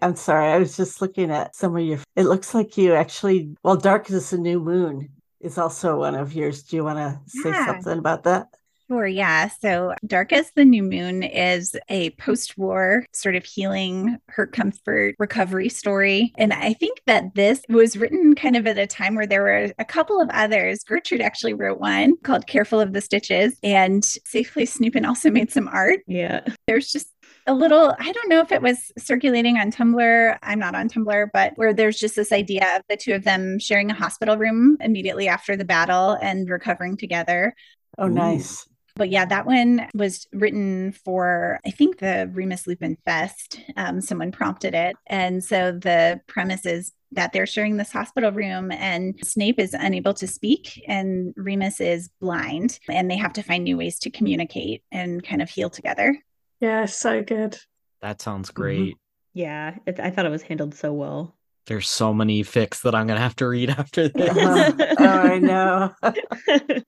[0.03, 1.99] I'm sorry, I was just looking at some of your.
[2.17, 5.09] It looks like you actually, well, Dark as the New Moon
[5.41, 6.65] is also one of yours.
[6.65, 7.67] Do you want to say Yeah.
[7.67, 8.49] something about that?
[8.89, 9.49] Sure, yeah.
[9.49, 15.17] So Dark as the New Moon is a post war sort of healing, hurt, comfort,
[15.19, 16.33] recovery story.
[16.39, 19.73] And I think that this was written kind of at a time where there were
[19.79, 20.85] a couple of others.
[20.85, 25.69] Gertrude actually wrote one called Careful of the Stitches, and Safely Snupin also made some
[25.69, 26.01] art.
[26.07, 26.47] Yeah.
[26.69, 27.09] There's just
[27.49, 30.39] a little, I don't know if it was circulating on Tumblr.
[30.43, 33.59] I'm not on Tumblr, but where there's just this idea of the two of them
[33.59, 37.53] sharing a hospital room immediately after the battle and recovering together.
[37.99, 38.67] Oh, nice.
[38.97, 43.61] But yeah, that one was written for, I think, the Remus Lupin Fest.
[43.77, 44.97] Um, someone prompted it.
[45.07, 50.13] And so the premise is that they're sharing this hospital room, and Snape is unable
[50.15, 54.83] to speak, and Remus is blind, and they have to find new ways to communicate
[54.91, 56.19] and kind of heal together.
[56.61, 57.59] Yeah, so good.
[58.03, 58.97] that sounds great.
[59.35, 59.77] Yeah.
[59.87, 61.37] It, I thought it was handled so well.
[61.67, 64.33] There's so many fics that I'm gonna have to read after this.
[64.37, 65.93] oh, I know.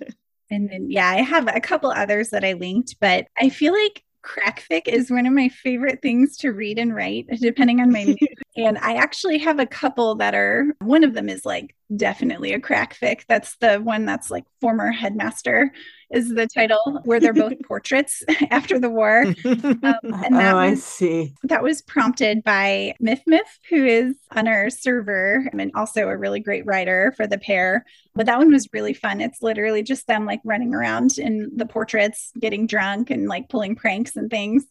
[0.50, 4.02] And then, yeah, I have a couple others that I linked, but I feel like
[4.24, 8.18] crackfic is one of my favorite things to read and write, depending on my mood.
[8.58, 12.60] and I actually have a couple that are, one of them is like definitely a
[12.60, 13.24] crackfic.
[13.28, 15.72] That's the one that's like former headmaster
[16.10, 19.24] is the title, where they're both portraits after the war.
[19.68, 21.34] Um, and that oh, I was see.
[21.44, 26.40] that was prompted by Myth Myth, who is on our server and also a really
[26.40, 27.84] great writer for the pair.
[28.14, 29.20] But that one was really fun.
[29.20, 33.76] It's literally just them like running around in the portraits, getting drunk and like pulling
[33.76, 34.64] pranks and things.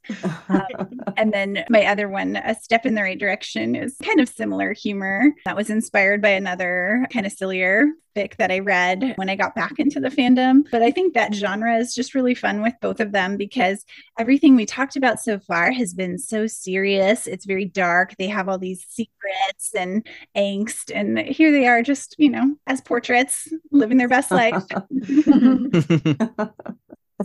[1.17, 4.73] And then my other one, A Step in the Right Direction, is kind of similar
[4.73, 5.31] humor.
[5.45, 9.55] That was inspired by another kind of sillier fic that I read when I got
[9.55, 10.63] back into the fandom.
[10.71, 13.85] But I think that genre is just really fun with both of them because
[14.17, 17.27] everything we talked about so far has been so serious.
[17.27, 18.15] It's very dark.
[18.17, 20.05] They have all these secrets and
[20.35, 20.91] angst.
[20.93, 24.63] And here they are, just, you know, as portraits, living their best life.
[24.69, 26.53] that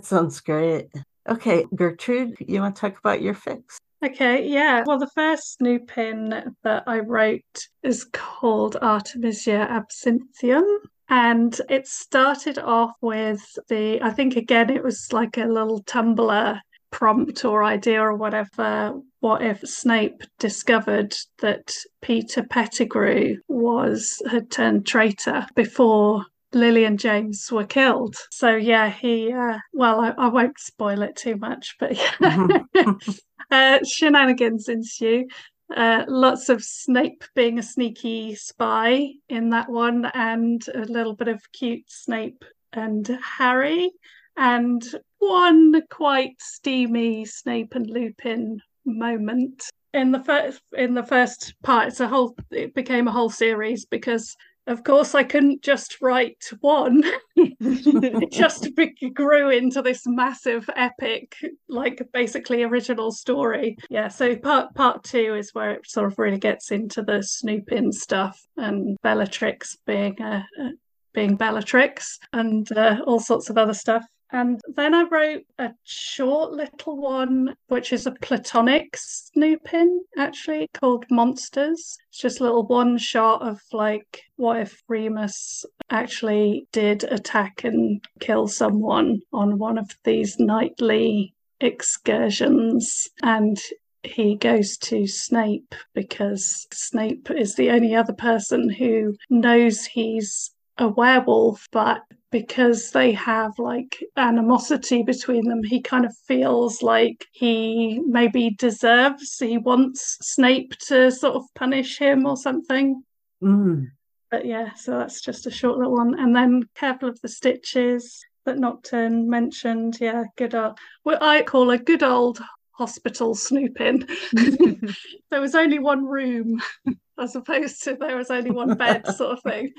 [0.02, 0.88] sounds great.
[1.28, 3.78] Okay, Gertrude, you want to talk about your fics?
[4.04, 4.82] Okay, yeah.
[4.84, 10.66] Well, the first new Snupin that I wrote is called Artemisia Absinthium.
[11.08, 16.58] And it started off with the, I think again, it was like a little Tumblr
[16.90, 18.94] prompt or idea or whatever.
[19.20, 26.24] What if Snape discovered that Peter Pettigrew was had turned traitor before
[26.54, 28.16] Lily and James were killed?
[28.30, 29.32] So yeah, he.
[29.32, 32.62] Uh, well, I, I won't spoil it too much, but yeah,
[33.50, 35.26] uh, shenanigans ensue.
[35.74, 41.28] Uh, lots of Snape being a sneaky spy in that one, and a little bit
[41.28, 43.90] of cute Snape and Harry,
[44.36, 44.82] and
[45.18, 49.62] one quite steamy Snape and Lupin moment.
[49.94, 53.84] In the first in the first part, it's a whole it became a whole series
[53.84, 54.34] because
[54.66, 57.02] of course, I couldn't just write one.
[57.36, 58.68] it just
[59.14, 61.34] grew into this massive epic,
[61.68, 63.76] like basically original story.
[63.90, 67.92] Yeah, so part part two is where it sort of really gets into the Snupin
[67.92, 70.70] stuff and Bellatrix being a, a
[71.12, 74.04] being Bellatrix and uh, all sorts of other stuff.
[74.32, 81.04] And then I wrote a short little one, which is a platonic Snupin, actually, called
[81.10, 81.98] Monsters.
[82.08, 88.02] It's just a little one shot of like, what if Remus actually did attack and
[88.20, 93.10] kill someone on one of these nightly excursions?
[93.22, 93.58] And
[94.02, 100.88] he goes to Snape because Snape is the only other person who knows he's a
[100.88, 102.00] werewolf, but
[102.32, 109.38] because they have like animosity between them, he kind of feels like he maybe deserves,
[109.38, 113.04] he wants Snape to sort of punish him or something.
[113.42, 113.90] Mm.
[114.30, 116.18] But yeah, so that's just a short little one.
[116.18, 119.98] And then Careful of the Stitches that Nocturn mentioned.
[120.00, 122.40] Yeah, good old, what I call a good old
[122.72, 124.08] hospital Snupin.
[125.30, 126.60] there was only one room
[127.18, 129.72] as opposed to there was only one bed sort of thing.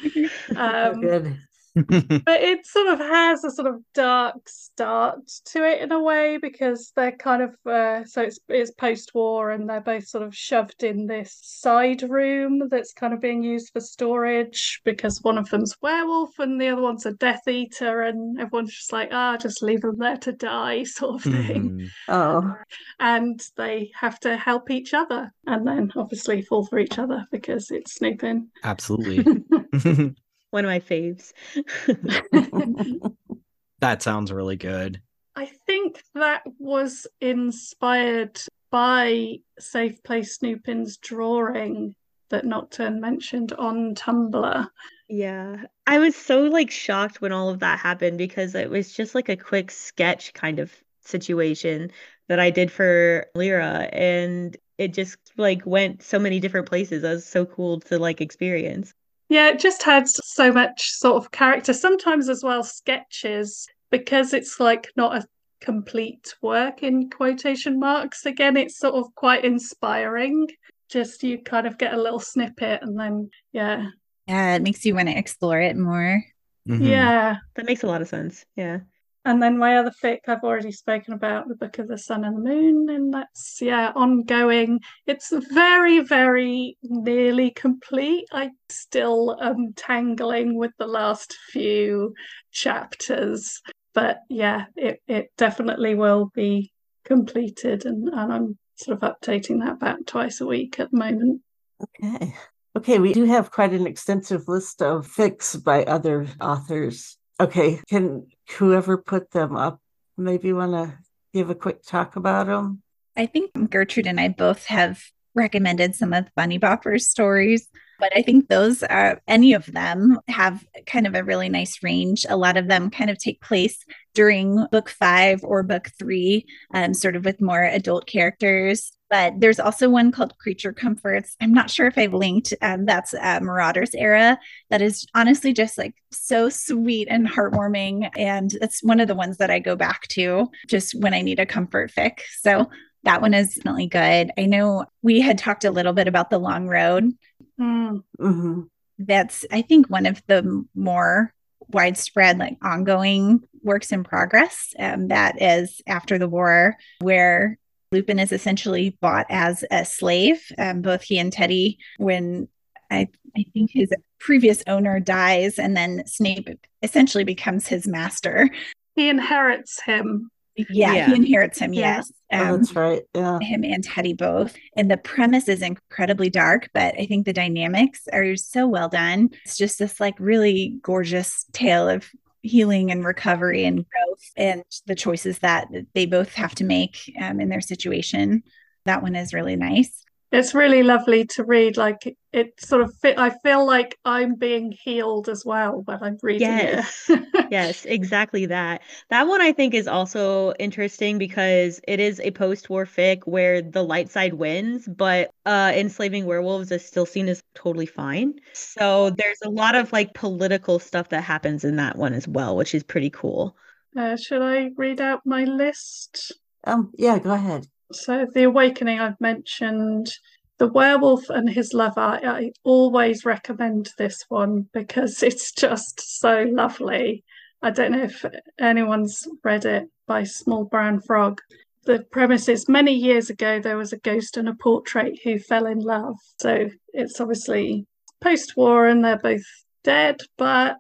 [0.56, 1.40] Um.
[1.76, 6.38] but it sort of has a sort of dark start to it in a way
[6.38, 10.84] because they're kind of uh, so it's it's post-war and they're both sort of shoved
[10.84, 15.76] in this side room that's kind of being used for storage because one of them's
[15.82, 19.82] werewolf and the other one's a death eater and everyone's just like ah just leave
[19.82, 21.90] them there to die sort of thing Mhm.
[22.08, 22.56] Oh,
[23.00, 27.72] and they have to help each other and then obviously fall for each other because
[27.72, 30.14] it's Snupin Absolutely.
[30.54, 31.34] One of my faves.
[33.80, 35.02] that sounds really good.
[35.36, 38.40] I think that was inspired
[38.70, 41.96] by Safe Place Snupin's drawing
[42.30, 44.68] that Nocturn mentioned on Tumblr.
[45.10, 45.56] Yeah.
[45.88, 49.30] I was so like shocked when all of that happened because it was just like
[49.30, 50.72] a quick sketch kind of
[51.02, 51.90] situation
[52.28, 57.02] that I did for Lyra and it just like went so many different places.
[57.02, 58.94] That was so cool to like experience.
[59.30, 64.60] Yeah, it just had so much sort of character, sometimes as well sketches, because it's
[64.60, 65.26] like not a
[65.62, 68.26] complete work in quotation marks.
[68.26, 70.48] Again, it's sort of quite inspiring.
[70.90, 73.88] Just you kind of get a little snippet and then, yeah.
[74.28, 76.24] Yeah, it makes you want to explore it more.
[76.68, 76.90] Mhm.
[76.90, 77.38] Yeah.
[77.56, 78.46] That makes a lot of sense.
[78.56, 78.80] Yeah.
[79.26, 82.38] And then my other fic, I've already spoken about the Book of the Sun and
[82.38, 84.82] the Moon, and that's yeah, ongoing.
[85.08, 88.26] It's very, very nearly complete.
[88.34, 92.14] I still am tangling with the last few
[92.52, 93.62] chapters,
[93.94, 96.74] but yeah, it, it definitely will be
[97.06, 101.42] completed, and, and I'm sort of updating that back twice a week at the moment.
[101.82, 102.34] okay.
[102.76, 107.18] Okay, we do have quite an extensive list of fics by other authors.
[107.40, 108.28] Okay, can
[108.58, 109.80] whoever put them up
[110.18, 110.98] maybe want to
[111.34, 112.82] give a quick talk about them?
[113.16, 115.02] I think Gertrude and I both have
[115.36, 117.68] recommended some of Bunny Bopper's stories,
[118.00, 122.26] but I think those are any of them have kind of a really nice range.
[122.30, 123.84] A lot of them kind of take place
[124.14, 128.92] during book five or book three, um, sort of with more adult characters.
[129.14, 131.38] But there's also one called Creature Comforts.
[131.40, 132.52] I'm not sure if I've linked.
[132.64, 134.40] Um, that's uh, Marauders era.
[134.72, 139.38] That is honestly just like so sweet and heartwarming, and it's one of the ones
[139.38, 142.22] that I go back to just when I need a comfort fic.
[142.40, 142.72] So
[143.04, 144.32] that one is definitely good.
[144.36, 147.12] I know we had talked a little bit about the long road.
[147.60, 147.98] Hmm.
[148.20, 148.62] hmm
[148.98, 151.32] That's, I think, one of the more
[151.68, 154.74] widespread, like ongoing works in progress.
[154.80, 157.60] Um, that is after the war, where
[157.94, 160.42] Lupin is essentially bought as a slave.
[160.58, 162.48] Um, both he and Teddy, when
[162.92, 163.08] I,
[163.38, 166.50] I think his previous owner dies, and then Snape
[166.82, 168.50] essentially becomes his master.
[168.96, 170.30] He inherits him.
[170.56, 171.08] Yeah, Yeah.
[171.08, 171.74] he inherits him.
[171.74, 171.96] Yeah.
[171.96, 172.12] Yes.
[172.32, 173.02] Oh, Um, that's right.
[173.16, 173.40] Yeah.
[173.40, 174.56] him and Teddy both.
[174.78, 179.32] And the premise is incredibly dark, but I think the dynamics are so well done.
[179.46, 182.08] It's just this like really gorgeous tale of
[182.44, 187.40] healing and recovery and growth and the choices that they both have to make um,
[187.40, 188.44] in their situation.
[188.86, 190.04] That one is really nice.
[190.34, 191.78] It's really lovely to read.
[191.78, 193.18] Like it sort of fit.
[193.20, 197.10] I feel like I'm being healed as well when I'm reading Yes.
[197.10, 197.20] it.
[197.50, 198.82] Yes, exactly that.
[199.10, 203.84] That one I think is also interesting because it is a post-war fic where the
[203.84, 208.34] light side wins, but uh enslaving werewolves is still seen as totally fine.
[208.54, 212.56] So there's a lot of like political stuff that happens in that one as well,
[212.56, 213.56] which is pretty cool.
[213.98, 216.34] Uh, should I read out my list?
[216.66, 216.92] Um.
[216.98, 217.20] Yeah.
[217.20, 217.68] Go ahead.
[217.96, 220.12] So, The Awakening, I've mentioned.
[220.60, 222.00] The Werewolf and His Lover.
[222.00, 227.24] I always recommend this one because it's just so lovely.
[227.62, 228.26] I don't know if
[228.60, 231.40] anyone's read it by Small Brown Frog.
[231.86, 235.66] The premise is many years ago there was a ghost and a portrait who fell
[235.66, 236.16] in love.
[236.40, 237.86] So it's obviously
[238.22, 239.44] post war and they're both
[239.84, 240.78] dead, but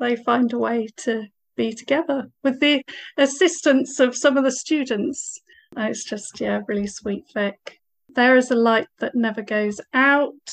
[0.00, 1.26] they find a way to
[1.56, 2.82] be together with the
[3.16, 5.40] assistance of some of the students.
[5.76, 7.54] It's just, yeah, really sweet fic.
[8.14, 10.50] There is a light that never goes out.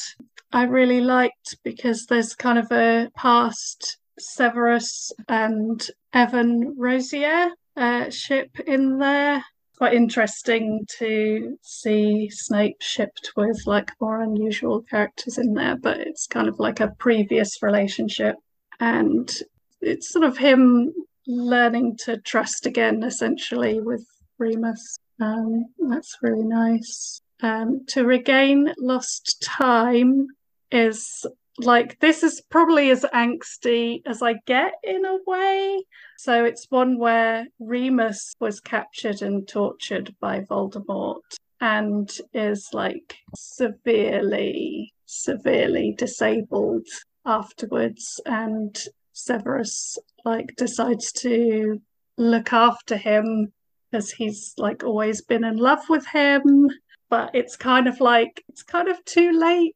[0.51, 8.59] I really liked because there's kind of a past Severus and Evan Rosier uh, ship
[8.65, 9.43] in there.
[9.77, 16.27] Quite interesting to see Snape shipped with like more unusual characters in there, but it's
[16.27, 18.35] kind of like a previous relationship.
[18.79, 19.31] And
[19.81, 20.93] it's sort of him
[21.27, 24.05] learning to trust again, essentially, with
[24.37, 24.97] Remus.
[25.19, 27.21] Um, that's really nice.
[27.41, 30.27] Um, to regain lost time
[30.71, 31.25] is
[31.57, 35.83] like this is probably as angsty as I get in a way.
[36.17, 41.21] So it's one where Remus was captured and tortured by Voldemort
[41.61, 46.87] and is like severely, severely disabled
[47.25, 48.19] afterwards.
[48.25, 48.77] And
[49.13, 51.81] Severus like decides to
[52.17, 53.51] look after him
[53.91, 56.69] because he's like always been in love with him.
[57.09, 59.75] But it's kind of like it's kind of too late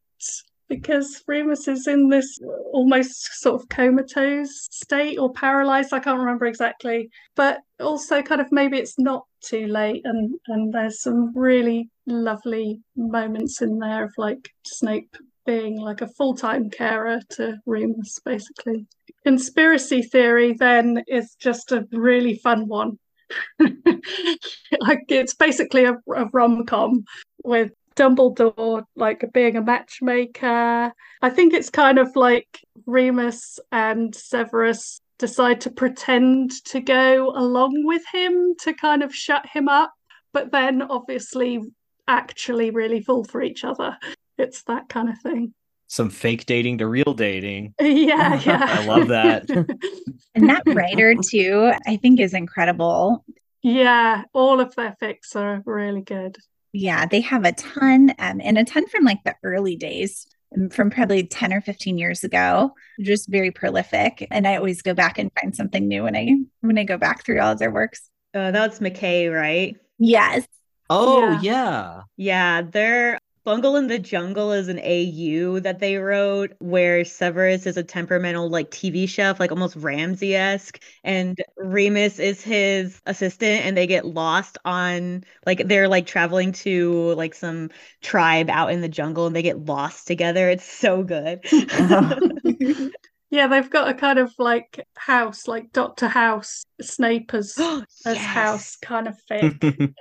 [0.70, 2.40] because Remus is in this
[2.72, 5.94] almost sort of comatose state or paralyzed.
[5.94, 10.74] I can't remember exactly, but also kind of maybe it's not too late, and and
[10.74, 15.16] there's some really lovely moments in there of like Snape
[15.46, 18.86] being like a full time carer to Remus, basically.
[19.24, 22.98] Conspiracy theory then is just a really fun one.
[23.60, 27.04] like it's basically a, a rom com
[27.44, 30.94] with Dumbledore like being a matchmaker.
[31.22, 37.86] I think it's kind of like Remus and Severus decide to pretend to go along
[37.86, 39.94] with him to kind of shut him up,
[40.34, 41.60] but then obviously
[42.08, 43.98] actually really fall for each other.
[44.38, 45.54] It's that kind of thing.
[45.94, 47.76] Some fake dating to real dating.
[47.80, 48.66] Yeah, yeah.
[48.68, 49.48] I love that.
[50.34, 53.24] and that writer too, I think is incredible.
[53.62, 56.38] Yeah, all of their fics are really good.
[56.72, 60.26] Yeah, they have a ton, um, and a ton from like the early days,
[60.58, 62.74] um, from probably 10 or 15 years ago.
[63.00, 64.28] Just very prolific.
[64.32, 67.24] And I always go back and find something new when I when I go back
[67.24, 68.10] through all of their works.
[68.34, 69.76] Uh, that's McKay, right?
[70.00, 70.48] Yes.
[70.90, 71.42] Oh Yeah.
[71.44, 72.02] yeah.
[72.18, 77.76] Yeah, their Bungle in the Jungle is an AU that they wrote where Severus is
[77.76, 83.88] a temperamental like TV chef, like almost Ramsay-esque, and Remus is his assistant and they
[83.88, 87.70] get lost on like they're like traveling to like some
[88.02, 90.50] tribe out in the jungle and they get lost together.
[90.50, 91.44] It's so good.
[93.34, 97.58] Yeah, they've got a kind of like house, like Doctor House, Snape as,
[98.06, 99.56] as house kind of fic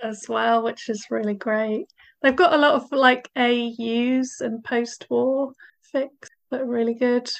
[0.04, 1.86] as well, which is really great.
[2.22, 5.52] They've got a lot of like AUs and post-war
[5.94, 7.30] fics that are really good.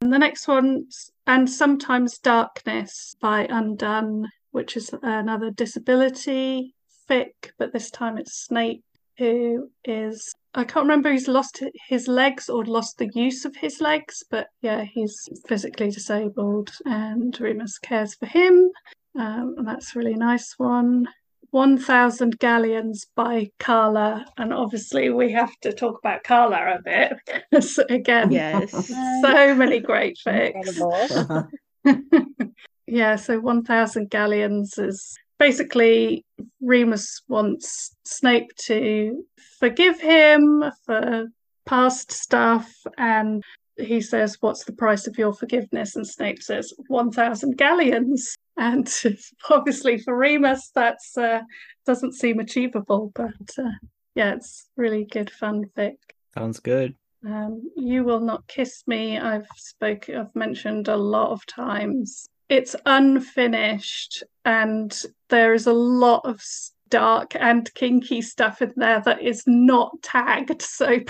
[0.00, 0.86] And the next one,
[1.26, 6.74] and sometimes Darkness by Undone, which is another disability
[7.08, 8.84] fic, but this time it's Snape
[9.18, 13.80] who is I can't remember he's lost his legs or lost the use of his
[13.80, 18.70] legs, but yeah, he's physically disabled, and Remus cares for him,
[19.16, 21.06] um, and that's a really nice one.
[21.50, 24.24] 1000 Galleons by Carla.
[24.36, 27.12] And obviously, we have to talk about Carla a bit
[27.50, 28.70] because, again, yes.
[28.88, 31.48] so many great fics.
[32.90, 36.24] Yeah, so 1000 Galleons is basically
[36.60, 39.24] Remus wants Snape to
[39.60, 41.28] forgive him for
[41.66, 42.68] past stuff
[42.98, 43.44] and
[43.76, 45.94] he says, What's the price of your forgiveness?
[45.94, 48.34] And Snape says, 1,000 galleons.
[48.60, 48.86] And
[49.50, 51.40] obviously for Remus, that's uh,
[51.86, 53.72] doesn't seem achievable, but uh,
[54.14, 55.96] yeah, it's really good fun fic.
[56.34, 56.94] Sounds good.
[57.26, 59.18] Um, you will not kiss me.
[59.18, 60.10] I've spoke.
[60.10, 62.28] I've mentioned a lot of times.
[62.50, 64.96] It's unfinished, and
[65.30, 66.42] there is a lot of
[66.90, 70.62] dark and kinky stuff in there that is not tagged.
[70.70, 71.00] So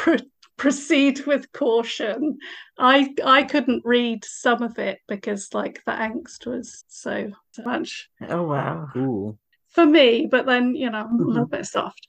[0.61, 2.37] proceed with caution.
[2.79, 8.11] I I couldn't read some of it because like the angst was so so much
[8.29, 8.89] Oh wow.
[8.95, 9.39] Ooh.
[9.71, 10.29] for me.
[10.31, 11.57] But then you know I'm a little mm-hmm.
[11.57, 12.07] bit soft.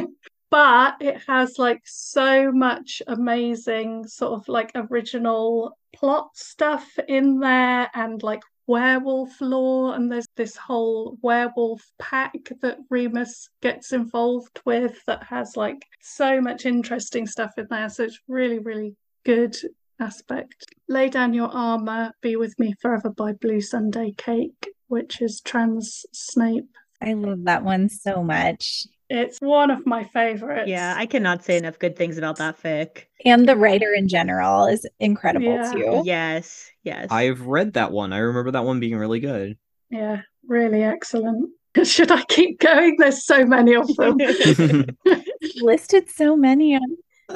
[0.50, 7.90] but it has like so much amazing sort of like original plot stuff in there
[7.94, 15.04] and like werewolf lore, and there's this whole werewolf pack that Remus gets involved with
[15.06, 17.88] that has like so much interesting stuff in there.
[17.88, 18.94] So it's really, really
[19.24, 19.56] good
[20.00, 20.64] aspect.
[20.88, 26.04] Lay Down Your Armor, Be With Me Forever by Blue Sunday Cake, which is trans
[26.12, 26.70] Snape.
[27.02, 28.86] I love that one so much.
[29.08, 30.68] It's one of my favorites.
[30.68, 33.04] Yeah, I cannot say enough good things about that fic.
[33.24, 35.72] And the writer in general is incredible Yeah.
[35.72, 36.02] too.
[36.04, 37.08] Yes, yes.
[37.10, 38.12] I've read that one.
[38.12, 39.56] I remember that one being really good.
[39.90, 41.50] Yeah, really excellent.
[41.84, 42.96] Should I keep going?
[42.98, 44.16] There's so many of them.
[45.56, 46.82] Listed so many of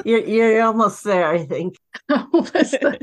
[0.03, 1.75] You're you're almost there, I think.
[2.09, 2.97] Almost there.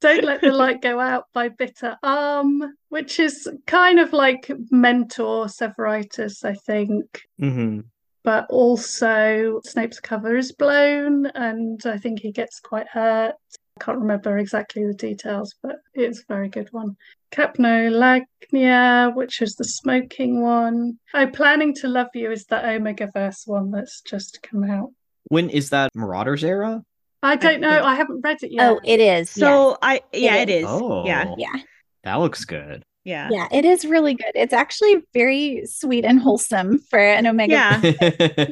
[0.00, 5.46] Don't Let the Light Go Out by Bitter Arm, which is kind of like mentor
[5.46, 7.22] Severitus, I think.
[7.38, 7.80] hmm
[8.22, 13.34] But also Snape's cover is blown and I think he gets quite hurt.
[13.54, 16.96] I can't remember exactly the details, but it's a very good one.
[17.32, 20.98] Capnolagnia, which is the smoking one.
[21.14, 24.90] Oh, Planning to Love You is the Omega Verse one that's just come out.
[25.28, 26.82] When is that Marauders era?
[27.22, 27.84] I don't know.
[27.84, 28.70] I haven't read it oh, yet.
[28.70, 29.30] Oh, it is.
[29.30, 30.66] so I yeah, It it is.
[30.68, 31.06] Oh.
[31.06, 31.56] Yeah, yeah.
[32.04, 32.82] That looks good.
[33.04, 33.28] Yeah.
[33.30, 34.32] Yeah, it is really good.
[34.34, 37.80] It's actually very sweet and wholesome for an Omega.
[37.82, 38.46] Yeah.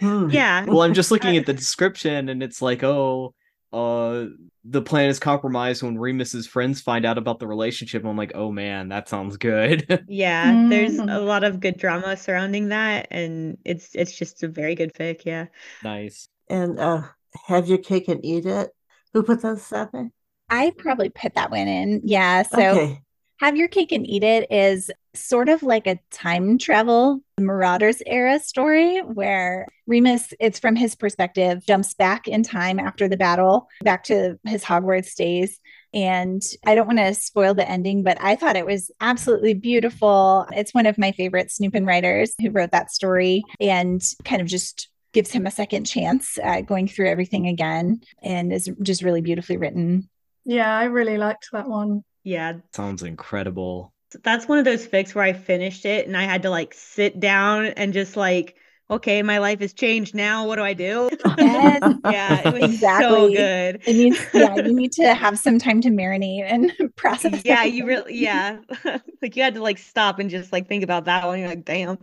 [0.00, 0.30] Hmm.
[0.30, 0.64] Yeah.
[0.64, 3.34] well, I'm just looking at the description and it's like, oh,
[3.72, 4.24] uh
[4.64, 8.04] the plan is compromised when Remus's friends find out about the relationship.
[8.04, 9.86] I'm like, oh man, that sounds good.
[10.08, 11.14] Yeah, there's Mhm.
[11.14, 15.22] a lot of good drama surrounding that, and it's it's just a very good fic.
[15.24, 15.46] Yeah,
[15.82, 16.28] nice.
[16.50, 17.02] And uh,
[17.46, 18.70] have your cake and eat it.
[19.14, 20.10] Who put those up there?
[20.50, 22.02] I probably put that one in.
[22.04, 22.42] Yeah.
[22.42, 23.00] So okay.
[23.40, 28.40] Have Your Cake and Eat It is sort of like a time travel Marauders era
[28.40, 34.02] story where Remus, it's from his perspective, jumps back in time after the battle, back
[34.04, 35.60] to his Hogwarts days.
[35.94, 40.44] And I don't want to spoil the ending, but I thought it was absolutely beautiful.
[40.50, 44.88] It's one of my favorite Snupin writers who wrote that story and kind of just
[45.12, 49.58] gives him a second chance at going through everything again and is just really beautifully
[49.58, 50.08] written.
[50.44, 52.02] Yeah, I really liked that one.
[52.28, 52.52] Yeah.
[52.74, 53.94] Sounds incredible.
[54.22, 57.18] That's one of those fics where I finished it and I had to like sit
[57.18, 58.56] down and just like,
[58.90, 60.46] okay, my life has changed now.
[60.46, 61.10] What do I do?
[61.38, 61.94] Yes.
[62.04, 63.82] yeah, it was so good.
[63.86, 67.42] It needs, yeah, you need to have some time to marinate and process.
[67.44, 68.58] Yeah, you really, yeah.
[69.22, 71.38] like you had to like stop and just like think about that one.
[71.38, 71.98] You're like, damn.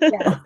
[0.00, 0.38] Yeah.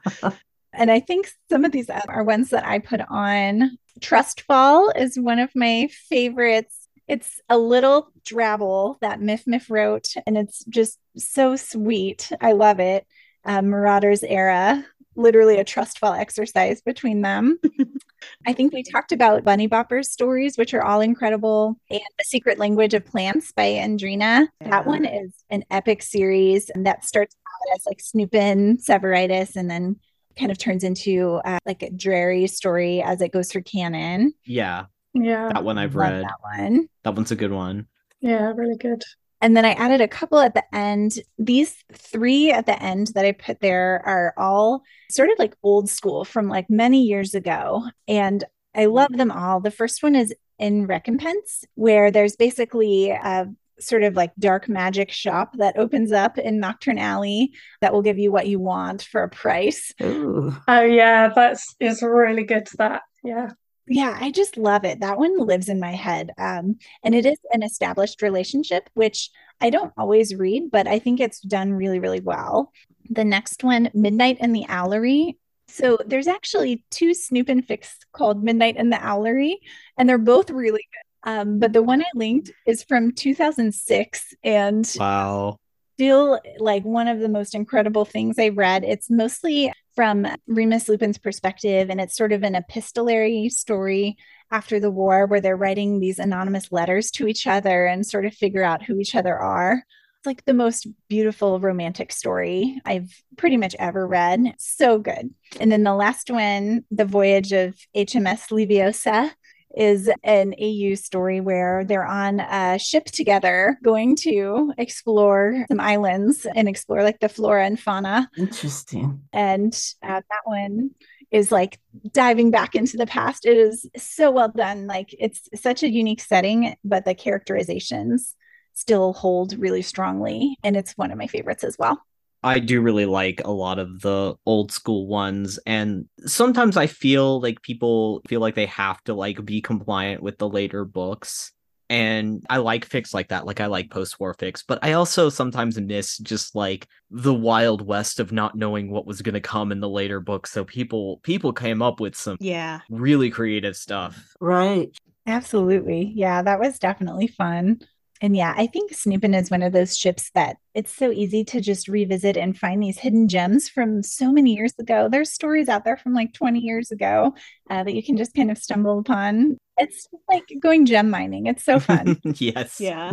[0.73, 3.79] And I think some of these are ones that I put on.
[4.01, 6.86] Trust Fall is one of my favorites.
[7.09, 12.31] It's a little drabble that Miff Miff wrote, and it's just so sweet.
[12.41, 13.07] I love it.
[13.45, 14.85] Uh, Marauders era,
[15.15, 17.59] literally a trust fall exercise between them.
[18.47, 22.59] I think we talked about Bunny Bopper's stories, which are all incredible, and The Secret
[22.59, 24.49] Language of Plants by Andrina.
[24.61, 29.71] That one is an epic series, and that starts out as like Snupin, Severitus, and
[29.71, 29.97] then
[30.39, 34.35] kind of turns into uh, like a Drarry story as it goes through canon.
[34.45, 34.87] Yeah,
[35.23, 36.25] Yeah, that one I've Love read.
[36.25, 36.89] that one.
[37.05, 37.87] That one's a good one.
[38.21, 39.03] yeah, really good.
[39.43, 41.19] And then I added a couple at the end.
[41.39, 45.91] These three at the end that I put there are all sort of like old
[45.91, 47.85] school from like many years ago.
[48.09, 48.43] And
[48.75, 49.61] I love them all.
[49.61, 53.47] The first one is in Recompense, where there's basically a
[53.79, 57.53] sort of like dark magic shop that opens up in Knockturn Alley
[57.83, 59.93] that will give you what you want for a price.
[60.03, 60.57] Ooh.
[60.67, 62.67] Oh yeah, that's is really good.
[62.79, 63.51] That yeah,
[63.89, 65.01] Yeah, I just love it.
[65.01, 66.31] That one lives in my head.
[66.39, 69.31] Um, and it is an established relationship, which
[69.61, 72.73] I don't always read, but I think it's done really, really well.
[73.09, 75.37] The next one, Midnight in the Owlery.
[75.69, 79.57] So there's actually two Snupin fics called Midnight in the Owlery,
[79.97, 81.31] and they're both really good.
[81.31, 85.59] Um, but the one I linked is from 2006 and Wow.
[85.97, 88.85] Still like one of the most incredible things I've read.
[88.85, 94.17] It's mostly from Remus Lupin's perspective, and it's sort of an epistolary story
[94.51, 98.35] after the war where they're writing these anonymous letters to each other and sort of
[98.35, 99.83] figure out who each other are.
[100.19, 104.55] It's like the most beautiful romantic story I've pretty much ever read.
[104.59, 105.31] So good.
[105.59, 109.31] And then the last one, The Voyage of HMS Leviosa
[109.77, 116.47] is an AU story where they're on a ship together going to explore some islands
[116.47, 118.29] and explore like the flora and fauna.
[118.39, 119.21] Interesting.
[119.33, 120.91] And uh, that one
[121.31, 121.79] is like
[122.13, 123.45] diving back into the past.
[123.45, 124.87] It is so well done.
[124.87, 128.35] Like it's such a unique setting, but the characterizations
[128.73, 130.57] still hold really strongly.
[130.65, 132.01] And it's one of my favorites as well.
[132.43, 137.41] I do really like a lot of the old school ones and sometimes I feel
[137.41, 141.53] like people feel like they have to like be compliant with the later books
[141.89, 143.47] And I like fics like that.
[143.47, 148.19] Like I like post-war fics, but I also sometimes miss just like the wild west
[148.21, 150.51] of not knowing what was going to come in the later books.
[150.53, 152.81] So people people came up with some Yeah.
[152.89, 154.37] really creative stuff.
[154.41, 154.91] Right.
[155.27, 156.13] Absolutely.
[156.15, 157.81] Yeah, that was definitely fun.
[158.21, 161.61] And yeah, I think Snupin is one of those ships that it's so easy to
[161.61, 165.09] just revisit and find these hidden gems from so many years ago.
[165.11, 167.35] There's stories out there from like 20 years ago
[167.71, 169.59] uh, that you can just kind of stumble upon.
[169.77, 171.47] It's like going gem mining.
[171.47, 172.19] It's so fun.
[172.25, 172.81] yes.
[172.81, 173.13] Yeah.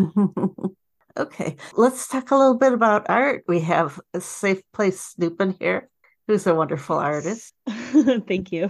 [1.17, 3.43] okay, let's talk a little bit about art.
[3.47, 5.89] We have a safe place Snupin here,
[6.27, 7.53] who's a wonderful artist.
[7.67, 8.69] Thank you.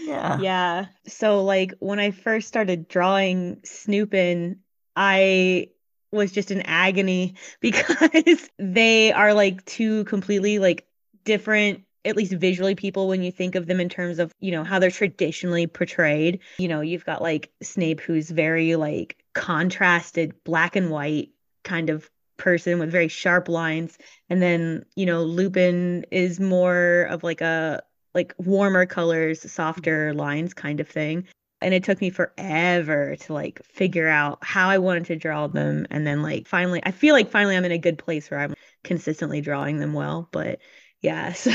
[0.00, 0.38] Yeah.
[0.40, 0.86] Yeah.
[1.08, 4.58] So like when I first started drawing Snupin,
[4.96, 5.68] I
[6.12, 10.86] was just in agony because they are like two completely like
[11.24, 14.64] different at least visually people when you think of them in terms of you know
[14.64, 16.40] how they're traditionally portrayed.
[16.58, 21.30] You know you've got like snape who's very like contrasted black and white
[21.62, 23.98] kind of person with very sharp lines.
[24.28, 27.82] And then you know lupin is more of like a
[28.14, 31.26] like warmer colors softer lines kind of thing
[31.60, 35.86] and it took me forever to like figure out how I wanted to draw them
[35.90, 38.54] and then like finally I feel like finally I'm in a good place where I'm
[38.84, 40.58] consistently drawing them well but
[41.02, 41.52] yeah so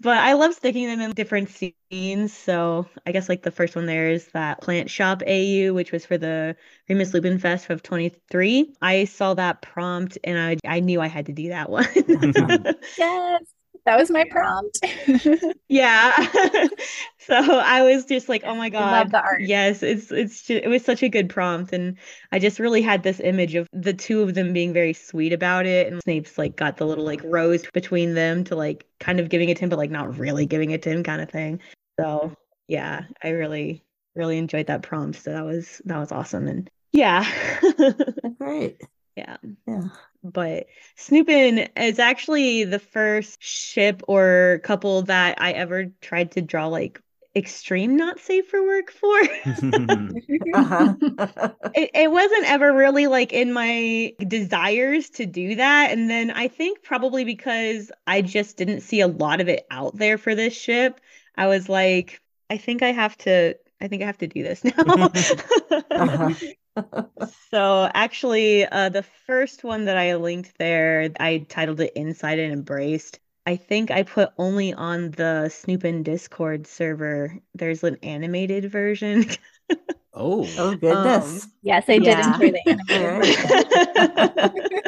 [0.00, 3.86] but I love sticking them in different scenes so I guess like the first one
[3.86, 6.56] there is that plant shop AU which was for the
[6.88, 11.26] Remus Lupin Fest of 23 I saw that prompt and I I knew I had
[11.26, 11.86] to do that one
[12.98, 13.42] yes.
[13.90, 14.78] That was my prompt.
[15.68, 16.12] Yeah.
[17.18, 18.90] so I was just like, oh my God.
[18.90, 19.42] love the art.
[19.42, 21.96] Yes, it's it's just, it was such a good prompt and
[22.32, 25.66] I just really had this image of the two of them being very sweet about
[25.66, 29.28] it and Snape's like got the little like rose between them to like kind of
[29.28, 31.60] giving it to him but like not really giving it to him kind of thing.
[31.98, 32.32] So,
[32.66, 33.84] yeah, I really
[34.16, 35.22] really enjoyed that prompt.
[35.22, 37.24] So that was that was awesome and yeah.
[38.38, 38.80] Great.
[39.16, 39.36] yeah
[39.66, 39.88] Yeah.
[40.22, 40.66] But
[40.98, 47.00] Snupin is actually the first ship or couple that I ever tried to draw like
[47.34, 49.18] extreme not safe for work for.
[50.54, 50.94] Uh-huh.
[51.74, 55.90] it, it wasn't ever really like in my desires to do that.
[55.90, 59.96] And then I think probably because I just didn't see a lot of it out
[59.96, 61.00] there for this ship,
[61.36, 62.20] I was like,
[62.50, 65.12] I think I have to, I think I have to do this now.
[65.96, 66.34] Uh-huh.
[67.50, 72.52] So actually, uh, the first one that I linked there, I titled it Inside and
[72.52, 73.18] Embraced.
[73.46, 77.38] I think I put only on the Snupin Discord server.
[77.54, 79.24] There's an animated version.
[80.14, 80.54] oh.
[80.56, 81.48] oh goodness.
[81.62, 82.18] yes, I did Yeah.
[82.18, 83.36] enjoy the animated Alright.
[83.36, 83.64] version.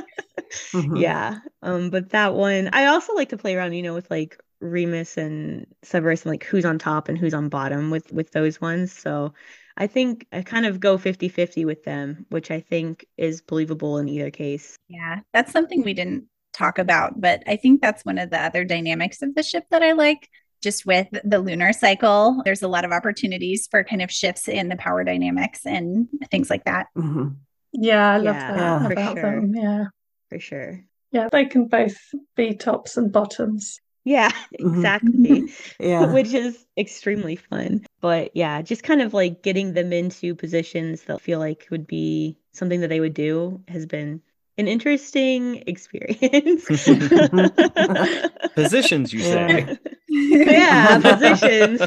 [0.73, 0.95] Mhm.
[0.95, 1.41] yeah.
[1.63, 5.17] Um, but that one, I also like to play around, you know, with like Remus
[5.17, 8.93] and Severus and like who's on top and who's on bottom with with those ones.
[8.93, 9.35] So
[9.77, 14.09] I think I kind of go 50-50 with them, which I think is believable in
[14.09, 14.77] either case.
[14.89, 18.65] Yeah, that's something we didn't talk about, but I think that's one of the other
[18.65, 20.29] dynamics of the ship that I like.
[20.63, 24.69] Just with the lunar cycle, there's a lot of opportunities for kind of shifts in
[24.69, 26.87] the power dynamics and things like that.
[26.97, 27.37] Mhm.
[27.73, 29.41] Yeah, I love Yeah, that for about sure.
[29.41, 29.55] them.
[29.57, 29.85] Yeah.
[30.29, 30.85] For sure.
[31.11, 31.97] Yeah, they can both
[32.37, 33.81] be tops and bottoms.
[34.05, 34.31] Yeah,
[34.61, 34.77] Mhm.
[34.77, 35.53] exactly.
[35.81, 36.13] Yeah.
[36.13, 37.87] Which is extremely fun.
[38.01, 42.37] But yeah, just kind of like getting them into positions that feel like would be
[42.53, 44.21] something that they would do has been
[44.59, 46.67] an interesting experience.
[48.55, 49.79] Positions, you say?
[50.09, 51.81] yeah, positions.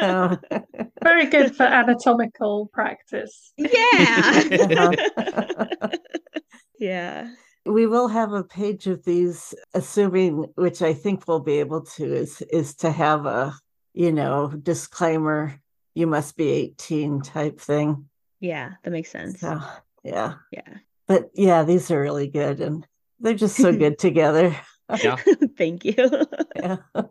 [0.00, 0.38] Oh.
[1.02, 3.52] Very good for anatomical practice.
[3.58, 4.42] yeah.
[4.50, 5.88] Uh-huh.
[6.78, 7.28] yeah.
[7.66, 12.04] We will have a page of these assuming which i think we'll be able to
[12.04, 13.52] is is to have a
[13.94, 15.58] you know disclaimer
[15.94, 18.08] you must be 18 type thing
[18.40, 19.40] Yeah, that makes sense.
[19.40, 19.60] so
[20.04, 20.74] yeah Yeah.
[21.08, 22.86] but yeah these are really good and
[23.20, 24.54] they're just so good together
[25.02, 25.16] Yeah.
[25.58, 25.96] Thank you.
[26.54, 26.76] yeah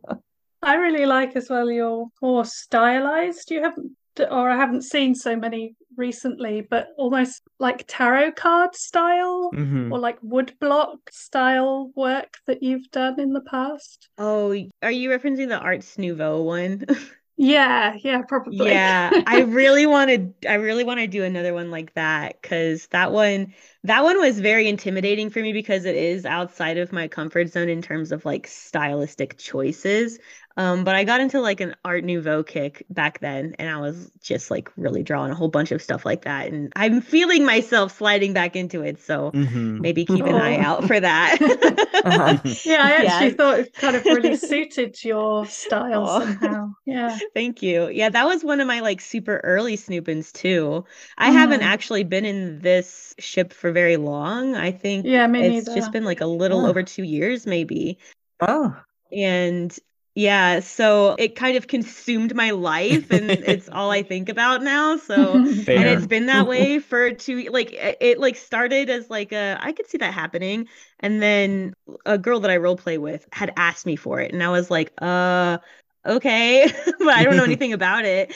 [0.62, 3.52] I really like as well your more stylized.
[3.52, 9.52] You haven't, or I haven't seen so many recently, but almost like tarot card style
[9.52, 9.92] Mhm.
[9.92, 14.10] or like woodblock style work that you've done in the past.
[14.18, 16.86] Oh, are you referencing the Arts Nouveau one?
[17.38, 18.82] Yeah, yeah, probably.
[18.88, 22.88] Yeah, I really want to I really want to do another one like that cuz
[22.88, 27.08] that one that one was very intimidating for me because it is outside of my
[27.08, 30.20] comfort zone in terms of like stylistic choices.
[30.58, 34.12] Um, but I got into like an Art Nouveau kick back then, and I was
[34.22, 36.48] just like really drawing a whole bunch of stuff like that.
[36.52, 39.00] And I'm feeling myself sliding back into it.
[39.00, 39.80] So Mhm.
[39.80, 40.60] maybe keep an eye Oh.
[40.60, 41.38] out for that.
[42.06, 42.38] Uh-huh.
[42.64, 43.32] Yeah, I actually Yeah.
[43.32, 46.20] thought it kind of really suited your style Aw.
[46.20, 46.74] somehow.
[46.86, 47.20] Yeah.
[47.34, 47.90] Thank you.
[47.90, 50.86] Yeah, that was one of my like super early Snupins too.
[51.18, 51.66] I haven't Mm.
[51.66, 54.56] actually been in this ship for very long.
[54.56, 55.74] I think Yeah, me it's neither.
[55.74, 57.98] just been like a little over two years, maybe.
[58.40, 58.76] Oh,
[59.12, 59.78] And
[60.18, 64.96] yeah, so it kind of consumed my life and it's all I think about now.
[64.96, 65.44] So
[65.76, 69.58] and it's been that way for two like it, it like started as like a
[69.60, 70.70] I could see that happening
[71.02, 71.74] and then
[72.06, 74.72] a girl that I role play with had asked me for it and I was
[74.72, 75.58] like uh
[76.06, 78.34] okay but I don't know anything about it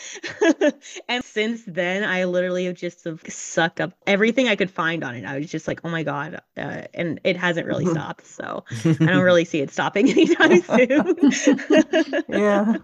[1.08, 5.16] and since then I literally have just have sucked up everything I could find on
[5.16, 8.64] it I was just like oh my god uh, and it hasn't really stopped so
[8.86, 11.16] I don't really see it stopping anytime soon
[12.30, 12.76] yeah,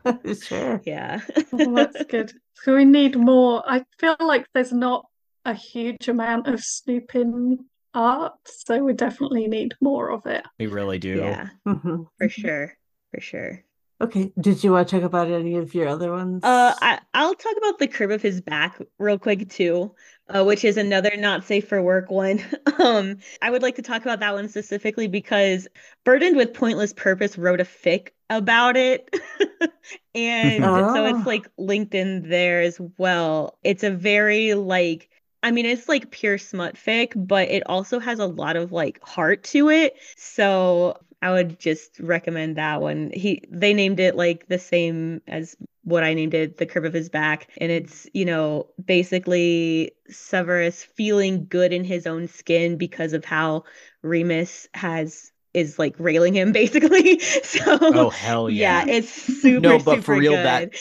[0.41, 0.81] sure.
[0.85, 1.21] yeah
[1.51, 2.33] Well, that's good.
[2.63, 3.63] So we need more.
[3.67, 5.05] I feel like there's not
[5.45, 7.57] a huge amount of Snupin
[7.93, 10.45] art, so we definitely need more of it.
[10.59, 11.15] we really do.
[11.17, 12.77] yeah for sure
[13.11, 13.64] for sure
[14.01, 14.31] Okay.
[14.39, 16.43] Did you want to talk about any of your other ones?
[16.43, 19.95] Uh, I, I'll talk about the curve of his back real quick too,
[20.29, 22.39] uh, which is another not safe for work one.
[22.77, 25.65] Um, I would like to talk about that one specifically because
[26.03, 29.09] Burdened with Pointless Purpose wrote a fic about it.
[30.15, 31.05] And so Oh.
[31.05, 33.57] it's like linked in there as well.
[33.63, 35.09] It's a very like
[35.43, 39.01] I mean, it's like pure smut fic, but it also has a lot of like
[39.03, 39.95] heart to it.
[40.17, 43.09] So I would just recommend that one.
[43.13, 46.93] He they named it like the same as what I named it, the curve of
[46.93, 47.47] his back.
[47.57, 53.63] And it's, you know, basically Severus feeling good in his own skin because of how
[54.03, 57.19] Remus has is like railing him basically.
[57.43, 58.83] So Oh hell yeah.
[58.85, 60.73] yeah, it's super No, but super for real, that-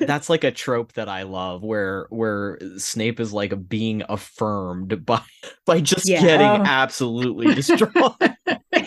[0.00, 5.22] That's like a trope that I love where where Snape is like being affirmed by
[5.66, 6.22] by just Yeah.
[6.22, 6.64] getting Oh.
[6.64, 8.35] absolutely destroyed.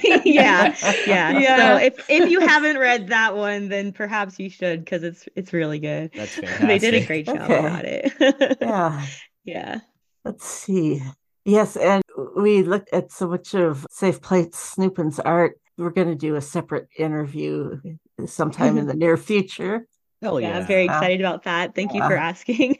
[0.26, 0.76] yeah,
[1.06, 1.32] yeah.
[1.40, 1.58] Yeah.
[1.78, 5.54] So if if you haven't read that one, then perhaps you should because it's it's
[5.54, 6.12] really good.
[6.16, 7.60] That's They did a great job Okay.
[7.60, 8.58] about it.
[8.62, 9.06] yeah.
[9.44, 9.80] yeah.
[10.26, 11.02] Let's see.
[11.46, 12.04] Yes, and
[12.36, 15.60] we looked at so much of Safe Place Snupin's art.
[15.78, 17.80] We're going to do a separate interview
[18.26, 19.88] sometime in the near future.
[20.22, 20.58] Hell yeah, yeah.
[20.58, 20.98] I'm very Wow.
[20.98, 21.74] excited about that.
[21.74, 22.78] Thank you for asking.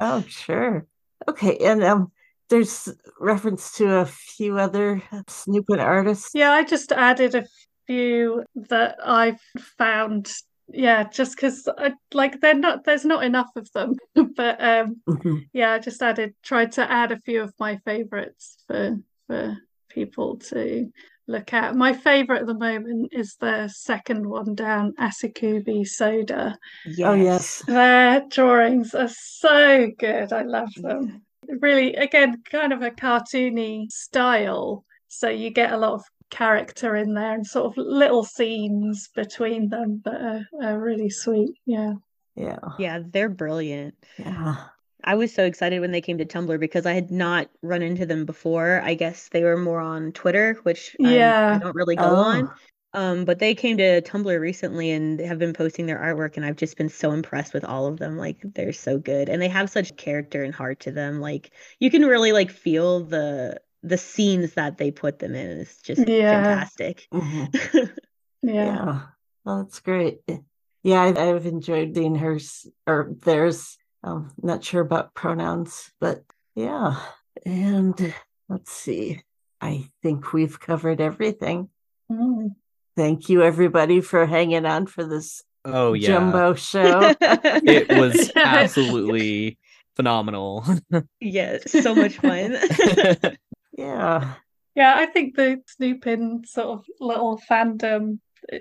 [0.00, 0.86] Oh, sure.
[1.28, 2.10] Okay, and um,
[2.50, 6.30] there's reference to a few other Snupin artists.
[6.34, 7.46] Yeah, I just added a
[7.86, 9.40] few that I've
[9.78, 10.30] found.
[10.72, 13.94] Yeah, just because I like they're not there's not enough of them,
[14.36, 15.46] but um, Mhm.
[15.52, 18.96] yeah, I just added tried to add a few of my favorites for
[19.26, 19.56] for
[19.88, 20.92] people to
[21.26, 21.74] look at.
[21.76, 26.56] My favorite at the moment is the second one down, Asikubi Soda.
[27.04, 27.62] Oh, yes.
[27.66, 30.32] Their drawings are so good.
[30.32, 31.22] I love them.
[31.60, 34.84] Really, again, kind of a cartoony style.
[35.08, 39.68] So you get a lot of character in there and sort of little scenes between
[39.68, 41.50] them that are, are really sweet.
[41.66, 41.94] Yeah.
[42.36, 42.58] Yeah.
[42.78, 43.94] Yeah, they're brilliant.
[44.16, 44.54] Yeah.
[45.02, 48.06] I was so excited when they came to Tumblr because I had not run into
[48.06, 48.80] them before.
[48.84, 52.14] I guess they were more on Twitter, which I'm- I don't really go Oh.
[52.16, 52.50] on.
[52.92, 56.56] Um, but they came to Tumblr recently and have been posting their artwork, and I've
[56.56, 58.16] just been so impressed with all of them.
[58.16, 61.20] Like they're so good, and they have such character and heart to them.
[61.20, 65.58] Like you can really like feel the the scenes that they put them in.
[65.60, 66.42] It's just Yeah.
[66.42, 67.06] fantastic.
[67.12, 67.96] Mhm.
[68.42, 68.64] Yeah.
[68.64, 69.00] Yeah.
[69.44, 70.20] Well, that's great.
[70.82, 73.76] Yeah, I've, I've enjoyed seeing hers or theirs.
[74.02, 76.22] Um, not sure about pronouns, but
[76.54, 76.98] yeah.
[77.44, 78.14] And
[78.48, 79.20] let's see.
[79.60, 81.68] I think we've covered everything.
[82.10, 82.54] Mm.
[83.00, 86.08] Thank you, everybody, for hanging on for this Oh yeah.
[86.08, 87.14] jumbo show.
[87.18, 89.58] It was absolutely
[89.96, 90.66] phenomenal.
[91.18, 92.58] yeah, so much fun.
[93.72, 94.34] yeah.
[94.74, 98.18] Yeah, I think the Snupin sort of little fandom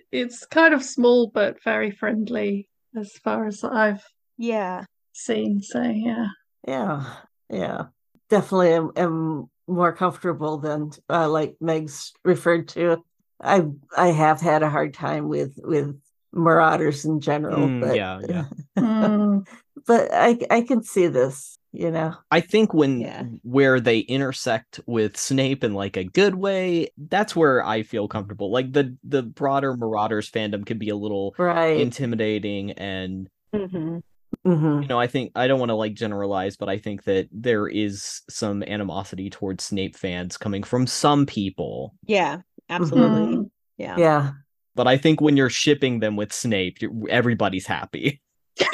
[0.10, 4.06] it's kind of small but very friendly as far as I've
[4.38, 4.86] yeah.
[5.12, 5.62] seen.
[5.62, 6.28] So yeah.
[6.66, 7.04] Yeah.
[7.50, 7.84] Yeah.
[8.30, 13.04] Definitely am, am more comfortable than uh, like Meg's referred to.
[13.42, 13.64] I
[13.96, 16.00] I have had a hard time with with
[16.34, 18.46] marauders in general, Mm, but yeah, yeah.
[18.80, 19.48] Mm.
[19.88, 22.16] but I I can see this, you know.
[22.32, 23.24] I think when Yeah.
[23.44, 28.52] where they intersect with Snape in like a good way, that's where I feel comfortable.
[28.52, 31.78] Like the the broader Marauders fandom can be a little Right.
[31.78, 34.00] intimidating and hmm
[34.46, 37.28] hmm you know, I think I don't want to like generalize, but I think that
[37.32, 41.96] there is some animosity towards Snape fans coming from some people.
[42.06, 43.38] Yeah, absolutely.
[43.38, 43.50] Mm.
[43.78, 43.96] Yeah.
[43.98, 44.32] Yeah.
[44.76, 46.78] But I think when you're shipping them with Snape,
[47.10, 48.22] everybody's happy.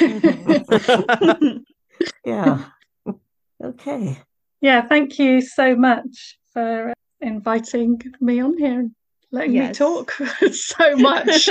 [2.24, 2.64] yeah.
[3.62, 4.18] Okay.
[4.60, 8.92] Yeah, thank you so much for inviting me on here and
[9.32, 9.68] letting yes.
[9.68, 10.12] me talk
[10.52, 11.48] so much.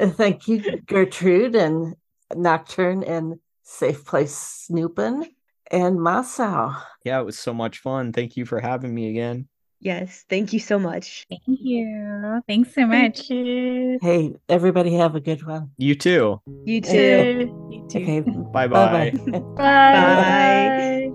[0.00, 1.96] thank you, Gertrude and
[2.34, 5.26] Nocturn and Safe Place Snupin
[5.70, 6.80] and Masao.
[7.04, 8.12] Yeah, it was so much fun.
[8.12, 9.48] Thank you for having me again.
[9.84, 11.26] Yes, thank you so much.
[11.28, 12.40] Thank you.
[12.46, 13.26] Thanks so much.
[13.26, 15.72] Hey, everybody have a good one.
[15.76, 16.40] You too.
[16.64, 17.68] You too.
[17.68, 17.98] You too.
[17.98, 18.20] Okay.
[18.20, 18.68] Bye-bye.
[18.68, 19.10] Bye.
[19.10, 19.40] Bye.
[19.56, 21.10] Bye.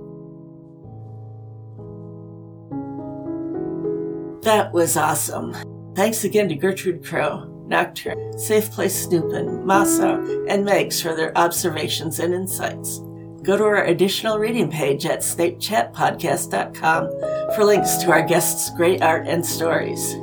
[4.44, 5.56] That was awesome.
[5.96, 12.20] Thanks again to Gertrude Crow, Nocturn, Safe Place Snupin, Masao, and Megs for their observations
[12.20, 13.02] and insights.
[13.48, 17.10] Go to our additional reading page at snapechatpodcast.com
[17.56, 20.18] for links to our guests' great art and stories.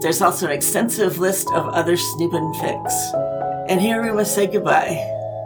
[0.00, 2.94] There's also an extensive list of other Snupin fics.
[3.68, 4.98] And here we must say goodbye.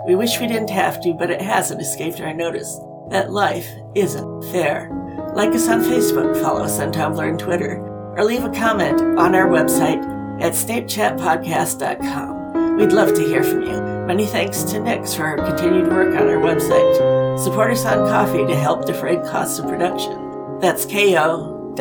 [0.07, 2.79] We wish we didn't have to, but it hasn't escaped our notice
[3.11, 4.89] that life isn't fair.
[5.35, 7.81] Like us on Facebook, follow us on Tumblr and Twitter,
[8.17, 10.05] or leave a comment on our website
[10.41, 12.77] at snapechatpodcast.com.
[12.77, 13.95] We'd love to hear from you.
[14.07, 17.24] Many thanks to Nix for her continued work on our website.
[17.39, 20.59] Support us on Ko-fi to help defray costs of production.
[20.61, 21.75] That's ko-fi.com.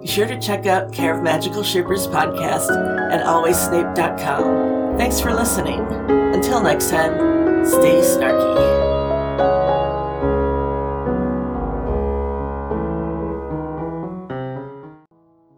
[0.00, 2.70] Be sure to check out Care of Magical Shippers podcast
[3.10, 4.98] at alwayssnape.com.
[4.98, 5.80] Thanks for listening.
[6.34, 8.83] Until next time, stay snarky.